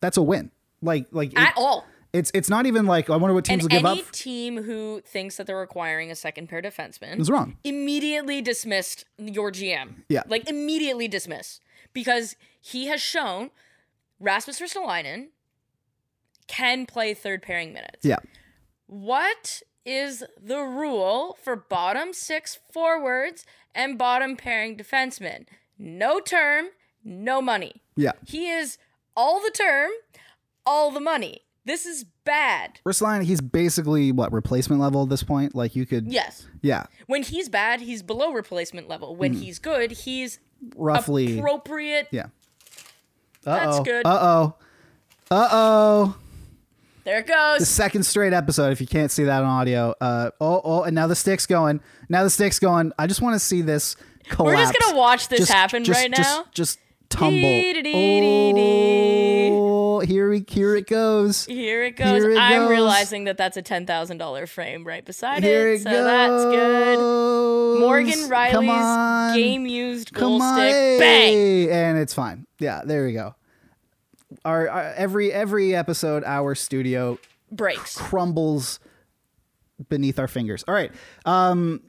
that's 0.00 0.16
a 0.16 0.22
win. 0.22 0.50
Like 0.82 1.06
like 1.10 1.32
it- 1.32 1.38
At 1.38 1.54
all. 1.56 1.84
It's 2.12 2.30
it's 2.32 2.48
not 2.48 2.64
even 2.66 2.86
like 2.86 3.10
I 3.10 3.16
wonder 3.16 3.34
what 3.34 3.44
teams 3.44 3.64
And 3.64 3.72
will 3.72 3.78
give 3.80 3.84
any 3.86 4.00
up. 4.00 4.06
Any 4.06 4.12
team 4.12 4.62
who 4.62 5.02
thinks 5.04 5.36
that 5.36 5.46
they're 5.46 5.60
acquiring 5.60 6.10
a 6.10 6.14
second 6.14 6.48
pair 6.48 6.62
defenseman 6.62 7.18
Is 7.20 7.30
wrong. 7.30 7.56
immediately 7.64 8.40
dismissed 8.40 9.04
your 9.18 9.50
GM. 9.52 10.04
Yeah. 10.08 10.22
Like 10.26 10.48
immediately 10.48 11.08
dismiss 11.08 11.60
because 11.92 12.36
he 12.60 12.86
has 12.86 13.02
shown 13.02 13.50
Rasmus 14.18 14.60
Ristolainen 14.60 15.28
can 16.46 16.86
play 16.86 17.12
third 17.12 17.42
pairing 17.42 17.72
minutes. 17.74 17.98
Yeah. 18.04 18.18
What 18.86 19.62
is 19.84 20.22
the 20.40 20.60
rule 20.60 21.36
for 21.42 21.54
bottom 21.56 22.12
six 22.12 22.58
forwards 22.72 23.44
and 23.74 23.98
bottom 23.98 24.36
pairing 24.36 24.76
defensemen? 24.76 25.46
No 25.78 26.20
term, 26.20 26.66
no 27.04 27.40
money. 27.42 27.82
Yeah. 27.96 28.12
He 28.26 28.48
is 28.50 28.78
all 29.16 29.40
the 29.42 29.50
term, 29.50 29.90
all 30.64 30.90
the 30.90 31.00
money. 31.00 31.42
This 31.64 31.84
is 31.84 32.04
bad. 32.24 32.80
Ristolainen, 32.86 33.24
he's 33.24 33.40
basically 33.40 34.12
what 34.12 34.32
replacement 34.32 34.80
level 34.80 35.02
at 35.02 35.08
this 35.08 35.22
point. 35.24 35.54
Like 35.54 35.74
you 35.74 35.84
could, 35.84 36.12
Yes. 36.12 36.46
yeah, 36.62 36.84
When 37.06 37.22
he's 37.24 37.48
bad, 37.48 37.80
he's 37.80 38.02
below 38.02 38.32
replacement 38.32 38.88
level. 38.88 39.16
When 39.16 39.32
he's 39.32 39.58
good, 39.58 39.90
he's 39.90 40.38
roughly, 40.76 41.38
appropriate. 41.38 42.08
yeah. 42.12 42.26
That's 43.42 43.76
Uh-oh. 43.78 43.84
good. 43.84 44.06
Uh 44.06 44.18
oh. 44.20 44.54
Uh 45.30 45.48
oh. 45.52 46.16
There 47.04 47.18
it 47.20 47.26
goes. 47.28 47.60
the 47.60 47.66
second 47.66 48.02
straight 48.04 48.32
episode. 48.32 48.72
If 48.72 48.80
you 48.80 48.86
can't 48.88 49.10
see 49.12 49.24
that 49.24 49.42
on 49.44 49.48
audio, 49.48 49.94
uh, 50.00 50.30
oh, 50.40 50.60
oh, 50.64 50.82
and 50.82 50.94
now 50.94 51.06
the 51.06 51.14
stick's 51.14 51.46
going. 51.46 51.80
Now 52.08 52.24
the 52.24 52.30
stick's 52.30 52.58
going. 52.58 52.92
I 52.98 53.06
just 53.06 53.22
want 53.22 53.34
to 53.34 53.38
see 53.40 53.62
this 53.62 53.94
collapse. 54.28 54.56
We're 54.56 54.62
just 54.62 54.78
gonna 54.78 54.96
watch 54.98 55.28
this 55.28 55.40
Just- 55.40 55.52
happen 55.52 55.84
just- 55.84 56.00
right 56.00 56.10
just- 56.14 56.22
now. 56.38 56.44
Just, 56.52 56.78
tumble. 57.08 57.62
Oh, 59.58 60.00
here 60.00 60.28
we, 60.30 60.44
here 60.48 60.76
it 60.76 60.86
goes. 60.86 61.44
Here 61.46 61.84
it 61.84 61.92
goes. 61.96 62.22
Here 62.22 62.30
it 62.32 62.38
I'm 62.38 62.62
goes. 62.62 62.70
realizing 62.70 63.24
that 63.24 63.36
that's 63.36 63.56
a 63.56 63.62
ten 63.62 63.86
thousand 63.86 64.18
dollar 64.18 64.46
frame 64.46 64.84
right 64.86 65.04
beside 65.04 65.42
Here 65.42 65.70
it, 65.70 65.74
it 65.76 65.82
so 65.82 65.90
goes. 65.90 66.04
that's 66.04 66.44
good. 66.44 67.80
Morgan 67.80 68.18
Rielly's 68.28 69.36
game 69.36 69.66
used 69.66 70.12
goal 70.12 70.40
stick. 70.40 70.98
Bang. 71.00 71.70
and 71.70 71.98
it's 71.98 72.12
fine. 72.14 72.46
Yeah, 72.58 72.82
there 72.84 73.04
we 73.06 73.12
go. 73.12 73.34
Our, 74.44 74.68
our 74.68 74.92
every 74.94 75.32
every 75.32 75.74
episode, 75.74 76.24
our 76.24 76.54
studio 76.54 77.18
Breaks. 77.52 77.96
crumbles 77.96 78.80
beneath 79.88 80.18
our 80.18 80.28
fingers. 80.28 80.64
All 80.66 80.74
right. 80.74 80.90
Um, 81.24 81.82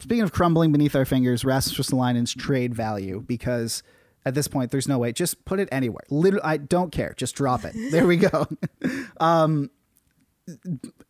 speaking 0.00 0.22
of 0.22 0.32
crumbling 0.32 0.72
beneath 0.72 0.94
our 0.96 1.04
fingers, 1.04 1.44
Rasmus 1.44 1.78
Ristolainen's 1.78 2.34
trade 2.34 2.74
value 2.74 3.22
because 3.26 3.82
at 4.24 4.34
this 4.34 4.48
point 4.48 4.70
there's 4.70 4.88
no 4.88 4.98
way. 4.98 5.12
Just 5.12 5.44
put 5.44 5.60
it 5.60 5.68
anywhere. 5.72 6.02
Literally, 6.10 6.44
I 6.44 6.56
don't 6.56 6.90
care. 6.90 7.14
Just 7.16 7.34
drop 7.34 7.64
it. 7.64 7.74
There 7.90 8.06
we 8.06 8.16
go. 8.16 8.46
um, 9.20 9.70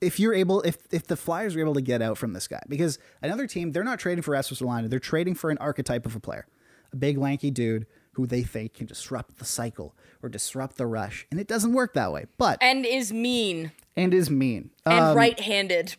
if 0.01 0.21
you're 0.21 0.35
able, 0.35 0.61
if 0.63 0.77
if 0.91 1.07
the 1.07 1.17
Flyers 1.17 1.57
are 1.57 1.61
able 1.61 1.75
to 1.75 1.81
get 1.81 2.03
out 2.03 2.19
from 2.19 2.33
this 2.33 2.47
guy, 2.47 2.63
because 2.69 2.99
another 3.23 3.47
team 3.47 3.73
they're 3.73 3.85
not 3.85 3.99
trading 3.99 4.23
for 4.23 4.33
Rasmus 4.33 4.61
Ristolainen, 4.61 4.91
they're 4.91 4.99
trading 4.99 5.35
for 5.35 5.51
an 5.51 5.59
archetype 5.59 6.07
of 6.07 6.15
a 6.15 6.21
player, 6.21 6.47
a 6.93 6.97
big 6.97 7.19
lanky 7.19 7.51
dude 7.51 7.87
who 8.13 8.27
they 8.27 8.43
think 8.43 8.75
can 8.75 8.87
disrupt 8.87 9.39
the 9.39 9.45
cycle 9.45 9.95
or 10.23 10.29
disrupt 10.29 10.77
the 10.77 10.87
rush, 10.87 11.27
and 11.31 11.41
it 11.41 11.47
doesn't 11.47 11.73
work 11.73 11.95
that 11.95 12.13
way. 12.13 12.27
But 12.37 12.59
And 12.61 12.85
is 12.85 13.13
mean 13.13 13.73
and 13.97 14.13
is 14.15 14.31
mean. 14.31 14.71
and 14.87 15.01
Um, 15.01 15.17
right 15.17 15.39
handed. 15.39 15.97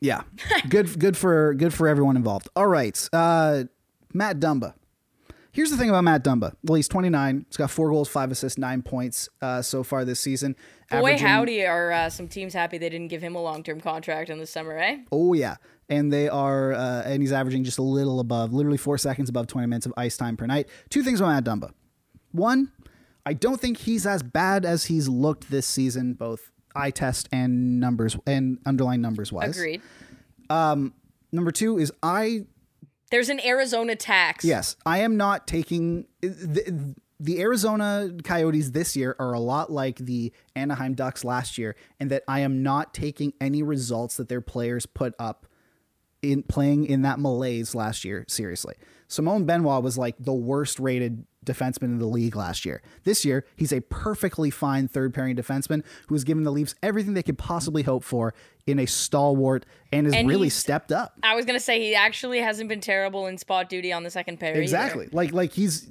Yeah, 0.00 0.22
good, 0.68 0.98
good 0.98 1.16
for 1.16 1.54
good 1.54 1.72
for 1.72 1.88
everyone 1.88 2.16
involved. 2.16 2.48
All 2.56 2.66
right, 2.66 3.08
uh, 3.12 3.64
Matt 4.12 4.40
Dumba. 4.40 4.74
Here's 5.52 5.70
the 5.70 5.76
thing 5.76 5.88
about 5.88 6.02
Matt 6.02 6.24
Dumba. 6.24 6.56
Well, 6.64 6.74
he's 6.74 6.88
29. 6.88 7.46
He's 7.48 7.56
got 7.56 7.70
four 7.70 7.88
goals, 7.88 8.08
five 8.08 8.32
assists, 8.32 8.58
nine 8.58 8.82
points 8.82 9.28
uh, 9.40 9.62
so 9.62 9.84
far 9.84 10.04
this 10.04 10.18
season. 10.18 10.56
Boy, 10.90 11.16
howdy, 11.16 11.64
are 11.64 11.92
uh, 11.92 12.10
some 12.10 12.26
teams 12.26 12.54
happy 12.54 12.76
they 12.76 12.88
didn't 12.88 13.06
give 13.06 13.22
him 13.22 13.36
a 13.36 13.42
long 13.42 13.62
term 13.62 13.80
contract 13.80 14.30
in 14.30 14.38
the 14.38 14.46
summer, 14.46 14.76
eh? 14.76 14.98
Oh 15.12 15.32
yeah, 15.32 15.56
and 15.88 16.12
they 16.12 16.28
are, 16.28 16.72
uh, 16.72 17.02
and 17.02 17.22
he's 17.22 17.32
averaging 17.32 17.62
just 17.62 17.78
a 17.78 17.82
little 17.82 18.18
above, 18.20 18.52
literally 18.52 18.78
four 18.78 18.98
seconds 18.98 19.28
above 19.28 19.46
20 19.46 19.68
minutes 19.68 19.86
of 19.86 19.94
ice 19.96 20.16
time 20.16 20.36
per 20.36 20.46
night. 20.46 20.68
Two 20.90 21.02
things 21.02 21.20
about 21.20 21.34
Matt 21.34 21.44
Dumba. 21.44 21.70
One, 22.32 22.72
I 23.24 23.32
don't 23.32 23.60
think 23.60 23.78
he's 23.78 24.06
as 24.06 24.22
bad 24.22 24.64
as 24.64 24.86
he's 24.86 25.08
looked 25.08 25.50
this 25.50 25.66
season, 25.66 26.14
both 26.14 26.50
eye 26.74 26.90
test 26.90 27.28
and 27.32 27.80
numbers 27.80 28.16
and 28.26 28.58
underlying 28.66 29.00
numbers 29.00 29.32
wise. 29.32 29.56
Agreed. 29.56 29.82
Um, 30.50 30.94
number 31.32 31.50
two 31.50 31.78
is 31.78 31.92
I 32.02 32.46
There's 33.10 33.28
an 33.28 33.40
Arizona 33.44 33.96
tax. 33.96 34.44
Yes, 34.44 34.76
I 34.84 34.98
am 34.98 35.16
not 35.16 35.46
taking 35.46 36.06
the, 36.20 36.94
the 37.20 37.40
Arizona 37.40 38.10
Coyotes 38.22 38.72
this 38.72 38.96
year 38.96 39.16
are 39.18 39.32
a 39.32 39.40
lot 39.40 39.70
like 39.70 39.96
the 39.96 40.32
Anaheim 40.54 40.94
Ducks 40.94 41.24
last 41.24 41.56
year, 41.56 41.76
in 41.98 42.08
that 42.08 42.22
I 42.28 42.40
am 42.40 42.62
not 42.62 42.92
taking 42.92 43.32
any 43.40 43.62
results 43.62 44.16
that 44.16 44.28
their 44.28 44.40
players 44.40 44.84
put 44.84 45.14
up 45.18 45.46
in 46.22 46.42
playing 46.42 46.86
in 46.86 47.02
that 47.02 47.18
malaise 47.18 47.74
last 47.74 48.04
year 48.04 48.24
seriously. 48.28 48.74
Simon 49.08 49.44
Benoit 49.44 49.82
was 49.82 49.96
like 49.98 50.16
the 50.18 50.32
worst 50.32 50.80
rated 50.80 51.24
defenseman 51.44 51.84
in 51.84 51.98
the 51.98 52.06
league 52.06 52.36
last 52.36 52.64
year. 52.64 52.82
This 53.04 53.24
year, 53.24 53.44
he's 53.56 53.72
a 53.72 53.80
perfectly 53.80 54.50
fine 54.50 54.88
third 54.88 55.12
pairing 55.14 55.36
defenseman 55.36 55.82
who 56.08 56.14
has 56.14 56.24
given 56.24 56.44
the 56.44 56.50
Leafs 56.52 56.74
everything 56.82 57.14
they 57.14 57.22
could 57.22 57.38
possibly 57.38 57.82
hope 57.82 58.04
for 58.04 58.34
in 58.66 58.78
a 58.78 58.86
stalwart 58.86 59.66
and 59.92 60.06
has 60.06 60.14
And 60.14 60.28
really 60.28 60.48
stepped 60.48 60.90
up. 60.92 61.18
I 61.22 61.34
was 61.36 61.44
gonna 61.44 61.60
say 61.60 61.80
he 61.80 61.94
actually 61.94 62.38
hasn't 62.40 62.68
been 62.68 62.80
terrible 62.80 63.26
in 63.26 63.38
spot 63.38 63.68
duty 63.68 63.92
on 63.92 64.02
the 64.02 64.10
second 64.10 64.40
pair. 64.40 64.52
either. 64.52 64.62
Exactly. 64.62 65.08
Like 65.12 65.32
like 65.32 65.52
he's 65.52 65.88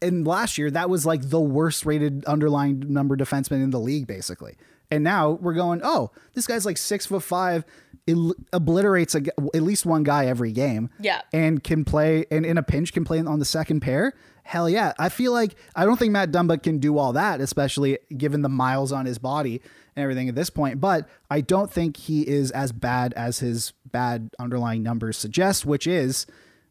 and 0.00 0.26
last 0.26 0.58
year 0.58 0.70
that 0.70 0.88
was 0.88 1.04
like 1.04 1.28
the 1.28 1.40
worst 1.40 1.84
rated 1.84 2.24
underlying 2.24 2.84
number 2.92 3.16
defenseman 3.16 3.62
in 3.62 3.70
the 3.70 3.80
league 3.80 4.06
basically. 4.06 4.56
And 4.90 5.02
now 5.02 5.32
we're 5.32 5.54
going, 5.54 5.80
oh, 5.82 6.12
this 6.34 6.46
guy's 6.46 6.64
like 6.64 6.78
six 6.78 7.06
foot 7.06 7.24
five, 7.24 7.64
el- 8.06 8.36
obliterates 8.52 9.16
a, 9.16 9.22
at 9.52 9.62
least 9.62 9.84
one 9.84 10.04
guy 10.04 10.26
every 10.26 10.52
game. 10.52 10.90
Yeah. 11.00 11.22
And 11.32 11.62
can 11.64 11.84
play, 11.84 12.24
and 12.30 12.46
in 12.46 12.56
a 12.56 12.62
pinch 12.62 12.92
can 12.92 13.04
play 13.04 13.18
on 13.18 13.40
the 13.40 13.44
second 13.44 13.80
pair. 13.80 14.12
Hell 14.46 14.70
yeah. 14.70 14.92
I 14.96 15.08
feel 15.08 15.32
like, 15.32 15.56
I 15.74 15.84
don't 15.84 15.98
think 15.98 16.12
Matt 16.12 16.30
Dumba 16.30 16.62
can 16.62 16.78
do 16.78 16.98
all 16.98 17.12
that, 17.14 17.40
especially 17.40 17.98
given 18.16 18.42
the 18.42 18.48
miles 18.48 18.92
on 18.92 19.04
his 19.04 19.18
body 19.18 19.60
and 19.96 20.04
everything 20.04 20.28
at 20.28 20.36
this 20.36 20.50
point. 20.50 20.80
But 20.80 21.08
I 21.28 21.40
don't 21.40 21.68
think 21.68 21.96
he 21.96 22.22
is 22.22 22.52
as 22.52 22.70
bad 22.70 23.12
as 23.14 23.40
his 23.40 23.72
bad 23.90 24.30
underlying 24.38 24.84
numbers 24.84 25.16
suggest, 25.16 25.66
which 25.66 25.88
is 25.88 26.26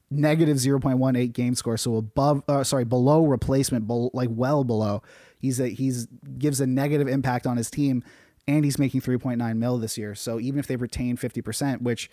negative 0.10 0.56
0.18 0.56 1.34
game 1.34 1.54
score 1.56 1.76
so 1.76 1.98
above 1.98 2.44
uh, 2.48 2.64
sorry 2.64 2.86
below 2.86 3.26
replacement 3.26 3.90
like 4.14 4.30
well 4.32 4.64
below 4.64 5.02
he's 5.40 5.60
a 5.60 5.68
he's 5.68 6.06
gives 6.38 6.62
a 6.62 6.68
negative 6.68 7.08
impact 7.08 7.48
on 7.48 7.58
his 7.58 7.72
team 7.72 8.04
and 8.48 8.64
he's 8.64 8.78
making 8.78 9.02
3.9 9.02 9.58
mil 9.58 9.80
this 9.80 9.98
year 9.98 10.14
so 10.14 10.40
even 10.40 10.60
if 10.60 10.68
they 10.68 10.76
retain 10.76 11.18
50% 11.18 11.82
which 11.82 12.12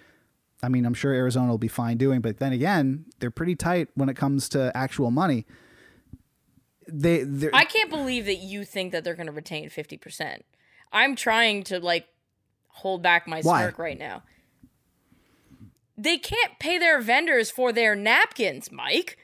i 0.62 0.68
mean 0.68 0.84
i'm 0.84 0.94
sure 0.94 1.12
arizona 1.12 1.48
will 1.48 1.58
be 1.58 1.68
fine 1.68 1.96
doing 1.96 2.20
but 2.20 2.38
then 2.38 2.52
again 2.52 3.04
they're 3.18 3.30
pretty 3.30 3.54
tight 3.54 3.88
when 3.94 4.08
it 4.08 4.16
comes 4.16 4.48
to 4.48 4.74
actual 4.76 5.10
money 5.10 5.44
they 6.88 7.22
they're, 7.22 7.54
I 7.54 7.64
can't 7.64 7.90
believe 7.90 8.26
that 8.26 8.36
you 8.36 8.64
think 8.64 8.92
that 8.92 9.04
they're 9.04 9.14
gonna 9.14 9.32
retain 9.32 9.68
fifty 9.70 9.96
percent. 9.96 10.44
I'm 10.92 11.16
trying 11.16 11.64
to 11.64 11.80
like 11.80 12.06
hold 12.68 13.02
back 13.02 13.26
my 13.26 13.40
Why? 13.40 13.62
smirk 13.62 13.78
right 13.78 13.98
now. 13.98 14.22
They 15.96 16.18
can't 16.18 16.58
pay 16.58 16.78
their 16.78 17.00
vendors 17.00 17.50
for 17.50 17.72
their 17.72 17.94
napkins, 17.94 18.72
Mike. 18.72 19.18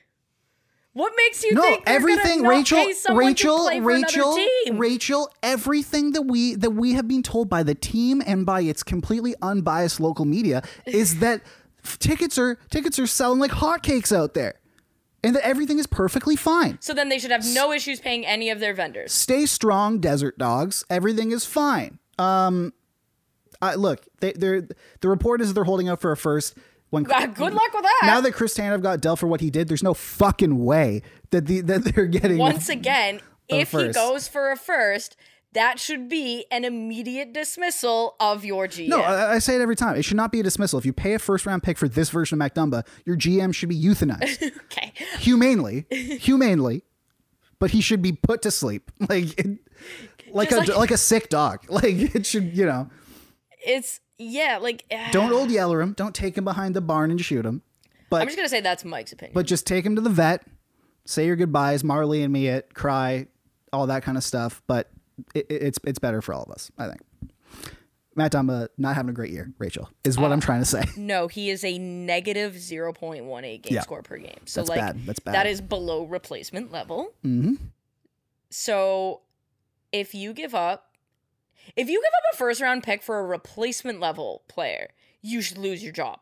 What 0.94 1.12
makes 1.16 1.44
you 1.44 1.54
no 1.54 1.62
think 1.62 1.82
everything 1.86 2.42
not 2.42 2.48
rachel 2.48 2.84
pay 2.84 2.92
someone 2.92 3.22
to 3.22 3.28
rachel 3.28 3.58
play 3.58 3.78
for 3.78 3.86
rachel 3.86 4.38
rachel 4.72 5.30
everything 5.44 6.12
that 6.12 6.22
we 6.22 6.56
that 6.56 6.70
we 6.70 6.94
have 6.94 7.06
been 7.06 7.22
told 7.22 7.48
by 7.48 7.62
the 7.62 7.74
team 7.74 8.20
and 8.26 8.44
by 8.44 8.62
its 8.62 8.82
completely 8.82 9.34
unbiased 9.40 10.00
local 10.00 10.24
media 10.24 10.62
is 10.86 11.18
that 11.20 11.42
tickets 11.98 12.38
are 12.38 12.58
tickets 12.70 12.98
are 12.98 13.06
selling 13.06 13.38
like 13.38 13.50
hotcakes 13.52 14.14
out 14.14 14.34
there. 14.34 14.54
And 15.24 15.34
that 15.34 15.44
everything 15.44 15.80
is 15.80 15.88
perfectly 15.88 16.36
fine. 16.36 16.78
So 16.80 16.94
then 16.94 17.08
they 17.08 17.18
should 17.18 17.32
have 17.32 17.44
no 17.44 17.72
issues 17.72 17.98
paying 17.98 18.24
any 18.24 18.50
of 18.50 18.60
their 18.60 18.72
vendors. 18.72 19.12
stay 19.12 19.46
strong 19.46 19.98
desert 19.98 20.38
dogs. 20.38 20.84
Everything 20.88 21.32
is 21.32 21.44
fine. 21.44 21.98
Um 22.18 22.72
I 23.60 23.74
look 23.74 24.06
they, 24.20 24.32
they're 24.32 24.68
the 25.00 25.08
report 25.08 25.40
is 25.40 25.54
they're 25.54 25.64
holding 25.64 25.88
out 25.88 26.00
for 26.00 26.12
a 26.12 26.16
first 26.16 26.56
when 26.90 27.04
good 27.04 27.38
luck 27.38 27.74
with 27.74 27.82
that. 27.82 28.02
now 28.04 28.20
that 28.20 28.32
Chris 28.32 28.56
Tanev 28.56 28.82
got 28.82 29.00
dealt 29.00 29.18
for 29.18 29.26
what 29.26 29.40
he 29.40 29.50
did, 29.50 29.68
there's 29.68 29.82
no 29.82 29.94
fucking 29.94 30.64
way 30.64 31.02
that 31.30 31.46
the 31.46 31.60
that 31.62 31.84
they're 31.84 32.06
getting 32.06 32.38
Once 32.38 32.68
again, 32.68 33.20
if 33.48 33.72
he 33.72 33.88
goes 33.88 34.28
for 34.28 34.50
a 34.50 34.56
first, 34.56 35.16
that 35.52 35.78
should 35.78 36.08
be 36.08 36.46
an 36.50 36.64
immediate 36.64 37.32
dismissal 37.32 38.16
of 38.20 38.44
your 38.44 38.68
GM. 38.68 38.88
No, 38.88 39.00
I, 39.00 39.34
I 39.34 39.38
say 39.38 39.56
it 39.56 39.60
every 39.60 39.76
time. 39.76 39.96
It 39.96 40.04
should 40.04 40.16
not 40.16 40.30
be 40.30 40.40
a 40.40 40.42
dismissal. 40.42 40.78
If 40.78 40.86
you 40.86 40.92
pay 40.92 41.14
a 41.14 41.18
first 41.18 41.46
round 41.46 41.62
pick 41.62 41.78
for 41.78 41.88
this 41.88 42.10
version 42.10 42.36
of 42.36 42.38
Matt 42.38 42.54
Dumba, 42.54 42.86
your 43.04 43.16
GM 43.16 43.54
should 43.54 43.68
be 43.68 43.80
euthanized 43.82 44.42
okay. 44.64 44.92
humanely, 45.18 45.86
humanely, 45.90 46.82
but 47.58 47.70
he 47.70 47.80
should 47.80 48.02
be 48.02 48.12
put 48.12 48.42
to 48.42 48.50
sleep 48.50 48.90
like 49.08 49.38
it, 49.38 49.58
like 50.30 50.52
a 50.52 50.56
like, 50.56 50.76
like- 50.76 50.90
a 50.90 50.98
sick 50.98 51.28
dog. 51.28 51.60
Like 51.68 52.14
it 52.14 52.26
should, 52.26 52.56
you 52.56 52.66
know. 52.66 52.90
It's 53.66 54.00
yeah, 54.18 54.58
like 54.60 54.84
Don't 55.12 55.32
old 55.32 55.50
yeller 55.50 55.80
him. 55.80 55.92
Don't 55.94 56.14
take 56.14 56.36
him 56.36 56.44
behind 56.44 56.74
the 56.74 56.80
barn 56.80 57.10
and 57.10 57.20
shoot 57.20 57.44
him. 57.46 57.62
But 58.10 58.22
I'm 58.22 58.26
just 58.28 58.36
gonna 58.36 58.48
say 58.48 58.60
that's 58.60 58.84
Mike's 58.84 59.12
opinion. 59.12 59.34
but 59.34 59.46
just 59.46 59.66
take 59.66 59.84
him 59.84 59.94
to 59.96 60.00
the 60.00 60.10
vet, 60.10 60.44
say 61.04 61.26
your 61.26 61.36
goodbyes, 61.36 61.84
Marley 61.84 62.22
and 62.22 62.32
me 62.32 62.48
it, 62.48 62.72
cry, 62.74 63.26
all 63.72 63.86
that 63.88 64.02
kind 64.02 64.16
of 64.16 64.24
stuff. 64.24 64.62
But 64.66 64.90
it, 65.34 65.46
it- 65.50 65.62
it's 65.62 65.78
it's 65.84 65.98
better 65.98 66.20
for 66.22 66.32
all 66.34 66.42
of 66.44 66.50
us, 66.50 66.70
I 66.78 66.88
think. 66.88 67.00
Matt 68.14 68.32
Dumba 68.32 68.68
not 68.76 68.96
having 68.96 69.10
a 69.10 69.12
great 69.12 69.30
year, 69.30 69.52
Rachel, 69.58 69.88
is 70.02 70.18
what 70.18 70.32
I'm 70.32 70.40
trying 70.40 70.60
to 70.60 70.64
say. 70.64 70.82
no, 70.96 71.28
he 71.28 71.50
is 71.50 71.62
a 71.62 71.78
negative 71.78 72.54
0.18 72.54 73.62
game 73.62 73.74
Yeah. 73.74 73.82
score 73.82 74.02
per 74.02 74.16
game. 74.18 74.40
So 74.44 74.60
That's 74.62 74.70
like 74.70 74.80
bad. 74.80 75.06
That's 75.06 75.20
bad. 75.20 75.34
that 75.36 75.46
is 75.46 75.60
below 75.60 76.02
replacement 76.04 76.72
level. 76.72 77.12
Mm-hmm. 77.24 77.54
So 78.50 79.20
if 79.92 80.14
you 80.14 80.32
give 80.32 80.52
up 80.54 80.87
if 81.76 81.88
you 81.88 82.00
give 82.00 82.04
up 82.06 82.34
a 82.34 82.36
first 82.36 82.60
round 82.60 82.82
pick 82.82 83.02
for 83.02 83.18
a 83.18 83.24
replacement 83.26 84.00
level 84.00 84.42
player, 84.48 84.88
you 85.22 85.40
should 85.42 85.58
lose 85.58 85.82
your 85.82 85.92
job. 85.92 86.20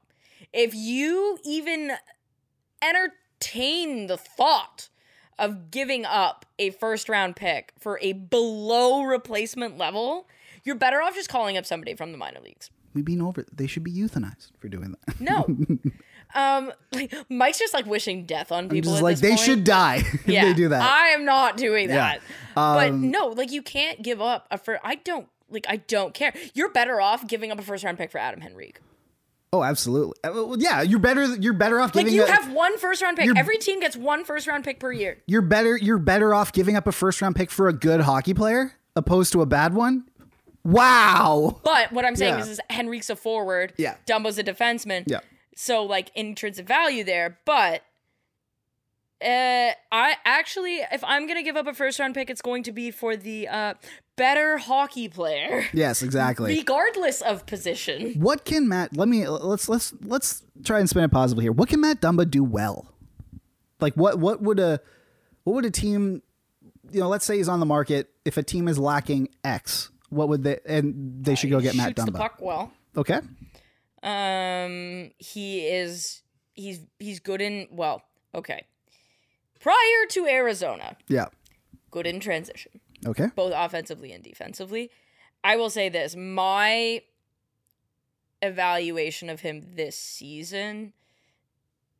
If 0.52 0.74
you 0.74 1.38
even 1.44 1.92
entertain 2.82 4.06
the 4.06 4.16
thought 4.16 4.88
of 5.38 5.70
giving 5.70 6.04
up 6.04 6.46
a 6.58 6.70
first 6.70 7.08
round 7.08 7.36
pick 7.36 7.72
for 7.78 7.98
a 8.00 8.12
below 8.14 9.02
replacement 9.02 9.76
level, 9.76 10.26
you're 10.64 10.74
better 10.76 11.02
off 11.02 11.14
just 11.14 11.28
calling 11.28 11.56
up 11.56 11.66
somebody 11.66 11.94
from 11.94 12.12
the 12.12 12.18
minor 12.18 12.40
leagues. 12.40 12.70
We've 12.94 13.04
been 13.04 13.20
over. 13.20 13.44
They 13.52 13.66
should 13.66 13.84
be 13.84 13.92
euthanized 13.92 14.52
for 14.58 14.68
doing 14.68 14.94
that. 15.06 15.20
No. 15.20 15.46
um 16.34 16.72
like 16.92 17.14
Mike's 17.28 17.58
just 17.58 17.72
like 17.74 17.86
wishing 17.86 18.24
death 18.24 18.50
on 18.50 18.64
I'm 18.64 18.68
people. 18.70 18.90
just 18.92 19.00
at 19.00 19.04
like 19.04 19.18
they 19.18 19.28
point. 19.30 19.40
should 19.40 19.64
die 19.64 19.96
if 20.12 20.26
Yeah, 20.26 20.44
they 20.46 20.54
do 20.54 20.68
that. 20.70 20.82
I 20.82 21.08
am 21.08 21.24
not 21.24 21.56
doing 21.56 21.88
Yeah. 21.88 21.96
that. 21.96 22.20
but 22.54 22.88
Um, 22.88 23.10
no, 23.10 23.28
like 23.28 23.52
you 23.52 23.62
can't 23.62 24.02
give 24.02 24.20
up 24.22 24.46
a 24.50 24.56
for 24.58 24.80
I 24.82 24.96
don't 24.96 25.28
like 25.50 25.66
I 25.68 25.76
don't 25.76 26.12
care. 26.14 26.32
You're 26.54 26.70
better 26.70 27.00
off 27.00 27.26
giving 27.26 27.50
up 27.50 27.58
a 27.58 27.62
first 27.62 27.84
round 27.84 27.98
pick 27.98 28.10
for 28.10 28.18
Adam 28.18 28.42
Henrique. 28.42 28.80
Oh, 29.52 29.62
absolutely. 29.62 30.14
Uh, 30.24 30.32
well, 30.34 30.56
yeah, 30.58 30.82
you're 30.82 30.98
better. 30.98 31.24
You're 31.36 31.52
better 31.54 31.80
off 31.80 31.92
giving. 31.92 32.06
Like 32.08 32.14
you 32.14 32.24
a- 32.24 32.30
have 32.30 32.52
one 32.52 32.76
first 32.78 33.00
round 33.00 33.16
pick. 33.16 33.34
Every 33.36 33.56
team 33.58 33.80
gets 33.80 33.96
one 33.96 34.24
first 34.24 34.46
round 34.46 34.64
pick 34.64 34.80
per 34.80 34.92
year. 34.92 35.18
You're 35.26 35.40
better. 35.42 35.76
You're 35.76 35.98
better 35.98 36.34
off 36.34 36.52
giving 36.52 36.76
up 36.76 36.86
a 36.86 36.92
first 36.92 37.22
round 37.22 37.36
pick 37.36 37.50
for 37.50 37.68
a 37.68 37.72
good 37.72 38.00
hockey 38.00 38.34
player 38.34 38.72
opposed 38.96 39.32
to 39.32 39.42
a 39.42 39.46
bad 39.46 39.72
one. 39.74 40.04
Wow. 40.64 41.60
But 41.64 41.92
what 41.92 42.04
I'm 42.04 42.16
saying 42.16 42.34
Yeah. 42.34 42.40
is, 42.40 42.48
is 42.48 42.60
Henrique's 42.68 43.08
a 43.08 43.16
forward. 43.16 43.72
Yeah. 43.76 43.94
Dumba's 44.06 44.38
a 44.38 44.44
defenseman. 44.44 45.04
Yeah. 45.06 45.20
So 45.54 45.84
like 45.84 46.10
intrinsic 46.14 46.66
value 46.66 47.04
there, 47.04 47.38
but 47.44 47.82
uh 49.24 49.70
I 49.92 50.16
actually 50.24 50.76
if 50.92 51.02
I'm 51.04 51.26
to 51.28 51.42
give 51.42 51.56
up 51.56 51.66
a 51.66 51.72
first 51.74 51.98
round 51.98 52.14
pick 52.14 52.28
it's 52.28 52.42
going 52.42 52.62
to 52.64 52.72
be 52.72 52.90
for 52.90 53.16
the 53.16 53.48
uh 53.48 53.74
better 54.16 54.58
hockey 54.58 55.08
player 55.08 55.64
Yes, 55.72 56.02
exactly. 56.02 56.54
regardless 56.56 57.20
of 57.22 57.46
position. 57.46 58.14
what 58.14 58.44
can 58.44 58.68
Matt? 58.68 58.96
Let 58.96 59.08
me 59.08 59.26
let's 59.28 59.68
let's 59.68 59.94
let's 60.02 60.42
try 60.64 60.80
and 60.80 60.88
spin 60.88 61.04
it 61.04 61.10
positively 61.10 61.44
here. 61.44 61.52
What 61.52 61.68
can 61.68 61.80
Matt 61.80 62.00
Dumba 62.00 62.30
do 62.30 62.42
well? 62.44 62.94
Like 63.80 63.94
what 63.94 64.18
what 64.18 64.42
would 64.42 64.58
a 64.60 64.80
what 65.44 65.54
would 65.54 65.64
a 65.66 65.70
team 65.70 66.22
you 66.90 67.00
know? 67.00 67.08
Let's 67.08 67.24
say 67.24 67.36
he's 67.38 67.48
on 67.48 67.60
the 67.60 67.66
market. 67.66 68.10
If 68.24 68.36
a 68.36 68.42
team 68.42 68.68
is 68.68 68.78
lacking 68.78 69.28
X, 69.44 69.90
what 70.10 70.28
would 70.28 70.42
they 70.44 70.58
and 70.66 71.24
they 71.24 71.34
should 71.34 71.50
go 71.50 71.60
get 71.60 71.74
Matt 71.74 71.88
Shoots 71.88 72.04
the 72.04 72.12
puck 72.12 72.36
well. 72.40 72.70
Okay. 72.96 73.20
Um 74.02 75.10
he 75.18 75.66
is 75.66 76.22
he's 76.54 76.80
he's 76.98 77.20
good 77.20 77.40
in 77.40 77.68
well, 77.70 78.02
okay. 78.34 78.64
Prior 79.66 80.06
to 80.10 80.26
Arizona, 80.26 80.96
Yeah. 81.08 81.26
good 81.90 82.06
in 82.06 82.20
transition. 82.20 82.80
Okay. 83.04 83.26
both 83.36 83.52
offensively 83.54 84.12
and 84.12 84.22
defensively. 84.24 84.90
I 85.44 85.56
will 85.56 85.70
say 85.70 85.88
this 85.88 86.16
my 86.16 87.02
evaluation 88.42 89.28
of 89.30 89.40
him 89.40 89.62
this 89.74 89.96
season 89.98 90.92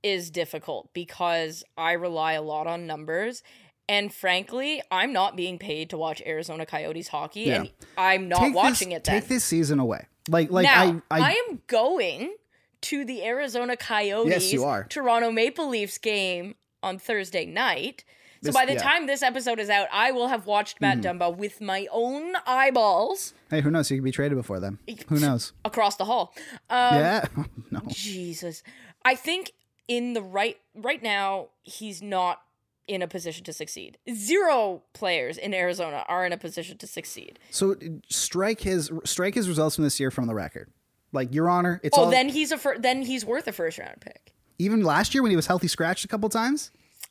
is 0.03 0.31
difficult 0.31 0.93
because 0.95 1.65
I 1.77 1.93
rely 1.93 2.33
a 2.33 2.43
lot 2.43 2.67
on 2.67 2.87
numbers. 2.87 3.43
And 3.89 4.13
frankly, 4.13 4.83
I'm 4.91 5.13
not 5.13 5.37
being 5.37 5.59
paid 5.59 5.91
to 5.91 5.97
watch 5.99 6.21
Arizona 6.27 6.67
Coyotes 6.67 7.09
hockey, 7.09 7.43
Yeah. 7.43 7.61
and 7.61 7.71
I'm 7.97 8.29
not 8.29 8.41
Take 8.41 8.55
watching 8.55 8.89
this, 8.91 8.99
it. 8.99 9.05
Then 9.05 9.21
Take 9.21 9.29
this 9.29 9.45
season 9.45 9.79
away. 9.79 10.07
Like 10.29 10.51
like 10.51 10.65
now, 10.65 11.03
I 11.11 11.21
I, 11.21 11.31
am 11.49 11.63
going 11.69 12.35
to 12.83 13.05
the 13.05 13.25
Arizona 13.25 13.77
Coyotes 13.77 14.31
Yes, 14.31 14.53
you 14.53 14.65
are. 14.65 14.85
Toronto 14.85 15.31
Maple 15.31 15.69
Leafs 15.69 15.99
game 15.99 16.57
on 16.87 16.99
Thursday 16.99 17.45
night. 17.45 18.05
So 18.43 18.49
This- 18.49 18.55
by 18.55 18.65
the 18.67 18.73
yeah. 18.75 18.79
Mm-hmm. 18.79 18.89
time 18.89 19.07
this 19.07 19.23
episode 19.23 19.59
is 19.59 19.69
out, 19.71 19.89
I 19.93 20.13
will 20.13 20.29
have 20.29 20.47
watched 20.47 20.81
Matt 20.81 20.99
Dumba 21.01 21.35
with 21.37 21.61
my 21.61 21.87
own 21.91 22.35
eyeballs 22.47 23.35
hey, 23.51 23.61
who 23.61 23.71
knows? 23.71 23.89
He 23.89 23.97
could 23.97 24.05
be 24.05 24.11
traded 24.13 24.37
before 24.37 24.61
then. 24.61 24.79
Who 25.09 25.19
knows? 25.19 25.53
across 25.65 25.97
the 25.97 26.05
hall. 26.05 26.35
Um, 26.71 26.95
yeah. 26.95 27.25
no. 27.71 27.81
Jesus. 27.89 28.63
I 29.05 29.15
think 29.15 29.53
in 29.89 30.13
the 30.15 30.23
right 30.23 30.59
right 30.75 31.03
now 31.03 31.49
he's 31.63 32.03
not 32.03 32.43
in 32.89 33.03
a 33.03 33.09
position 33.09 33.43
to 33.45 33.53
succeed. 33.53 33.99
Zero 34.15 34.83
players 34.93 35.39
in 35.39 35.53
Arizona 35.55 36.05
are 36.07 36.25
in 36.27 36.33
a 36.33 36.37
position 36.37 36.77
to 36.79 36.87
succeed. 36.87 37.39
So 37.51 37.75
strike 38.09 38.61
his 38.61 38.91
strike 39.05 39.35
his 39.35 39.49
results 39.49 39.75
from 39.77 39.85
this 39.85 39.99
year 39.99 40.11
from 40.11 40.27
the 40.27 40.35
record. 40.35 40.71
Like 41.13 41.35
your 41.35 41.49
honor, 41.49 41.81
it's 41.83 41.97
Oh, 41.97 42.05
all 42.05 42.11
then 42.11 42.29
he's 42.29 42.53
a 42.53 42.59
fir- 42.59 42.79
then 42.79 43.03
he's 43.03 43.25
worth 43.25 43.47
a 43.49 43.53
first 43.53 43.79
round 43.79 44.01
pick. 44.01 44.33
Even 44.59 44.83
last 44.83 45.15
year 45.15 45.23
when 45.23 45.31
he 45.31 45.37
was 45.37 45.47
healthy 45.47 45.69
scratched 45.69 46.05
a 46.05 46.09
couple 46.09 46.29
times. 46.29 46.71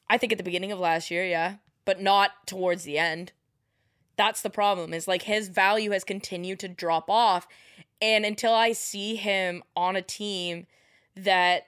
I 0.10 0.18
think 0.18 0.32
at 0.32 0.38
the 0.38 0.44
beginning 0.44 0.72
of 0.72 0.80
last 0.80 1.10
year, 1.10 1.26
yeah, 1.26 1.56
but 1.86 2.02
not 2.02 2.32
towards 2.46 2.84
the 2.84 2.98
end. 2.98 3.32
That's 4.18 4.42
the 4.42 4.50
problem. 4.50 4.94
Is 4.94 5.08
like 5.08 5.24
his 5.24 5.50
value 5.50 5.92
has 5.92 6.04
continued 6.04 6.60
to 6.60 6.68
drop 6.68 7.10
off, 7.10 7.48
and 8.02 8.26
until 8.26 8.54
I 8.54 8.72
see 8.72 9.16
him 9.16 9.64
on 9.76 9.96
a 9.96 10.02
team 10.02 10.68
that 11.16 11.68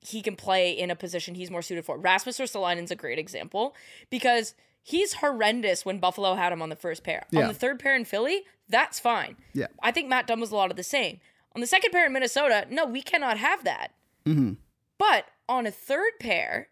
he 0.00 0.20
can 0.20 0.36
play 0.36 0.70
in 0.70 0.90
a 0.90 0.96
position 0.96 1.34
he's 1.34 1.50
more 1.50 1.62
suited 1.62 1.84
for, 1.84 1.98
Rasmus 1.98 2.38
Ristolainen's 2.38 2.90
a 2.90 2.96
great 2.96 3.18
example 3.18 3.74
because 4.10 4.54
he's 4.82 5.14
horrendous 5.14 5.84
when 5.84 5.98
Buffalo 5.98 6.34
had 6.34 6.52
him 6.52 6.62
on 6.62 6.68
the 6.68 6.76
first 6.76 7.02
pair. 7.02 7.24
Yeah. 7.30 7.42
On 7.42 7.48
the 7.48 7.54
third 7.54 7.78
pair 7.78 7.96
in 7.96 8.04
Philly, 8.04 8.42
that's 8.68 9.00
fine. 9.00 9.36
Yeah. 9.54 9.68
I 9.82 9.90
think 9.90 10.08
Matt 10.08 10.26
Dunn 10.26 10.40
was 10.40 10.52
a 10.52 10.56
lot 10.56 10.70
of 10.70 10.76
the 10.76 10.82
same. 10.82 11.20
On 11.54 11.60
the 11.60 11.66
second 11.66 11.90
pair 11.90 12.06
in 12.06 12.12
Minnesota, 12.12 12.66
no, 12.70 12.84
we 12.84 13.00
cannot 13.00 13.38
have 13.38 13.64
that. 13.64 13.92
Mm-hmm. 14.26 14.52
But 14.98 15.26
on 15.48 15.66
a 15.66 15.70
third 15.70 16.12
pair, 16.20 16.68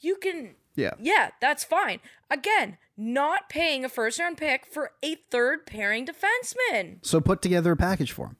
you 0.00 0.16
can 0.16 0.54
Yeah. 0.76 0.92
yeah, 1.00 1.30
that's 1.40 1.64
fine. 1.64 2.00
Again, 2.30 2.78
not 2.96 3.48
paying 3.48 3.84
a 3.84 3.88
first 3.88 4.18
round 4.20 4.36
pick 4.36 4.66
for 4.66 4.92
a 5.02 5.16
third 5.30 5.66
pairing 5.66 6.06
defenseman. 6.06 7.04
So 7.04 7.20
put 7.20 7.42
together 7.42 7.72
a 7.72 7.76
package 7.76 8.12
for 8.12 8.36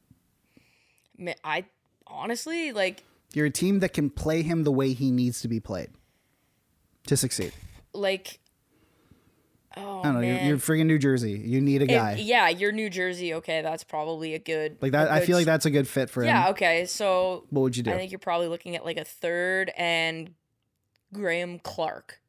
him. 1.19 1.35
I 1.45 1.65
honestly 2.07 2.73
like 2.73 3.03
You're 3.33 3.47
a 3.47 3.51
team 3.51 3.81
that 3.81 3.93
can 3.93 4.11
play 4.11 4.43
him 4.43 4.65
the 4.65 4.73
way 4.73 4.93
he 4.93 5.11
needs 5.11 5.41
to 5.43 5.49
be 5.49 5.59
played 5.61 5.91
to 7.07 7.17
succeed. 7.17 7.53
like 7.93 8.39
oh 9.77 10.01
I 10.01 10.03
don't 10.05 10.15
know. 10.15 10.21
You're, 10.21 10.41
you're 10.43 10.57
friggin' 10.59 10.87
New 10.87 10.99
Jersey. 10.99 11.33
You 11.33 11.61
need 11.61 11.83
a 11.83 11.85
It- 11.85 11.89
guy 11.89 12.15
yeah, 12.21 12.49
you're 12.49 12.73
New 12.73 12.91
Jersey. 12.91 13.35
Okay, 13.35 13.63
that's 13.63 13.85
probably 13.85 14.35
a 14.35 14.39
good 14.39 14.79
like 14.81 14.93
that. 14.93 15.09
a 15.09 15.13
I 15.13 15.19
good 15.21 15.27
feel 15.27 15.37
like 15.37 15.47
that's 15.47 15.67
a 15.67 15.71
good 15.71 15.89
fit 15.89 16.11
for 16.11 16.23
him. 16.23 16.29
Yeah, 16.29 16.49
okay. 16.51 16.87
So 16.87 17.45
What 17.51 17.63
would 17.63 17.77
you 17.77 17.83
do? 17.83 17.91
I 17.93 17.97
think 17.97 18.11
you're 18.13 18.19
probably 18.19 18.49
looking 18.49 18.77
at 18.77 18.85
like 18.85 18.97
a 18.99 19.05
third 19.05 19.73
and 19.77 20.35
Graeme 21.13 21.59
Clarke 21.61 22.21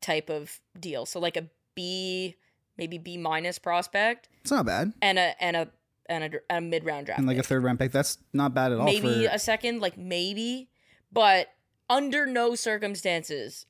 type 0.00 0.30
of 0.30 0.60
deal. 0.78 1.06
So 1.06 1.20
like 1.20 1.36
a 1.36 1.48
B, 1.74 2.36
maybe 2.76 2.98
B 2.98 3.16
minus 3.16 3.58
prospect 3.58 4.28
It's 4.42 4.50
not 4.50 4.66
bad. 4.66 4.92
and 5.00 5.18
a 5.18 5.42
and 5.42 5.56
a 5.56 5.68
and 6.06 6.34
a, 6.50 6.56
a 6.56 6.60
mid 6.60 6.84
round 6.84 7.06
draft. 7.06 7.18
And 7.18 7.26
like 7.28 7.38
a 7.38 7.42
third 7.42 7.62
round 7.62 7.78
pick. 7.78 7.92
That's 7.92 8.18
not 8.32 8.54
bad 8.54 8.72
at 8.72 8.78
all. 8.78 8.84
maybe 8.84 9.26
for, 9.26 9.32
a 9.32 9.38
second, 9.38 9.80
like 9.80 9.96
maybe, 9.96 10.68
but 11.12 11.48
under 11.88 12.26
no 12.26 12.54
circumstances 12.54 13.66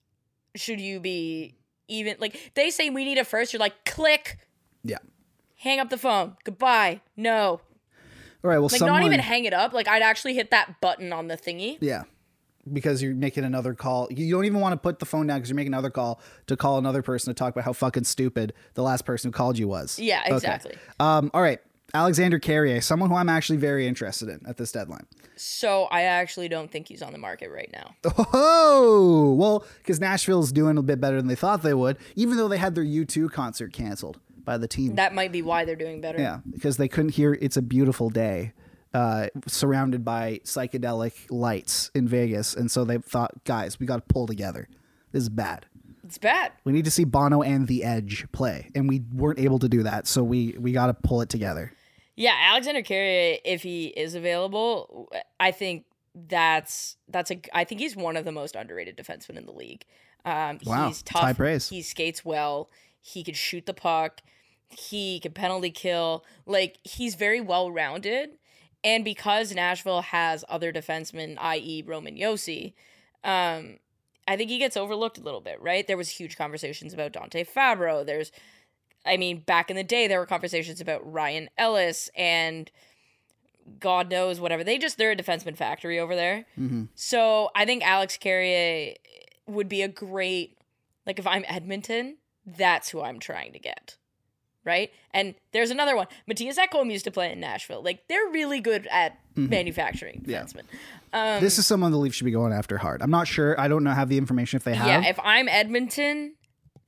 should 0.54 0.80
you 0.80 0.98
be 1.00 1.56
even 1.92 2.16
like 2.18 2.52
they 2.54 2.70
say 2.70 2.90
we 2.90 3.04
need 3.04 3.18
a 3.18 3.24
first. 3.24 3.52
You're 3.52 3.60
like 3.60 3.84
click, 3.84 4.38
yeah. 4.84 4.98
hang 5.56 5.78
up 5.80 5.90
the 5.90 5.98
phone, 5.98 6.36
goodbye, 6.44 7.00
no, 7.16 7.32
All 7.44 7.60
right. 8.42 8.58
Well, 8.58 8.62
like 8.62 8.78
someone. 8.78 9.00
not 9.00 9.06
even 9.06 9.20
hang 9.20 9.44
it 9.44 9.52
up. 9.52 9.72
Like 9.72 9.88
I'd 9.88 10.02
actually 10.02 10.34
hit 10.34 10.50
that 10.50 10.80
button 10.80 11.12
on 11.12 11.28
the 11.28 11.36
thingy. 11.36 11.78
yeah. 11.80 12.02
Because 12.72 13.02
you're 13.02 13.12
making 13.12 13.42
another 13.42 13.74
call. 13.74 14.06
You 14.12 14.30
don't 14.36 14.44
even 14.44 14.60
want 14.60 14.72
to 14.74 14.76
put 14.76 15.00
the 15.00 15.04
phone 15.04 15.26
down 15.26 15.38
because 15.38 15.50
you're 15.50 15.56
making 15.56 15.72
another 15.72 15.90
call 15.90 16.20
to 16.46 16.56
call 16.56 16.78
another 16.78 17.02
person 17.02 17.34
to 17.34 17.36
talk 17.36 17.52
about 17.52 17.64
how 17.64 17.72
fucking 17.72 18.04
stupid 18.04 18.52
the 18.74 18.84
last 18.84 19.04
person 19.04 19.28
who 19.28 19.32
called 19.32 19.58
you 19.58 19.66
was. 19.66 19.98
Yeah, 19.98 20.22
Okay. 20.26 20.34
exactly. 20.36 20.76
Um. 21.00 21.32
All 21.34 21.42
right. 21.42 21.58
Alexander 21.94 22.38
Carrier, 22.38 22.80
someone 22.80 23.10
who 23.10 23.16
I'm 23.16 23.28
actually 23.28 23.58
very 23.58 23.86
interested 23.86 24.28
in 24.28 24.40
at 24.46 24.56
this 24.56 24.72
deadline. 24.72 25.06
So 25.36 25.84
I 25.90 26.02
actually 26.02 26.48
don't 26.48 26.70
think 26.70 26.88
he's 26.88 27.02
on 27.02 27.12
the 27.12 27.18
market 27.18 27.50
right 27.50 27.70
now. 27.72 27.94
Oh, 28.34 29.34
well, 29.38 29.64
because 29.78 30.00
Nashville's 30.00 30.52
doing 30.52 30.78
a 30.78 30.82
bit 30.82 31.00
better 31.00 31.16
than 31.16 31.26
they 31.26 31.34
thought 31.34 31.62
they 31.62 31.74
would, 31.74 31.98
even 32.16 32.36
though 32.36 32.48
they 32.48 32.56
had 32.56 32.74
their 32.74 32.84
U2 32.84 33.30
concert 33.30 33.72
canceled 33.72 34.18
by 34.44 34.56
the 34.58 34.66
team. 34.66 34.94
That 34.96 35.14
might 35.14 35.32
be 35.32 35.42
why 35.42 35.64
they're 35.64 35.76
doing 35.76 36.00
better. 36.00 36.18
yeah, 36.18 36.40
because 36.50 36.76
they 36.76 36.88
couldn't 36.88 37.10
hear 37.10 37.34
It's 37.40 37.56
a 37.56 37.62
Beautiful 37.62 38.08
Day, 38.10 38.52
uh, 38.94 39.28
surrounded 39.46 40.04
by 40.04 40.40
psychedelic 40.44 41.12
lights 41.30 41.90
in 41.94 42.08
Vegas. 42.08 42.54
And 42.54 42.70
so 42.70 42.84
they 42.84 42.98
thought, 42.98 43.44
guys, 43.44 43.78
we 43.78 43.86
got 43.86 43.96
to 43.96 44.12
pull 44.12 44.26
together. 44.26 44.68
This 45.12 45.22
is 45.24 45.28
bad. 45.28 45.66
It's 46.04 46.18
bad. 46.18 46.52
We 46.64 46.72
need 46.72 46.84
to 46.86 46.90
see 46.90 47.04
Bono 47.04 47.42
and 47.42 47.68
The 47.68 47.84
Edge 47.84 48.26
play. 48.32 48.70
And 48.74 48.88
we 48.88 49.02
weren't 49.12 49.38
able 49.38 49.58
to 49.60 49.68
do 49.68 49.82
that. 49.84 50.06
So 50.06 50.22
we, 50.22 50.56
we 50.58 50.72
got 50.72 50.86
to 50.86 50.94
pull 50.94 51.20
it 51.20 51.28
together. 51.28 51.72
Yeah, 52.16 52.34
Alexander 52.50 52.82
Carrier, 52.82 53.38
if 53.44 53.62
he 53.62 53.86
is 53.86 54.14
available, 54.14 55.10
I 55.40 55.50
think 55.50 55.86
that's 56.14 56.96
that's 57.08 57.30
a. 57.30 57.40
I 57.54 57.64
think 57.64 57.80
he's 57.80 57.96
one 57.96 58.16
of 58.16 58.24
the 58.24 58.32
most 58.32 58.54
underrated 58.54 58.96
defensemen 58.96 59.36
in 59.38 59.46
the 59.46 59.52
league. 59.52 59.84
Um, 60.24 60.58
Wow, 60.64 60.88
he's 60.88 61.02
tough. 61.02 61.22
high 61.22 61.32
praise. 61.32 61.68
He 61.68 61.82
skates 61.82 62.24
well. 62.24 62.70
He 63.00 63.24
can 63.24 63.34
shoot 63.34 63.66
the 63.66 63.74
puck. 63.74 64.20
He 64.68 65.20
can 65.20 65.32
penalty 65.32 65.70
kill. 65.70 66.24
Like 66.46 66.78
he's 66.84 67.14
very 67.14 67.40
well 67.40 67.70
rounded. 67.70 68.30
And 68.84 69.04
because 69.04 69.54
Nashville 69.54 70.02
has 70.02 70.44
other 70.48 70.72
defensemen, 70.72 71.36
i.e., 71.38 71.84
Roman 71.86 72.16
Josi, 72.16 72.72
um, 73.22 73.78
I 74.26 74.36
think 74.36 74.50
he 74.50 74.58
gets 74.58 74.76
overlooked 74.76 75.18
a 75.18 75.22
little 75.22 75.40
bit, 75.40 75.60
right? 75.62 75.86
There 75.86 75.96
was 75.96 76.08
huge 76.10 76.36
conversations 76.36 76.92
about 76.92 77.12
Dante 77.12 77.44
Fabbro. 77.44 78.04
There's 78.04 78.32
I 79.04 79.16
mean, 79.16 79.40
back 79.40 79.70
in 79.70 79.76
the 79.76 79.84
day, 79.84 80.06
there 80.06 80.18
were 80.18 80.26
conversations 80.26 80.80
about 80.80 81.10
Ryan 81.10 81.50
Ellis 81.58 82.08
and 82.16 82.70
God 83.80 84.10
knows 84.10 84.40
whatever. 84.40 84.64
They 84.64 84.78
just 84.78 84.98
they're 84.98 85.12
a 85.12 85.16
defenseman 85.16 85.56
factory 85.56 85.98
over 85.98 86.14
there. 86.14 86.46
Mm-hmm. 86.58 86.84
So 86.94 87.50
I 87.54 87.64
think 87.64 87.84
Alex 87.84 88.16
Carrier 88.16 88.94
would 89.46 89.68
be 89.68 89.82
a 89.82 89.88
great 89.88 90.58
like 91.06 91.18
if 91.18 91.26
I'm 91.26 91.44
Edmonton, 91.48 92.18
that's 92.46 92.90
who 92.90 93.02
I'm 93.02 93.18
trying 93.18 93.52
to 93.52 93.58
get. 93.58 93.96
Right? 94.64 94.92
And 95.12 95.34
there's 95.50 95.72
another 95.72 95.96
one. 95.96 96.06
Mattias 96.30 96.56
Ekholm 96.56 96.90
used 96.90 97.04
to 97.04 97.10
play 97.10 97.32
in 97.32 97.40
Nashville. 97.40 97.82
Like 97.82 98.06
they're 98.08 98.28
really 98.30 98.60
good 98.60 98.86
at 98.90 99.18
mm-hmm. 99.34 99.48
manufacturing 99.48 100.24
Yeah. 100.26 100.42
defensemen. 100.42 100.62
Um, 101.12 101.40
this 101.40 101.58
is 101.58 101.66
someone 101.66 101.90
the 101.90 101.98
Leafs 101.98 102.16
should 102.16 102.24
be 102.24 102.30
going 102.30 102.52
after 102.52 102.78
hard. 102.78 103.02
I'm 103.02 103.10
not 103.10 103.26
sure. 103.26 103.58
I 103.60 103.68
don't 103.68 103.84
know 103.84 103.90
have 103.90 104.08
the 104.08 104.18
information 104.18 104.56
if 104.56 104.64
they 104.64 104.74
have. 104.74 104.86
Yeah, 104.86 105.08
if 105.08 105.18
I'm 105.22 105.48
Edmonton, 105.48 106.36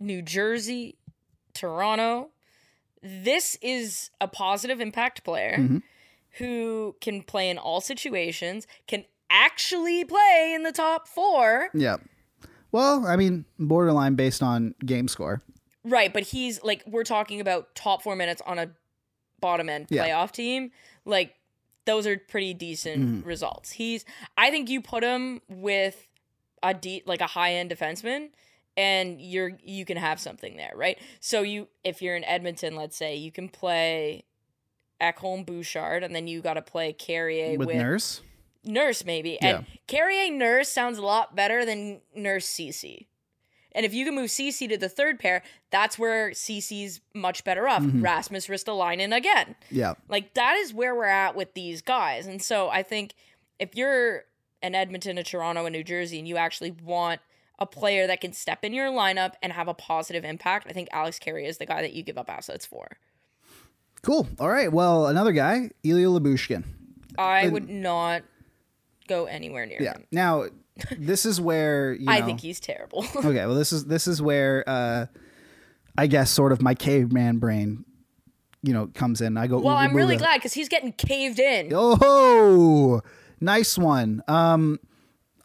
New 0.00 0.22
Jersey, 0.22 0.96
Toronto, 1.54 2.30
this 3.02 3.56
is 3.62 4.10
a 4.20 4.28
positive 4.28 4.80
impact 4.80 5.24
player 5.24 5.56
Mm-hmm. 5.58 5.78
who 6.38 6.96
can 7.00 7.22
play 7.22 7.48
in 7.50 7.58
all 7.58 7.80
situations, 7.80 8.66
can 8.86 9.04
actually 9.30 10.04
play 10.04 10.52
in 10.54 10.62
the 10.62 10.72
top 10.72 11.06
four. 11.08 11.68
Yeah. 11.74 11.96
Well, 12.72 13.06
I 13.06 13.16
mean, 13.16 13.44
borderline 13.58 14.14
based 14.16 14.42
on 14.42 14.74
game 14.84 15.06
score. 15.08 15.42
Right, 15.84 16.12
but 16.12 16.22
he's 16.24 16.62
like 16.64 16.82
we're 16.86 17.04
talking 17.04 17.40
about 17.40 17.74
top 17.74 18.02
four 18.02 18.16
minutes 18.16 18.42
on 18.46 18.58
a 18.58 18.70
bottom 19.40 19.68
end 19.68 19.86
Yeah. 19.90 20.06
playoff 20.08 20.32
team. 20.32 20.70
Like 21.04 21.34
those 21.84 22.06
are 22.06 22.16
pretty 22.16 22.54
decent 22.54 23.02
Mm-hmm. 23.02 23.28
results. 23.28 23.72
He's 23.72 24.04
I 24.36 24.50
think 24.50 24.68
you 24.70 24.80
put 24.80 25.04
him 25.04 25.40
with 25.48 26.08
a 26.62 26.72
deep 26.74 27.06
like 27.06 27.20
a 27.20 27.26
high 27.26 27.52
end 27.54 27.70
defenseman 27.70 28.30
and 28.76 29.20
you're 29.20 29.52
you 29.62 29.84
can 29.84 29.96
have 29.96 30.20
something 30.20 30.56
there, 30.56 30.72
right? 30.74 30.98
So 31.20 31.42
you 31.42 31.68
if 31.82 32.02
you're 32.02 32.16
in 32.16 32.24
Edmonton, 32.24 32.76
let's 32.76 32.96
say, 32.96 33.16
you 33.16 33.30
can 33.30 33.48
play 33.48 34.24
Ekholm 35.00 35.46
Bouchard 35.46 36.02
and 36.02 36.14
then 36.14 36.26
you 36.26 36.40
got 36.40 36.54
to 36.54 36.62
play 36.62 36.92
Carrier 36.92 37.58
With 37.58 37.68
with, 37.68 37.76
Nurse. 37.76 38.20
Nurse 38.64 39.04
maybe. 39.04 39.40
And 39.40 39.66
Carrier 39.86 40.30
Nurse 40.32 40.68
sounds 40.68 40.98
a 40.98 41.02
lot 41.02 41.36
better 41.36 41.64
than 41.64 42.00
Nurse 42.14 42.46
Ceci. 42.46 43.08
And 43.72 43.84
if 43.84 43.92
you 43.92 44.04
can 44.04 44.14
move 44.14 44.30
Ceci 44.30 44.68
to 44.68 44.78
the 44.78 44.88
third 44.88 45.18
pair, 45.18 45.42
that's 45.70 45.98
where 45.98 46.32
Ceci's 46.32 47.00
much 47.12 47.42
better 47.42 47.66
off. 47.66 47.82
Mm-hmm. 47.82 48.02
Rasmus 48.02 48.46
Ristolainen 48.46 49.14
again. 49.14 49.56
Yeah. 49.68 49.94
Like 50.08 50.34
that 50.34 50.56
is 50.56 50.72
where 50.72 50.94
we're 50.94 51.06
at 51.06 51.34
with 51.34 51.54
these 51.54 51.82
guys. 51.82 52.26
And 52.26 52.40
so 52.40 52.68
I 52.68 52.84
think 52.84 53.14
if 53.58 53.74
you're 53.74 54.24
an 54.62 54.74
Edmonton, 54.74 55.18
a 55.18 55.24
Toronto, 55.24 55.66
a 55.66 55.70
New 55.70 55.82
Jersey, 55.84 56.18
and 56.20 56.28
you 56.28 56.36
actually 56.36 56.70
want 56.70 57.20
a 57.58 57.66
player 57.66 58.06
that 58.06 58.20
can 58.20 58.32
step 58.32 58.64
in 58.64 58.72
your 58.72 58.88
lineup 58.88 59.32
and 59.42 59.52
have 59.52 59.68
a 59.68 59.74
positive 59.74 60.24
impact, 60.24 60.66
I 60.68 60.72
think 60.72 60.88
Alex 60.92 61.18
Carrier 61.18 61.46
is 61.48 61.58
the 61.58 61.66
guy 61.66 61.82
that 61.82 61.92
you 61.92 62.02
give 62.02 62.18
up 62.18 62.28
assets 62.28 62.66
for. 62.66 62.88
Cool. 64.02 64.28
All 64.38 64.48
right. 64.50 64.70
Well, 64.72 65.06
another 65.06 65.32
guy, 65.32 65.70
Ilya 65.82 66.08
Lyubushkin. 66.08 66.64
I 67.16 67.48
would 67.48 67.68
not 67.70 68.22
go 69.08 69.26
anywhere 69.26 69.66
near 69.66 69.80
Yeah. 69.80 69.92
him. 69.94 70.06
Now, 70.10 70.46
this 70.98 71.24
is 71.24 71.40
where 71.40 71.92
you 71.98 72.06
know, 72.06 72.12
I 72.12 72.22
think 72.22 72.40
he's 72.40 72.60
terrible. 72.60 73.06
okay. 73.16 73.46
Well, 73.46 73.54
this 73.54 73.72
is 73.72 73.86
this 73.86 74.06
is 74.08 74.20
where 74.20 74.64
uh, 74.66 75.06
I 75.96 76.06
guess 76.08 76.30
sort 76.30 76.52
of 76.52 76.60
my 76.60 76.74
caveman 76.74 77.38
brain, 77.38 77.84
you 78.62 78.72
know, 78.74 78.88
comes 78.88 79.20
in. 79.20 79.36
I 79.36 79.46
go. 79.46 79.60
well, 79.60 79.76
I'm 79.76 79.94
really 79.94 80.16
glad 80.16 80.34
because 80.38 80.52
he's 80.54 80.68
getting 80.68 80.92
caved 80.92 81.38
in. 81.38 81.70
Oh, 81.72 83.00
nice 83.40 83.78
one. 83.78 84.22
Um, 84.26 84.80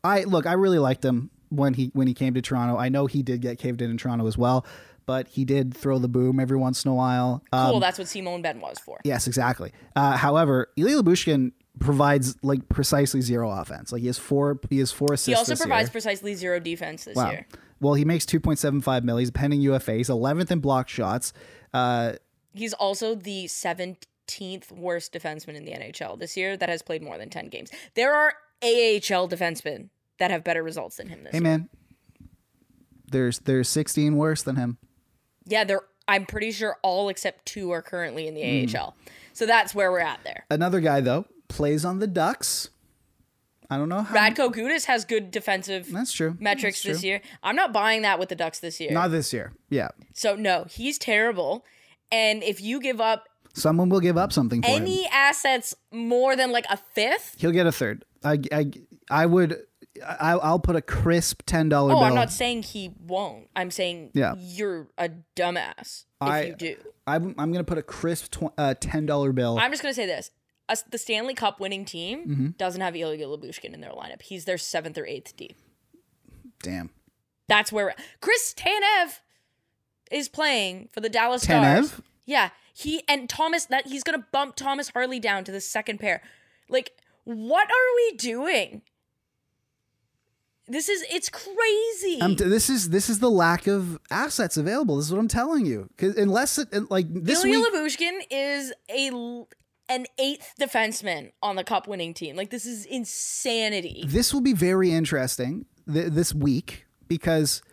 I 0.03 0.23
look. 0.23 0.47
I 0.47 0.53
really 0.53 0.79
liked 0.79 1.05
him 1.05 1.29
when 1.49 1.73
he 1.73 1.91
when 1.93 2.07
he 2.07 2.13
came 2.13 2.33
to 2.33 2.41
Toronto. 2.41 2.77
I 2.77 2.89
know 2.89 3.05
he 3.05 3.21
did 3.23 3.41
get 3.41 3.57
caved 3.59 3.81
in 3.81 3.89
in 3.91 3.97
Toronto 3.97 4.27
as 4.27 4.37
well, 4.37 4.65
but 5.05 5.27
he 5.27 5.45
did 5.45 5.73
throw 5.73 5.99
the 5.99 6.07
boom 6.07 6.39
every 6.39 6.57
once 6.57 6.85
in 6.85 6.91
a 6.91 6.95
while. 6.95 7.43
Um, 7.51 7.71
Cool, 7.71 7.79
that's 7.79 7.97
what 7.97 8.07
Simone 8.07 8.41
Ben 8.41 8.59
was 8.61 8.79
for. 8.79 8.99
Yes, 9.03 9.27
exactly. 9.27 9.71
Uh, 9.95 10.15
however, 10.17 10.69
Ilya 10.77 11.01
Lyubushkin 11.03 11.51
provides 11.79 12.35
like 12.43 12.67
precisely 12.69 13.21
zero 13.21 13.49
offense. 13.49 13.91
Like 13.91 14.01
he 14.01 14.07
has 14.07 14.17
four. 14.17 14.59
He 14.69 14.79
has 14.79 14.91
four 14.91 15.13
assists. 15.13 15.27
He 15.27 15.33
also 15.35 15.55
provides 15.55 15.87
year. 15.87 15.91
precisely 15.91 16.35
zero 16.35 16.59
defense 16.59 17.05
this 17.05 17.15
Wow. 17.15 17.31
year. 17.31 17.47
Well, 17.81 17.93
he 17.93 18.03
makes 18.05 18.25
two 18.25 18.39
point 18.39 18.59
seven 18.59 18.81
five 18.81 19.03
mil. 19.05 19.17
He's 19.17 19.29
a 19.29 19.31
pending 19.31 19.61
UFA. 19.61 19.93
He's 19.93 20.09
eleventh 20.09 20.51
in 20.51 20.59
block 20.59 20.89
shots. 20.89 21.31
Uh, 21.73 22.13
He's 22.53 22.73
also 22.73 23.13
the 23.15 23.45
17th 23.45 24.71
worst 24.71 25.13
defenseman 25.13 25.55
in 25.55 25.65
the 25.65 25.71
NHL 25.71 26.19
this 26.19 26.35
year 26.35 26.57
that 26.57 26.67
has 26.67 26.81
played 26.81 27.01
more 27.03 27.17
than 27.17 27.29
10 27.29 27.47
games. 27.47 27.69
There 27.93 28.13
are 28.13 28.33
AHL 28.63 29.29
defensemen 29.29 29.89
that 30.19 30.31
have 30.31 30.43
better 30.43 30.61
results 30.63 30.97
than 30.97 31.07
him 31.07 31.23
this 31.23 31.31
hey 31.31 31.37
year. 31.39 31.43
man, 31.43 31.69
there's 33.11 33.39
there's 33.39 33.67
sixteen 33.69 34.15
worse 34.17 34.43
than 34.43 34.55
him. 34.55 34.77
Yeah, 35.45 35.63
they're 35.63 35.81
I'm 36.07 36.25
pretty 36.25 36.51
sure 36.51 36.77
all 36.83 37.09
except 37.09 37.45
two 37.45 37.71
are 37.71 37.81
currently 37.81 38.27
in 38.27 38.33
the 38.35 38.65
Hmm. 38.65 38.75
AHL. 38.77 38.95
So 39.33 39.45
that's 39.45 39.73
where 39.75 39.91
we're 39.91 39.99
at 39.99 40.19
there. 40.23 40.45
Another 40.49 40.79
guy 40.79 41.01
though 41.01 41.25
plays 41.47 41.85
on 41.85 41.99
the 41.99 42.07
Ducks. 42.07 42.69
I 43.71 43.77
don't 43.77 43.87
know 43.89 44.01
how. 44.01 44.15
Radko 44.15 44.51
Gudas 44.51 44.85
has 44.85 45.05
good 45.05 45.29
defensive 45.29 45.91
That's 45.91 46.11
true. 46.11 46.35
metrics 46.39 46.81
That's 46.81 46.97
this 46.97 47.03
year. 47.03 47.21
I'm 47.43 47.55
not 47.55 47.71
buying 47.71 48.01
that 48.01 48.17
with 48.17 48.29
the 48.29 48.35
Ducks 48.35 48.59
this 48.59 48.79
year. 48.79 48.91
Not 48.91 49.11
this 49.11 49.31
year. 49.31 49.53
Yeah, 49.69 49.89
so 50.13 50.35
no, 50.35 50.65
he's 50.69 50.97
terrible. 50.97 51.63
And 52.11 52.41
if 52.43 52.59
you 52.61 52.79
give 52.81 52.99
up 52.99 53.25
someone 53.53 53.89
will 53.89 53.99
give 53.99 54.17
up 54.17 54.31
something 54.33 54.61
for 54.63 54.69
him. 54.69 54.81
any 54.83 55.07
assets 55.11 55.75
more 55.91 56.35
than 56.35 56.51
like 56.51 56.65
a 56.69 56.77
fifth, 56.77 57.35
He'll 57.37 57.51
get 57.51 57.67
a 57.67 57.71
third. 57.71 58.05
I 58.23 58.39
I, 58.51 58.71
I 59.11 59.25
would. 59.27 59.61
I, 60.03 60.33
I'll 60.33 60.59
put 60.59 60.75
a 60.75 60.81
crisp 60.81 61.43
ten 61.45 61.69
dollar 61.69 61.93
Oh, 61.93 61.95
bill. 61.97 62.03
I'm 62.03 62.15
not 62.15 62.31
saying 62.31 62.63
he 62.63 62.91
won't. 63.05 63.47
I'm 63.55 63.71
saying 63.71 64.11
Yeah. 64.13 64.35
you're 64.37 64.87
a 64.97 65.09
dumbass 65.35 66.05
if 66.21 66.27
I- 66.27 66.41
you 66.43 66.55
do. 66.55 66.75
I'm, 67.07 67.33
I'm 67.37 67.51
gonna 67.51 67.63
put 67.63 67.77
a 67.79 67.83
crisp 67.83 68.31
tw- 68.31 68.53
uh, 68.57 68.75
ten 68.79 69.05
dollar 69.07 69.31
bill. 69.31 69.57
I'm 69.59 69.71
just 69.71 69.81
gonna 69.81 69.93
say 69.95 70.05
this: 70.05 70.29
Us 70.67 70.83
the 70.83 70.97
Stanley 70.99 71.33
Cup 71.33 71.59
winning 71.59 71.85
team 71.85 72.19
Mm-hmm. 72.27 72.47
doesn't 72.57 72.81
have 72.81 72.95
Ilya 72.95 73.25
Lyubushkin 73.25 73.73
in 73.73 73.81
their 73.81 73.91
lineup. 73.91 74.21
He's 74.21 74.45
their 74.45 74.57
seventh 74.59 74.97
or 74.97 75.05
eighth 75.07 75.35
D. 75.35 75.55
Damn. 76.61 76.91
That's 77.47 77.71
where 77.71 77.95
Chris 78.21 78.53
Tanev 78.55 79.21
is 80.11 80.29
playing 80.29 80.89
for 80.93 80.99
the 81.01 81.09
Dallas 81.09 81.41
Stars. 81.43 81.63
Tanev? 81.65 81.85
Stars. 81.87 82.01
Yeah, 82.25 82.49
he 82.73 83.01
and 83.07 83.27
Thomas. 83.27 83.65
That 83.65 83.87
he's 83.87 84.03
gonna 84.03 84.25
bump 84.31 84.55
Thomas 84.55 84.89
Harley 84.89 85.19
down 85.19 85.43
to 85.45 85.51
the 85.51 85.61
second 85.61 85.99
pair. 85.99 86.21
Like, 86.69 86.91
what 87.23 87.67
are 87.67 87.95
we 87.95 88.17
doing? 88.17 88.83
This 90.69 90.87
is 90.87 91.03
it's 91.11 91.29
crazy. 91.29 92.19
This 92.37 92.69
is 92.69 92.89
this 92.89 93.09
is 93.09 93.19
the 93.19 93.29
lack 93.29 93.67
of 93.67 93.99
assets 94.11 94.55
available. 94.55 94.97
This 94.97 95.07
is 95.07 95.11
what 95.11 95.19
I'm 95.19 95.27
telling 95.27 95.65
you. 95.65 95.89
Because 95.95 96.15
unless 96.15 96.57
it 96.59 96.91
like 96.91 97.07
this 97.11 97.43
Ilya 97.43 97.59
week, 97.59 97.73
Lyubushkin 97.73 98.19
is 98.29 98.71
a 98.89 99.45
an 99.89 100.05
eighth 100.19 100.53
defenseman 100.61 101.31
on 101.41 101.55
the 101.55 101.63
cup 101.63 101.87
winning 101.87 102.13
team. 102.13 102.35
Like 102.35 102.51
this 102.51 102.65
is 102.65 102.85
insanity. 102.85 104.05
this 104.07 104.33
will 104.33 104.41
be 104.41 104.53
very 104.53 104.91
interesting 104.91 105.65
th- 105.91 106.11
this 106.11 106.33
week 106.33 106.85
because 107.07 107.63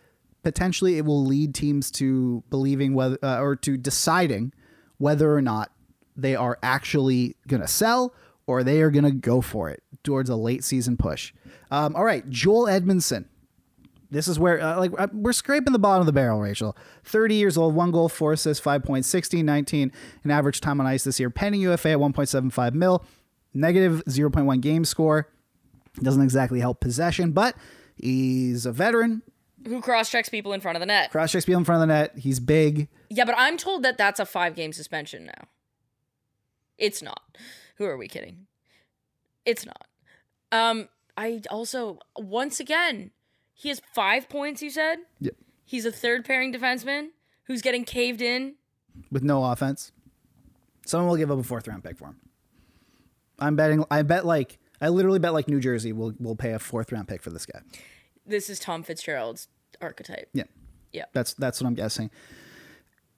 potentially 0.43 0.97
it 0.97 1.05
will 1.05 1.23
lead 1.23 1.53
teams 1.53 1.91
to 1.91 2.43
believing 2.49 2.95
whether 2.95 3.17
uh, 3.21 3.39
or 3.39 3.55
to 3.57 3.77
deciding 3.77 4.53
whether 4.97 5.35
or 5.35 5.41
not 5.41 5.71
they 6.15 6.35
are 6.35 6.57
actually 6.63 7.35
going 7.47 7.61
to 7.61 7.67
sell 7.67 8.15
or 8.47 8.63
they 8.63 8.81
are 8.81 8.89
going 8.89 9.05
to 9.05 9.11
go 9.11 9.41
for 9.41 9.69
it 9.69 9.83
towards 10.07 10.29
a 10.29 10.35
late 10.35 10.63
season 10.63 10.97
push. 10.97 11.33
Um, 11.69 11.95
all 11.95 12.03
right, 12.03 12.27
Joel 12.29 12.67
Edmondson. 12.67 13.27
This 14.09 14.29
is 14.29 14.39
where 14.39 14.61
uh, 14.61 14.79
like 14.79 14.91
uh, 14.97 15.07
we're 15.11 15.33
scraping 15.33 15.73
the 15.73 15.79
bottom 15.79 15.99
of 15.99 16.05
the 16.05 16.13
barrel, 16.13 16.39
Rachel. 16.39 16.77
30 17.03 17.35
years 17.35 17.57
old, 17.57 17.75
one 17.75 17.91
goal, 17.91 18.07
four 18.07 18.31
assists, 18.31 18.63
5 18.63 18.83
points, 18.83 19.09
16, 19.09 19.45
19 19.45 19.91
in 20.23 20.31
average 20.31 20.61
time 20.61 20.79
on 20.79 20.87
ice 20.87 21.03
this 21.03 21.19
year. 21.19 21.29
Pending 21.29 21.59
UFA 21.61 21.89
at 21.89 21.97
1.75 21.97 22.73
mil, 22.73 23.05
negative 23.53 24.01
0.1 24.07 24.61
game 24.61 24.85
score. 24.85 25.27
Doesn't 26.01 26.21
exactly 26.21 26.61
help 26.61 26.79
possession, 26.79 27.33
but 27.33 27.55
he's 27.97 28.65
a 28.65 28.71
veteran. 28.71 29.23
Who 29.67 29.81
cross 29.81 30.09
checks 30.09 30.29
people 30.29 30.53
in 30.53 30.61
front 30.61 30.77
of 30.77 30.79
the 30.79 30.85
net? 30.85 31.11
Cross 31.11 31.33
checks 31.33 31.43
people 31.43 31.59
in 31.59 31.65
front 31.65 31.81
of 31.81 31.87
the 31.89 31.93
net. 31.93 32.17
He's 32.17 32.39
big. 32.39 32.87
Yeah, 33.09 33.25
but 33.25 33.35
I'm 33.37 33.57
told 33.57 33.83
that 33.83 33.97
that's 33.97 34.21
a 34.21 34.25
five 34.25 34.55
game 34.55 34.71
suspension 34.71 35.25
now. 35.25 35.47
It's 36.77 37.01
not. 37.01 37.37
Who 37.77 37.85
are 37.85 37.97
we 37.97 38.07
kidding? 38.07 38.47
It's 39.43 39.65
not. 39.65 39.86
Um, 40.51 40.89
I 41.17 41.41
also 41.49 41.99
once 42.17 42.59
again, 42.59 43.11
he 43.53 43.69
has 43.69 43.81
five 43.93 44.29
points. 44.29 44.61
You 44.61 44.69
said 44.69 44.99
Yep. 45.19 45.35
he's 45.65 45.85
a 45.85 45.91
third 45.91 46.25
pairing 46.25 46.53
defenseman 46.53 47.09
who's 47.45 47.61
getting 47.61 47.83
caved 47.85 48.21
in. 48.21 48.55
with 49.11 49.23
no 49.23 49.43
offense. 49.43 49.91
Someone 50.85 51.09
will 51.09 51.17
give 51.17 51.29
up 51.31 51.37
a 51.39 51.43
fourth 51.43 51.67
round 51.67 51.83
pick 51.83 51.97
for 51.97 52.05
him. 52.05 52.17
I'm 53.39 53.55
betting. 53.55 53.83
I 53.91 54.01
bet 54.01 54.25
like 54.25 54.57
I 54.81 54.89
literally 54.89 55.19
bet 55.19 55.33
like 55.33 55.47
New 55.47 55.59
Jersey 55.59 55.91
will 55.93 56.13
will 56.19 56.35
pay 56.35 56.53
a 56.53 56.59
fourth 56.59 56.91
round 56.91 57.07
pick 57.07 57.21
for 57.21 57.29
this 57.29 57.45
guy. 57.45 57.59
This 58.25 58.49
is 58.49 58.59
Tom 58.59 58.83
Fitzgerald's 58.83 59.47
archetype. 59.81 60.29
Yeah, 60.33 60.43
Yeah. 60.91 61.05
that's 61.13 61.33
that's 61.35 61.61
what 61.61 61.67
I'm 61.67 61.75
guessing. 61.75 62.09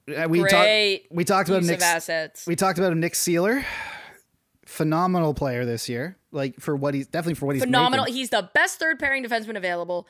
Uh, 0.08 0.28
We 0.28 0.40
Great 0.40 0.52
talked. 0.52 1.14
We 1.16 1.24
talked 1.24 1.50
about 1.50 1.64
Nick. 1.64 1.80
We 2.48 2.56
talked 2.56 2.80
about 2.80 2.96
Nick 2.98 3.14
Seeler, 3.14 3.64
phenomenal 4.70 5.34
player 5.34 5.66
this 5.66 5.90
year. 5.90 6.18
Like 6.32 6.60
for 6.60 6.76
what 6.76 6.94
he's 6.94 7.08
definitely 7.08 7.34
for 7.36 7.48
what 7.48 7.56
he's 7.56 7.64
phenomenal. 7.64 8.06
making. 8.06 8.18
He's 8.18 8.30
the 8.30 8.50
best 8.54 8.80
third 8.80 9.00
pairing 9.00 9.24
defenseman 9.24 9.58
available. 9.58 10.08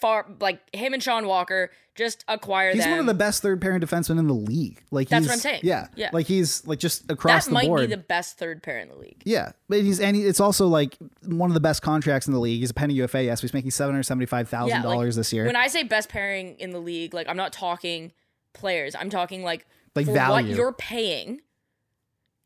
Far 0.00 0.26
like 0.40 0.60
him 0.74 0.92
and 0.92 1.02
Sean 1.02 1.26
Walker 1.26 1.70
just 1.94 2.22
acquire 2.28 2.72
He's 2.74 2.82
them. 2.82 2.90
one 2.90 3.00
of 3.00 3.06
the 3.06 3.14
best 3.14 3.40
third 3.40 3.62
pairing 3.62 3.80
defensemen 3.80 4.18
in 4.18 4.26
the 4.26 4.34
league. 4.34 4.82
Like 4.90 5.08
That's 5.08 5.22
he's, 5.24 5.28
what 5.28 5.34
I'm 5.34 5.38
saying. 5.40 5.60
Yeah, 5.62 5.86
Yeah. 5.96 6.10
Like 6.12 6.26
he's 6.26 6.66
like 6.66 6.78
just 6.78 7.10
across 7.10 7.44
that 7.46 7.50
the 7.50 7.54
might 7.54 7.66
board. 7.68 7.80
be 7.80 7.86
the 7.86 7.96
best 7.96 8.36
third 8.36 8.62
pair 8.62 8.78
in 8.80 8.88
the 8.88 8.96
league. 8.96 9.22
Yeah, 9.24 9.52
but 9.70 9.80
he's 9.80 9.98
and 10.00 10.14
he, 10.14 10.24
it's 10.26 10.40
also 10.40 10.66
like 10.66 10.98
one 11.24 11.48
of 11.48 11.54
the 11.54 11.60
best 11.60 11.80
contracts 11.80 12.26
in 12.26 12.34
the 12.34 12.40
league. 12.40 12.60
He's 12.60 12.70
a 12.70 12.74
penny 12.74 12.92
UFA. 12.94 13.22
Yes, 13.24 13.40
he's 13.40 13.54
making 13.54 13.70
seven 13.70 13.94
hundred 13.94 14.02
seventy 14.02 14.26
five 14.26 14.48
thousand 14.50 14.76
Yeah, 14.76 14.82
dollars 14.82 15.16
this 15.16 15.32
year. 15.32 15.46
When 15.46 15.56
I 15.56 15.68
say 15.68 15.84
best 15.84 16.10
pairing 16.10 16.56
in 16.58 16.70
the 16.70 16.80
league, 16.80 17.14
like 17.14 17.28
I'm 17.28 17.36
not 17.38 17.52
talking 17.54 18.12
players. 18.52 18.94
I'm 18.94 19.08
talking 19.08 19.42
like 19.42 19.64
Like 19.94 20.04
value. 20.06 20.48
what 20.50 20.56
you're 20.56 20.72
paying. 20.72 21.40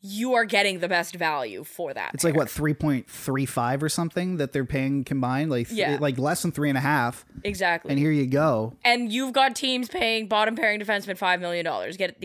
You 0.02 0.32
are 0.34 0.46
getting 0.46 0.78
the 0.78 0.88
best 0.88 1.14
value 1.14 1.62
for 1.62 1.92
that. 1.92 2.12
It's 2.14 2.24
like 2.24 2.34
what 2.34 2.48
three 2.48 2.72
point 2.72 3.08
three 3.10 3.44
five 3.44 3.82
or 3.82 3.88
something 3.90 4.38
that 4.38 4.52
they're 4.52 4.64
paying 4.64 5.04
combined, 5.04 5.50
like 5.50 5.68
th- 5.68 5.78
Yeah. 5.78 5.98
like 6.00 6.18
less 6.18 6.40
than 6.40 6.52
three 6.52 6.70
and 6.70 6.78
a 6.78 6.80
half. 6.80 7.24
exactly. 7.44 7.90
And 7.90 7.98
here 7.98 8.10
you 8.10 8.26
go, 8.26 8.72
and 8.84 9.12
you've 9.12 9.32
got 9.34 9.54
teams 9.54 9.88
paying 9.88 10.26
bottom 10.26 10.56
pairing 10.56 10.80
defenseman 10.80 11.18
five 11.18 11.40
million 11.40 11.64
dollars. 11.66 11.96
Get 11.98 12.18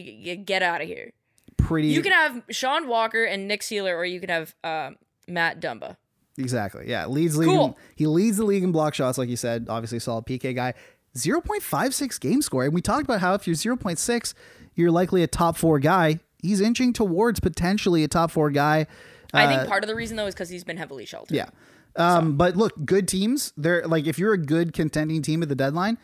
get 0.46 0.62
out 0.64 0.82
of 0.82 0.88
here. 0.88 1.12
pretty. 1.58 1.88
You 1.90 2.02
can 2.02 2.14
have 2.14 2.44
Sean 2.50 2.88
Walker 2.88 3.24
and 3.26 3.48
Nick 3.48 3.62
Seeler, 3.62 3.96
or 3.98 4.06
you 4.06 4.20
can 4.22 4.30
have 4.30 4.56
um, 4.64 4.96
Matt 5.28 5.60
Dumba. 5.60 5.98
exactly 6.38 6.86
yeah 6.90 7.06
leads 7.08 7.36
league. 7.38 7.50
in- 7.50 7.56
Cool. 7.56 7.78
he 7.96 8.08
leads 8.08 8.38
the 8.38 8.46
league 8.46 8.64
in 8.64 8.72
block 8.72 8.94
shots, 8.94 9.18
like 9.18 9.28
you 9.30 9.36
said. 9.38 9.66
Obviously, 9.68 10.00
solid 10.00 10.26
PK 10.26 10.56
guy. 10.56 10.74
Zero 11.18 11.42
point 11.42 11.62
five 11.64 11.94
six 11.94 12.18
game 12.20 12.42
score, 12.42 12.64
and 12.64 12.74
we 12.74 12.82
talked 12.82 13.04
about 13.04 13.20
how 13.20 13.34
if 13.34 13.48
you're 13.48 13.54
zero 13.56 13.76
point 13.76 14.00
six, 14.00 14.34
you're 14.76 14.92
likely 14.92 15.24
a 15.24 15.28
top 15.28 15.58
four 15.58 15.80
guy. 15.80 16.20
He's 16.46 16.62
inching 16.62 16.94
towards 16.94 17.40
potentially 17.40 18.04
a 18.04 18.08
top 18.08 18.32
four 18.32 18.52
guy. 18.52 18.88
I 19.34 19.48
think 19.48 19.68
part 19.68 19.84
of 19.84 19.88
the 19.88 19.96
reason 19.96 20.16
though 20.16 20.28
is 20.28 20.34
because 20.34 20.50
he's 20.50 20.64
been 20.64 20.78
heavily 20.78 21.06
sheltered. 21.06 21.36
Uh, 21.36 21.46
Yeah. 21.46 21.50
Um, 21.98 22.36
but 22.36 22.56
look, 22.58 22.74
good 22.86 23.08
teams, 23.08 23.54
they're 23.56 23.86
like 23.88 24.06
if 24.06 24.20
you're 24.20 24.34
a 24.34 24.38
good 24.38 24.74
contending 24.74 25.22
team 25.22 25.42
at 25.42 25.50
the 25.50 25.56
deadline, 25.56 25.98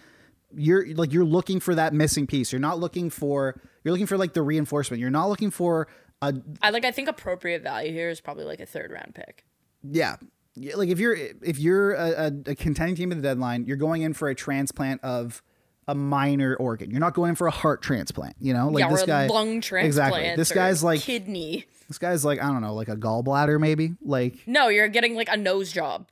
you're 0.55 0.85
like 0.95 1.11
you're 1.13 1.25
looking 1.25 1.59
for 1.59 1.75
that 1.75 1.93
missing 1.93 2.27
piece. 2.27 2.51
You're 2.51 2.61
not 2.61 2.79
looking 2.79 3.09
for 3.09 3.59
you're 3.83 3.91
looking 3.91 4.07
for 4.07 4.17
like 4.17 4.33
the 4.33 4.41
reinforcement. 4.41 4.99
You're 4.99 5.09
not 5.09 5.27
looking 5.27 5.51
for 5.51 5.87
a 6.21 6.33
I 6.61 6.69
like. 6.69 6.85
I 6.85 6.91
think 6.91 7.07
appropriate 7.09 7.61
value 7.61 7.91
here 7.91 8.09
is 8.09 8.21
probably 8.21 8.45
like 8.45 8.59
a 8.59 8.65
third 8.65 8.91
round 8.91 9.15
pick. 9.15 9.45
yeah. 9.83 10.15
Yeah, 10.53 10.75
Like 10.75 10.89
if 10.89 10.99
you're 10.99 11.13
if 11.13 11.59
you're 11.59 11.93
a, 11.93 12.09
a, 12.09 12.51
a 12.51 12.55
contending 12.55 12.95
team 12.95 13.11
at 13.11 13.15
the 13.15 13.23
deadline, 13.23 13.65
you're 13.65 13.77
going 13.77 14.01
in 14.01 14.13
for 14.13 14.27
a 14.27 14.35
transplant 14.35 15.01
of 15.01 15.41
a 15.87 15.95
minor 15.95 16.55
organ. 16.55 16.91
You're 16.91 16.99
not 16.99 17.13
going 17.13 17.35
for 17.35 17.47
a 17.47 17.51
heart 17.51 17.81
transplant. 17.81 18.35
You 18.39 18.53
know, 18.53 18.69
like 18.69 18.83
yeah, 18.83 18.89
this 18.89 19.03
guy 19.03 19.27
lung 19.27 19.61
transplant. 19.61 19.85
Exactly. 19.87 20.35
This 20.35 20.51
guy's 20.51 20.83
like 20.83 21.01
kidney. 21.01 21.65
this 21.87 21.97
guy's 21.97 22.23
like 22.23 22.41
I 22.41 22.47
don't 22.47 22.61
know, 22.61 22.73
like 22.73 22.87
a 22.89 22.95
gallbladder 22.95 23.59
maybe. 23.59 23.95
Like 24.01 24.39
No, 24.45 24.67
you're 24.69 24.87
getting 24.87 25.15
like 25.15 25.29
a 25.29 25.37
nose 25.37 25.71
job. 25.71 26.07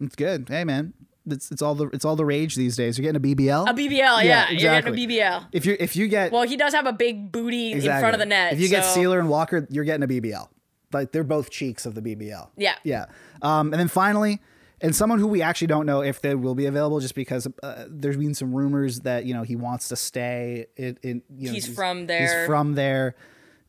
it's 0.00 0.16
good. 0.16 0.48
Hey 0.48 0.64
man, 0.64 0.94
it's 1.26 1.50
it's 1.50 1.62
all 1.62 1.74
the 1.74 1.86
it's 1.88 2.04
all 2.04 2.16
the 2.16 2.24
rage 2.24 2.54
these 2.56 2.76
days. 2.76 2.98
You're 2.98 3.12
getting 3.12 3.32
a 3.32 3.36
BBL. 3.36 3.68
A 3.68 3.74
BBL, 3.74 3.90
yeah, 3.90 4.22
Yeah, 4.22 4.50
you're 4.50 4.60
getting 4.60 4.94
exactly. 4.94 5.04
a 5.04 5.08
BBL. 5.08 5.46
if 5.52 5.66
you 5.66 5.76
if 5.78 5.94
you 5.96 6.08
get 6.08 6.32
Well, 6.32 6.42
he 6.44 6.56
does 6.56 6.72
have 6.74 6.86
a 6.86 6.92
big 6.92 7.30
booty 7.30 7.72
in 7.72 7.80
front 7.82 8.14
of 8.14 8.18
the 8.18 8.26
net. 8.26 8.54
If 8.54 8.60
you 8.60 8.68
get 8.68 8.84
Seeler 8.84 9.18
and 9.18 9.28
Walker, 9.28 9.66
you're 9.70 9.84
getting 9.84 10.02
a 10.02 10.08
BBL. 10.08 10.48
Like 10.92 11.12
they're 11.12 11.24
both 11.24 11.50
cheeks 11.50 11.86
of 11.86 11.94
the 11.94 12.02
BBL. 12.02 12.48
Yeah. 12.56 12.74
Yeah. 12.84 13.06
Um, 13.40 13.72
and 13.72 13.80
then 13.80 13.88
finally, 13.88 14.40
and 14.82 14.94
someone 14.94 15.18
who 15.18 15.26
we 15.28 15.40
actually 15.42 15.68
don't 15.68 15.86
know 15.86 16.02
if 16.02 16.20
they 16.20 16.34
will 16.34 16.54
be 16.54 16.66
available, 16.66 17.00
just 17.00 17.14
because 17.14 17.48
uh, 17.62 17.84
there's 17.88 18.16
been 18.16 18.34
some 18.34 18.52
rumors 18.54 19.00
that 19.00 19.24
you 19.24 19.32
know 19.32 19.42
he 19.42 19.56
wants 19.56 19.88
to 19.88 19.96
stay. 19.96 20.66
In, 20.76 20.98
in 21.02 21.22
you 21.34 21.48
know, 21.48 21.54
He's 21.54 21.72
from 21.72 22.06
there. 22.06 22.20
He's 22.20 22.46
from 22.46 22.74
there. 22.74 23.14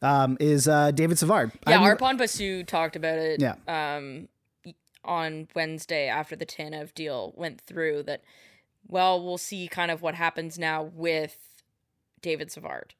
Um, 0.01 0.36
is 0.39 0.68
uh, 0.68 0.91
David 0.91 1.18
Savard? 1.18 1.51
Yeah, 1.68 1.80
I 1.80 1.88
mean- 1.88 1.95
Arpon 1.95 2.18
Basu 2.18 2.64
talked 2.64 2.95
about 2.95 3.20
it. 3.20 3.39
Yeah. 3.39 3.55
Um, 3.68 4.28
on 5.05 5.47
Wednesday 5.53 6.07
after 6.07 6.36
the 6.36 6.45
Tanev 6.45 6.93
deal 6.93 7.34
went 7.36 7.61
through 7.61 8.03
that. 8.03 8.22
Well, 8.88 9.24
we'll 9.24 9.38
see 9.38 9.68
kind 9.70 9.91
of 9.91 10.01
what 10.01 10.16
happens 10.16 10.59
now 10.59 10.84
with 10.84 11.38
David 12.22 12.51
Savard. 12.51 12.93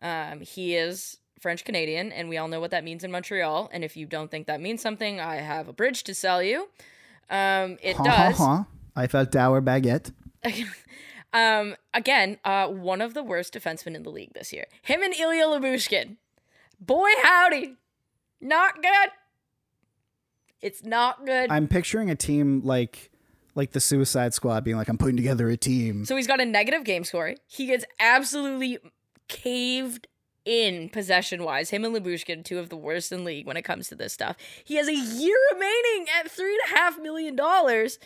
Um, 0.00 0.40
he 0.40 0.74
is 0.76 1.18
French 1.40 1.64
Canadian, 1.64 2.10
and 2.10 2.28
we 2.28 2.38
all 2.38 2.48
know 2.48 2.60
what 2.60 2.70
that 2.70 2.84
means 2.84 3.04
in 3.04 3.10
Montreal. 3.10 3.68
And 3.72 3.84
if 3.84 3.96
you 3.96 4.06
don't 4.06 4.30
think 4.30 4.46
that 4.46 4.60
means 4.60 4.80
something, 4.80 5.20
I 5.20 5.36
have 5.36 5.68
a 5.68 5.72
bridge 5.72 6.04
to 6.04 6.14
sell 6.14 6.42
you. 6.42 6.68
Um, 7.30 7.76
it 7.82 7.96
Huh, 7.96 8.04
does. 8.04 8.38
huh, 8.38 8.44
huh. 8.58 8.64
I 8.94 9.06
felt 9.06 9.30
dour 9.30 9.60
baguette. 9.62 10.12
Um, 11.32 11.76
again, 11.92 12.38
uh, 12.46 12.68
one 12.68 13.02
of 13.02 13.12
the 13.12 13.22
worst 13.22 13.52
defensemen 13.52 13.94
in 13.94 14.04
the 14.04 14.10
league 14.10 14.32
this 14.32 14.54
year. 14.54 14.64
Him 14.80 15.02
and 15.02 15.12
Ilya 15.12 15.44
Lyubushkin. 15.44 16.16
Boy, 16.80 17.10
howdy. 17.22 17.74
Not 18.40 18.76
good. 18.80 19.10
It's 20.62 20.82
not 20.82 21.26
good. 21.26 21.50
I'm 21.50 21.68
picturing 21.68 22.08
a 22.10 22.14
team 22.14 22.62
like 22.64 23.10
like 23.54 23.72
the 23.72 23.80
Suicide 23.80 24.32
Squad 24.32 24.64
being 24.64 24.78
like, 24.78 24.88
I'm 24.88 24.96
putting 24.96 25.16
together 25.16 25.48
a 25.50 25.56
team. 25.58 26.06
so 26.06 26.16
he's 26.16 26.26
got 26.26 26.40
a 26.40 26.44
negative 26.46 26.84
game 26.84 27.04
score. 27.04 27.34
He 27.46 27.66
gets 27.66 27.84
absolutely 28.00 28.78
caved 29.28 30.06
in 30.46 30.88
possession 30.88 31.42
wise. 31.42 31.70
Him 31.70 31.84
and 31.84 31.94
Lyubushkin, 31.94 32.44
two 32.44 32.58
of 32.58 32.70
the 32.70 32.76
worst 32.76 33.12
in 33.12 33.24
league 33.24 33.46
when 33.46 33.56
it 33.56 33.62
comes 33.62 33.88
to 33.88 33.94
this 33.94 34.14
stuff. 34.14 34.36
He 34.64 34.76
has 34.76 34.88
a 34.88 34.94
year 34.94 35.36
remaining 35.52 36.06
at 36.18 36.30
three 36.30 36.52
and 36.52 36.72
a 36.72 36.78
half 36.78 36.98
million 36.98 37.36
dollars, 37.36 37.98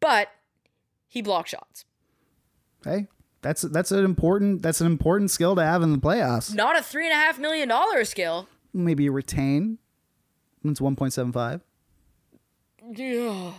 but 0.00 0.28
he 1.08 1.22
blocks 1.22 1.50
shots. 1.50 1.84
Hey, 2.84 3.06
that's 3.40 3.62
that's 3.62 3.92
an 3.92 4.04
important 4.04 4.60
that's 4.62 4.80
an 4.80 4.86
important 4.86 5.30
skill 5.30 5.54
to 5.54 5.62
have 5.62 5.82
in 5.82 5.92
the 5.92 5.98
playoffs. 5.98 6.52
Not 6.52 6.78
a 6.78 6.82
three 6.82 7.06
and 7.06 7.12
a 7.12 7.16
half 7.16 7.38
million 7.38 7.68
dollar 7.68 8.04
skill. 8.04 8.48
Maybe 8.74 9.04
you 9.04 9.12
retain. 9.12 9.78
It's 10.64 10.80
1.75. 10.80 11.60
Yeah. 12.94 13.52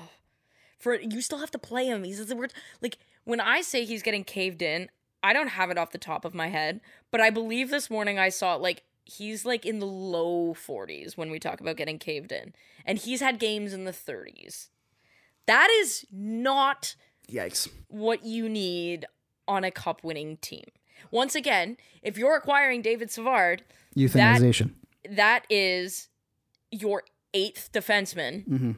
For 0.78 0.96
you 1.00 1.22
still 1.22 1.40
have 1.40 1.52
to 1.52 1.58
play 1.58 1.86
him. 1.86 2.04
He's 2.04 2.24
the 2.24 2.36
word 2.36 2.54
like 2.82 2.98
when 3.24 3.40
I 3.40 3.62
say 3.62 3.86
he's 3.86 4.04
getting 4.04 4.24
caved 4.24 4.62
in, 4.62 4.90
I 5.24 5.34
don't 5.34 5.50
have 5.50 5.70
it 5.72 5.78
off 5.78 5.92
the 5.92 5.98
top 5.98 6.26
of 6.26 6.34
my 6.34 6.48
head, 6.48 6.80
but 7.12 7.20
I 7.22 7.30
believe 7.30 7.70
this 7.70 7.90
morning 7.90 8.18
I 8.20 8.30
saw 8.30 8.56
like 8.56 8.84
he's 9.06 9.46
like 9.46 9.66
in 9.66 9.80
the 9.80 9.86
low 9.86 10.54
40s 10.54 11.16
when 11.18 11.30
we 11.32 11.40
talk 11.40 11.60
about 11.62 11.78
getting 11.78 11.98
caved 12.00 12.32
in. 12.32 12.54
And 12.86 12.98
he's 12.98 13.22
had 13.22 13.40
games 13.40 13.74
in 13.74 13.86
the 13.86 13.92
30s. 13.92 14.68
That 15.46 15.70
is 15.80 16.06
not 16.12 16.96
Yikes. 17.32 17.70
what 17.88 18.24
you 18.26 18.48
need 18.50 19.06
on 19.48 19.64
a 19.64 19.72
cup 19.72 20.04
winning 20.04 20.38
team. 20.38 20.66
Once 21.12 21.36
again, 21.36 21.78
if 22.02 22.18
you're 22.18 22.36
acquiring 22.36 22.82
David 22.82 23.10
Savard, 23.12 23.64
Euthanization. 23.96 24.74
that 25.10 25.46
is 25.50 26.10
your 26.72 27.04
eighth 27.34 27.70
defenseman 27.74 28.46
Mm-hmm. 28.48 28.72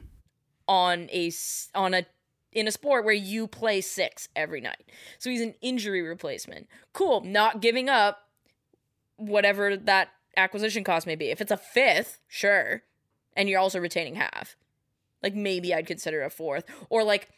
on 0.68 1.08
a 1.12 1.26
s- 1.28 1.70
on 1.74 1.92
a 1.94 2.06
in 2.52 2.66
a 2.66 2.72
sport 2.72 3.04
where 3.04 3.14
you 3.14 3.46
play 3.46 3.80
six 3.80 4.28
every 4.34 4.60
night. 4.60 4.90
So 5.18 5.30
he's 5.30 5.40
an 5.40 5.54
injury 5.60 6.02
replacement. 6.02 6.68
Cool, 6.92 7.20
not 7.22 7.60
giving 7.60 7.88
up 7.88 8.28
whatever 9.16 9.76
that 9.76 10.08
acquisition 10.36 10.84
cost 10.84 11.06
may 11.06 11.16
be. 11.16 11.30
If 11.30 11.40
it's 11.40 11.52
a 11.52 11.56
fifth, 11.56 12.18
sure, 12.28 12.82
and 13.36 13.48
you're 13.48 13.60
also 13.60 13.78
retaining 13.78 14.16
half. 14.16 14.56
Like 15.22 15.34
maybe 15.34 15.74
I'd 15.74 15.86
consider 15.86 16.22
a 16.22 16.30
fourth 16.30 16.64
or 16.88 17.04
like 17.04 17.28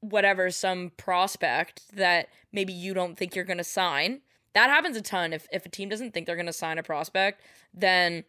whatever 0.00 0.50
some 0.50 0.92
prospect 0.96 1.82
that 1.96 2.28
maybe 2.52 2.72
you 2.72 2.94
don't 2.94 3.18
think 3.18 3.34
you're 3.34 3.44
going 3.44 3.58
to 3.58 3.64
sign. 3.64 4.20
That 4.54 4.70
happens 4.70 4.96
a 4.96 5.02
ton 5.02 5.32
if 5.32 5.46
if 5.52 5.66
a 5.66 5.68
team 5.68 5.88
doesn't 5.88 6.14
think 6.14 6.26
they're 6.26 6.36
going 6.36 6.46
to 6.46 6.52
sign 6.52 6.78
a 6.78 6.82
prospect, 6.82 7.42
then 7.74 8.24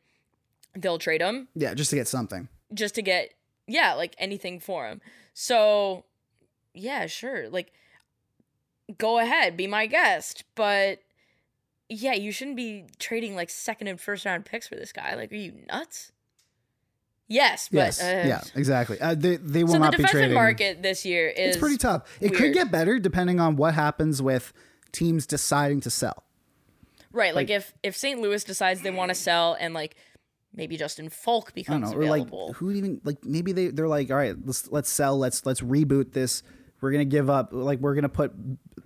they'll 0.76 1.00
trade 1.00 1.22
them 1.22 1.48
yeah, 1.56 1.74
just 1.74 1.90
to 1.92 1.96
get 1.96 2.08
something. 2.08 2.48
just 2.74 2.96
to 2.96 3.02
get 3.02 3.34
yeah 3.68 3.94
like 3.94 4.16
anything 4.18 4.60
for 4.60 4.88
him 4.88 5.02
so 5.34 6.06
yeah 6.74 7.06
sure 7.06 7.50
like 7.50 7.72
go 8.98 9.20
ahead 9.20 9.56
be 9.58 9.68
my 9.68 9.86
guest 9.86 10.44
but 10.56 11.00
yeah 11.90 12.14
you 12.14 12.32
shouldn't 12.32 12.58
be 12.58 12.86
trading 13.00 13.36
like 13.36 13.50
second 13.50 13.88
and 13.88 14.00
first 14.00 14.26
round 14.26 14.46
picks 14.46 14.68
for 14.68 14.76
this 14.76 14.92
guy 14.92 15.16
like 15.16 15.32
are 15.32 15.36
you 15.36 15.54
nuts 15.68 16.12
yes 17.28 17.70
but 17.72 17.78
Yes. 17.78 18.02
uh, 18.02 18.24
yeah, 18.28 18.42
exactly. 18.56 19.00
Uh, 19.00 19.16
they 19.16 19.38
they 19.38 19.64
will 19.64 19.74
so 19.74 19.80
the 19.80 19.86
not 19.86 19.98
be 19.98 20.04
defenseman 20.04 20.12
trading. 20.12 20.34
market 20.34 20.82
this 20.84 21.06
year 21.06 21.30
is 21.30 21.56
it's 21.56 21.58
pretty 21.58 21.78
tough. 21.78 22.04
It 22.20 22.34
could 22.36 22.54
get 22.54 22.72
better 22.72 23.00
depending 23.00 23.40
on 23.40 23.56
what 23.56 23.74
happens 23.74 24.22
with 24.22 24.52
teams 24.92 25.26
deciding 25.26 25.80
to 25.82 25.90
sell. 25.90 26.24
right 27.14 27.34
like, 27.34 27.50
if 27.50 27.74
if 27.84 27.96
st 27.96 28.20
louis 28.22 28.44
decides 28.44 28.82
they 28.82 28.92
want 28.92 29.10
to 29.10 29.16
sell 29.16 29.56
and 29.60 29.74
like 29.74 29.96
maybe 30.54 30.78
justin 30.78 31.10
Faulk 31.10 31.46
don't 31.48 31.56
becomes 31.56 31.92
know, 31.92 31.98
or 31.98 32.06
like 32.06 32.22
available 32.24 32.54
who 32.54 32.72
even 32.72 33.02
like 33.04 33.24
maybe 33.26 33.52
they 33.52 33.68
they're 33.68 33.88
like, 33.88 34.10
all 34.12 34.18
right, 34.18 34.36
let's 34.46 34.70
let's 34.72 34.90
sell, 34.90 35.18
let's 35.18 35.46
let's 35.46 35.62
reboot 35.62 36.12
this. 36.14 36.44
We're 36.82 36.92
gonna 36.92 37.06
give 37.06 37.30
up, 37.30 37.50
like 37.52 37.80
we're 37.80 37.94
gonna 37.96 38.10
put 38.10 38.34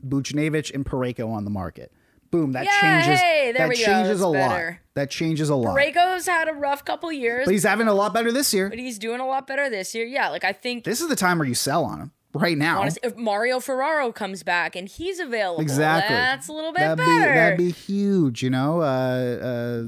Buchnevich 0.07 0.73
and 0.73 0.85
Parayko 0.85 1.29
on 1.31 1.43
the 1.45 1.49
market. 1.51 1.91
Boom, 2.31 2.51
that 2.53 2.65
Yeah, 2.65 3.01
changes. 3.01 3.19
there 3.21 3.53
that 3.69 3.75
changes 3.77 4.19
a 4.21 4.27
lot. 4.27 4.73
That 4.95 5.09
changes 5.09 5.49
a 5.49 5.55
lot. 5.55 5.77
Parayko's 5.77 6.25
had 6.27 6.47
a 6.49 6.53
rough 6.53 6.83
couple 6.83 7.11
years 7.13 7.45
But 7.45 7.51
he's 7.53 7.63
having 7.63 7.87
a 7.87 7.93
lot 7.93 8.13
better 8.13 8.31
this 8.31 8.53
year. 8.53 8.69
but 8.69 8.79
he's 8.79 8.99
doing 8.99 9.19
a 9.21 9.27
lot 9.27 9.47
better 9.47 9.69
this 9.69 9.93
year 9.95 10.05
yeah 10.05 10.29
like 10.29 10.43
i 10.43 10.51
think 10.53 10.83
This 10.85 11.01
is 11.01 11.07
the 11.07 11.15
time 11.15 11.37
where 11.39 11.47
you 11.47 11.53
sell 11.55 11.85
on 11.85 11.99
him 12.01 12.11
right 12.33 12.57
now. 12.57 12.81
Honestly, 12.81 12.99
if 13.03 13.15
Mario 13.15 13.61
Ferraro 13.61 14.11
comes 14.11 14.43
back 14.43 14.75
and 14.75 14.89
he's 14.89 15.19
available, 15.19 15.61
Exactly. 15.61 16.13
that's 16.15 16.49
a 16.49 16.51
little 16.51 16.73
bit 16.73 16.79
that'd 16.81 16.97
better. 16.97 17.29
Be, 17.31 17.35
that'd 17.35 17.57
be 17.57 17.71
huge, 17.71 18.43
you 18.43 18.49
know. 18.49 18.81
Uh, 18.81 18.85
uh, 18.85 19.83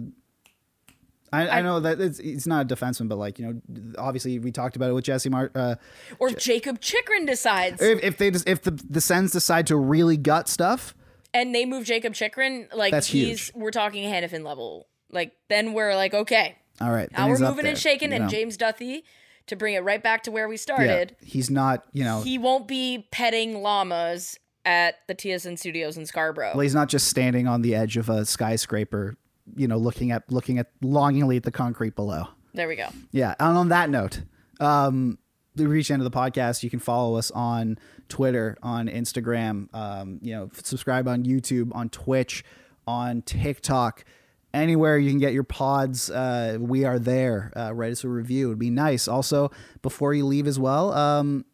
I, 1.33 1.49
I 1.49 1.61
know 1.61 1.79
that 1.81 1.99
it's, 1.99 2.19
it's 2.19 2.47
not 2.47 2.71
a 2.71 2.75
defenseman, 2.75 3.09
but 3.09 3.17
like 3.17 3.37
you 3.39 3.45
know, 3.45 3.93
obviously 3.97 4.39
we 4.39 4.51
talked 4.51 4.75
about 4.75 4.89
it 4.89 4.93
with 4.93 5.05
Jesse 5.05 5.29
Mart. 5.29 5.51
Uh, 5.55 5.75
or 6.19 6.29
if 6.29 6.37
Jakob 6.37 6.79
Chychrun 6.79 7.25
decides 7.25 7.81
if, 7.81 8.01
if 8.03 8.17
they 8.17 8.31
just, 8.31 8.47
if 8.47 8.61
the 8.61 8.71
the 8.71 9.01
Sens 9.01 9.31
decide 9.31 9.67
to 9.67 9.75
really 9.75 10.17
gut 10.17 10.47
stuff, 10.47 10.95
and 11.33 11.53
they 11.53 11.65
move 11.65 11.85
Jakob 11.85 12.13
Chychrun, 12.13 12.67
like 12.73 12.91
That's 12.91 13.07
he's 13.07 13.47
huge. 13.47 13.51
we're 13.55 13.71
talking 13.71 14.03
Hanifin 14.09 14.43
level. 14.45 14.87
Like 15.11 15.33
then 15.49 15.73
we're 15.73 15.95
like, 15.95 16.13
okay, 16.13 16.55
all 16.79 16.91
right, 16.91 17.11
now 17.11 17.27
we're 17.27 17.39
moving 17.39 17.65
and 17.65 17.77
shaking, 17.77 18.09
you 18.11 18.15
and 18.15 18.25
know. 18.25 18.29
James 18.29 18.57
Duthie 18.57 19.03
to 19.47 19.55
bring 19.55 19.73
it 19.75 19.79
right 19.79 20.03
back 20.03 20.23
to 20.23 20.31
where 20.31 20.47
we 20.47 20.55
yeah, 20.55 20.59
started. 20.59 21.15
he's 21.23 21.49
not, 21.49 21.85
you 21.93 22.03
know, 22.03 22.21
He 22.21 22.37
won't 22.37 22.67
be 22.67 23.07
petting 23.11 23.61
llamas 23.61 24.37
at 24.65 24.95
the 25.07 25.15
TSN 25.15 25.57
studios 25.57 25.95
in 25.97 26.05
Scarborough. 26.05 26.51
well, 26.53 26.59
he's 26.59 26.75
not 26.75 26.89
just 26.89 27.07
standing 27.07 27.47
on 27.47 27.61
the 27.61 27.73
edge 27.73 27.95
of 27.95 28.09
a 28.09 28.25
skyscraper, 28.25 29.15
you 29.55 29.67
know, 29.67 29.77
looking 29.77 30.11
at 30.11 30.31
looking 30.31 30.59
at 30.59 30.71
longingly 30.81 31.37
at 31.37 31.43
the 31.43 31.51
concrete 31.51 31.95
below. 31.95 32.27
There 32.53 32.67
we 32.67 32.75
go. 32.75 32.87
Yeah. 33.11 33.35
And 33.39 33.57
on 33.57 33.69
that 33.69 33.89
note, 33.89 34.21
um, 34.59 35.19
we 35.55 35.65
reach 35.65 35.91
end 35.91 36.01
of 36.01 36.11
the 36.11 36.17
podcast. 36.17 36.63
You 36.63 36.69
can 36.69 36.79
follow 36.79 37.17
us 37.17 37.31
on 37.31 37.77
Twitter, 38.09 38.57
on 38.63 38.87
Instagram, 38.87 39.73
um, 39.73 40.19
you 40.21 40.33
know, 40.33 40.49
subscribe 40.63 41.07
on 41.07 41.23
YouTube, 41.23 41.73
on 41.75 41.89
Twitch, 41.89 42.43
on 42.87 43.21
TikTok, 43.21 44.05
anywhere 44.53 44.97
you 44.97 45.09
can 45.09 45.19
get 45.19 45.33
your 45.33 45.43
pods. 45.43 46.09
Uh, 46.09 46.57
we 46.59 46.85
are 46.85 46.99
there. 46.99 47.51
Uh, 47.55 47.73
write 47.73 47.91
us 47.91 48.03
a 48.03 48.09
review. 48.09 48.47
It'd 48.47 48.59
be 48.59 48.69
nice. 48.69 49.07
Also, 49.07 49.51
before 49.81 50.13
you 50.13 50.25
leave 50.25 50.47
as 50.47 50.59
well, 50.59 50.93
um, 50.93 51.45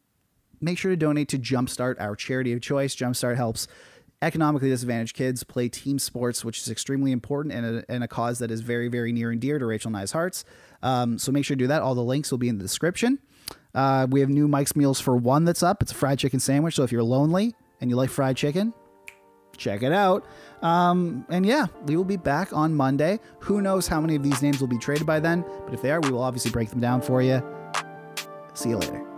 make 0.61 0.77
sure 0.77 0.91
to 0.91 0.97
donate 0.97 1.29
to 1.29 1.39
Jumpstart, 1.39 1.95
our 1.99 2.15
charity 2.15 2.53
of 2.53 2.61
choice. 2.61 2.95
Jumpstart 2.95 3.35
helps 3.35 3.67
economically 4.24 4.69
disadvantaged 4.69 5.15
kids 5.15 5.43
play 5.43 5.69
team 5.69 5.99
sports, 5.99 6.43
which 6.43 6.59
is 6.59 6.69
extremely 6.69 7.11
important 7.11 7.53
and 7.53 7.65
a, 7.65 7.86
and 7.89 8.03
a 8.03 8.07
cause 8.07 8.39
that 8.39 8.49
is 8.49 8.61
very, 8.61 8.88
very 8.88 9.11
near 9.11 9.32
and 9.32 9.41
dear 9.41 9.59
to 9.59 9.65
Rachel 9.65 9.89
and 9.89 9.97
I's 9.97 10.11
hearts. 10.11 10.45
Um, 10.82 11.19
so 11.19 11.32
make 11.32 11.45
sure 11.45 11.55
to 11.55 11.63
do 11.63 11.67
that. 11.67 11.82
All 11.82 11.93
the 11.93 12.03
links 12.03 12.32
will 12.32 12.38
be 12.38 12.49
in 12.49 12.57
the 12.57 12.63
description. 12.63 13.19
Uh, 13.76 14.07
we 14.09 14.21
have 14.21 14.30
new 14.30 14.47
Mike's 14.47 14.76
Meals 14.76 14.99
for 14.99 15.15
One 15.15 15.45
that's 15.45 15.61
up. 15.61 15.82
It's 15.82 15.91
a 15.91 15.95
fried 15.95 16.19
chicken 16.19 16.39
sandwich. 16.39 16.76
So 16.76 16.84
if 16.84 16.91
you're 16.91 17.03
lonely 17.03 17.53
and 17.82 17.89
you 17.89 17.95
like 17.95 18.09
fried 18.09 18.38
chicken, 18.38 18.74
check 19.57 19.84
it 19.84 19.91
out. 19.91 20.26
Um, 20.61 21.26
and 21.30 21.45
yeah, 21.45 21.67
we 21.86 21.97
will 21.97 22.05
be 22.05 22.17
back 22.17 22.53
on 22.53 22.74
Monday. 22.74 23.19
Who 23.41 23.61
knows 23.61 23.88
how 23.88 23.99
many 23.99 24.15
of 24.15 24.24
these 24.24 24.41
names 24.41 24.61
will 24.61 24.67
be 24.67 24.78
traded 24.78 25.05
by 25.05 25.19
then? 25.19 25.43
But 25.65 25.74
if 25.74 25.82
they 25.82 25.91
are, 25.91 25.99
we 25.99 26.11
will 26.11 26.24
obviously 26.24 26.51
break 26.51 26.69
them 26.69 26.80
down 26.80 27.01
for 27.01 27.21
you. 27.21 27.43
See 28.53 28.69
you 28.69 28.78
later. 28.78 29.12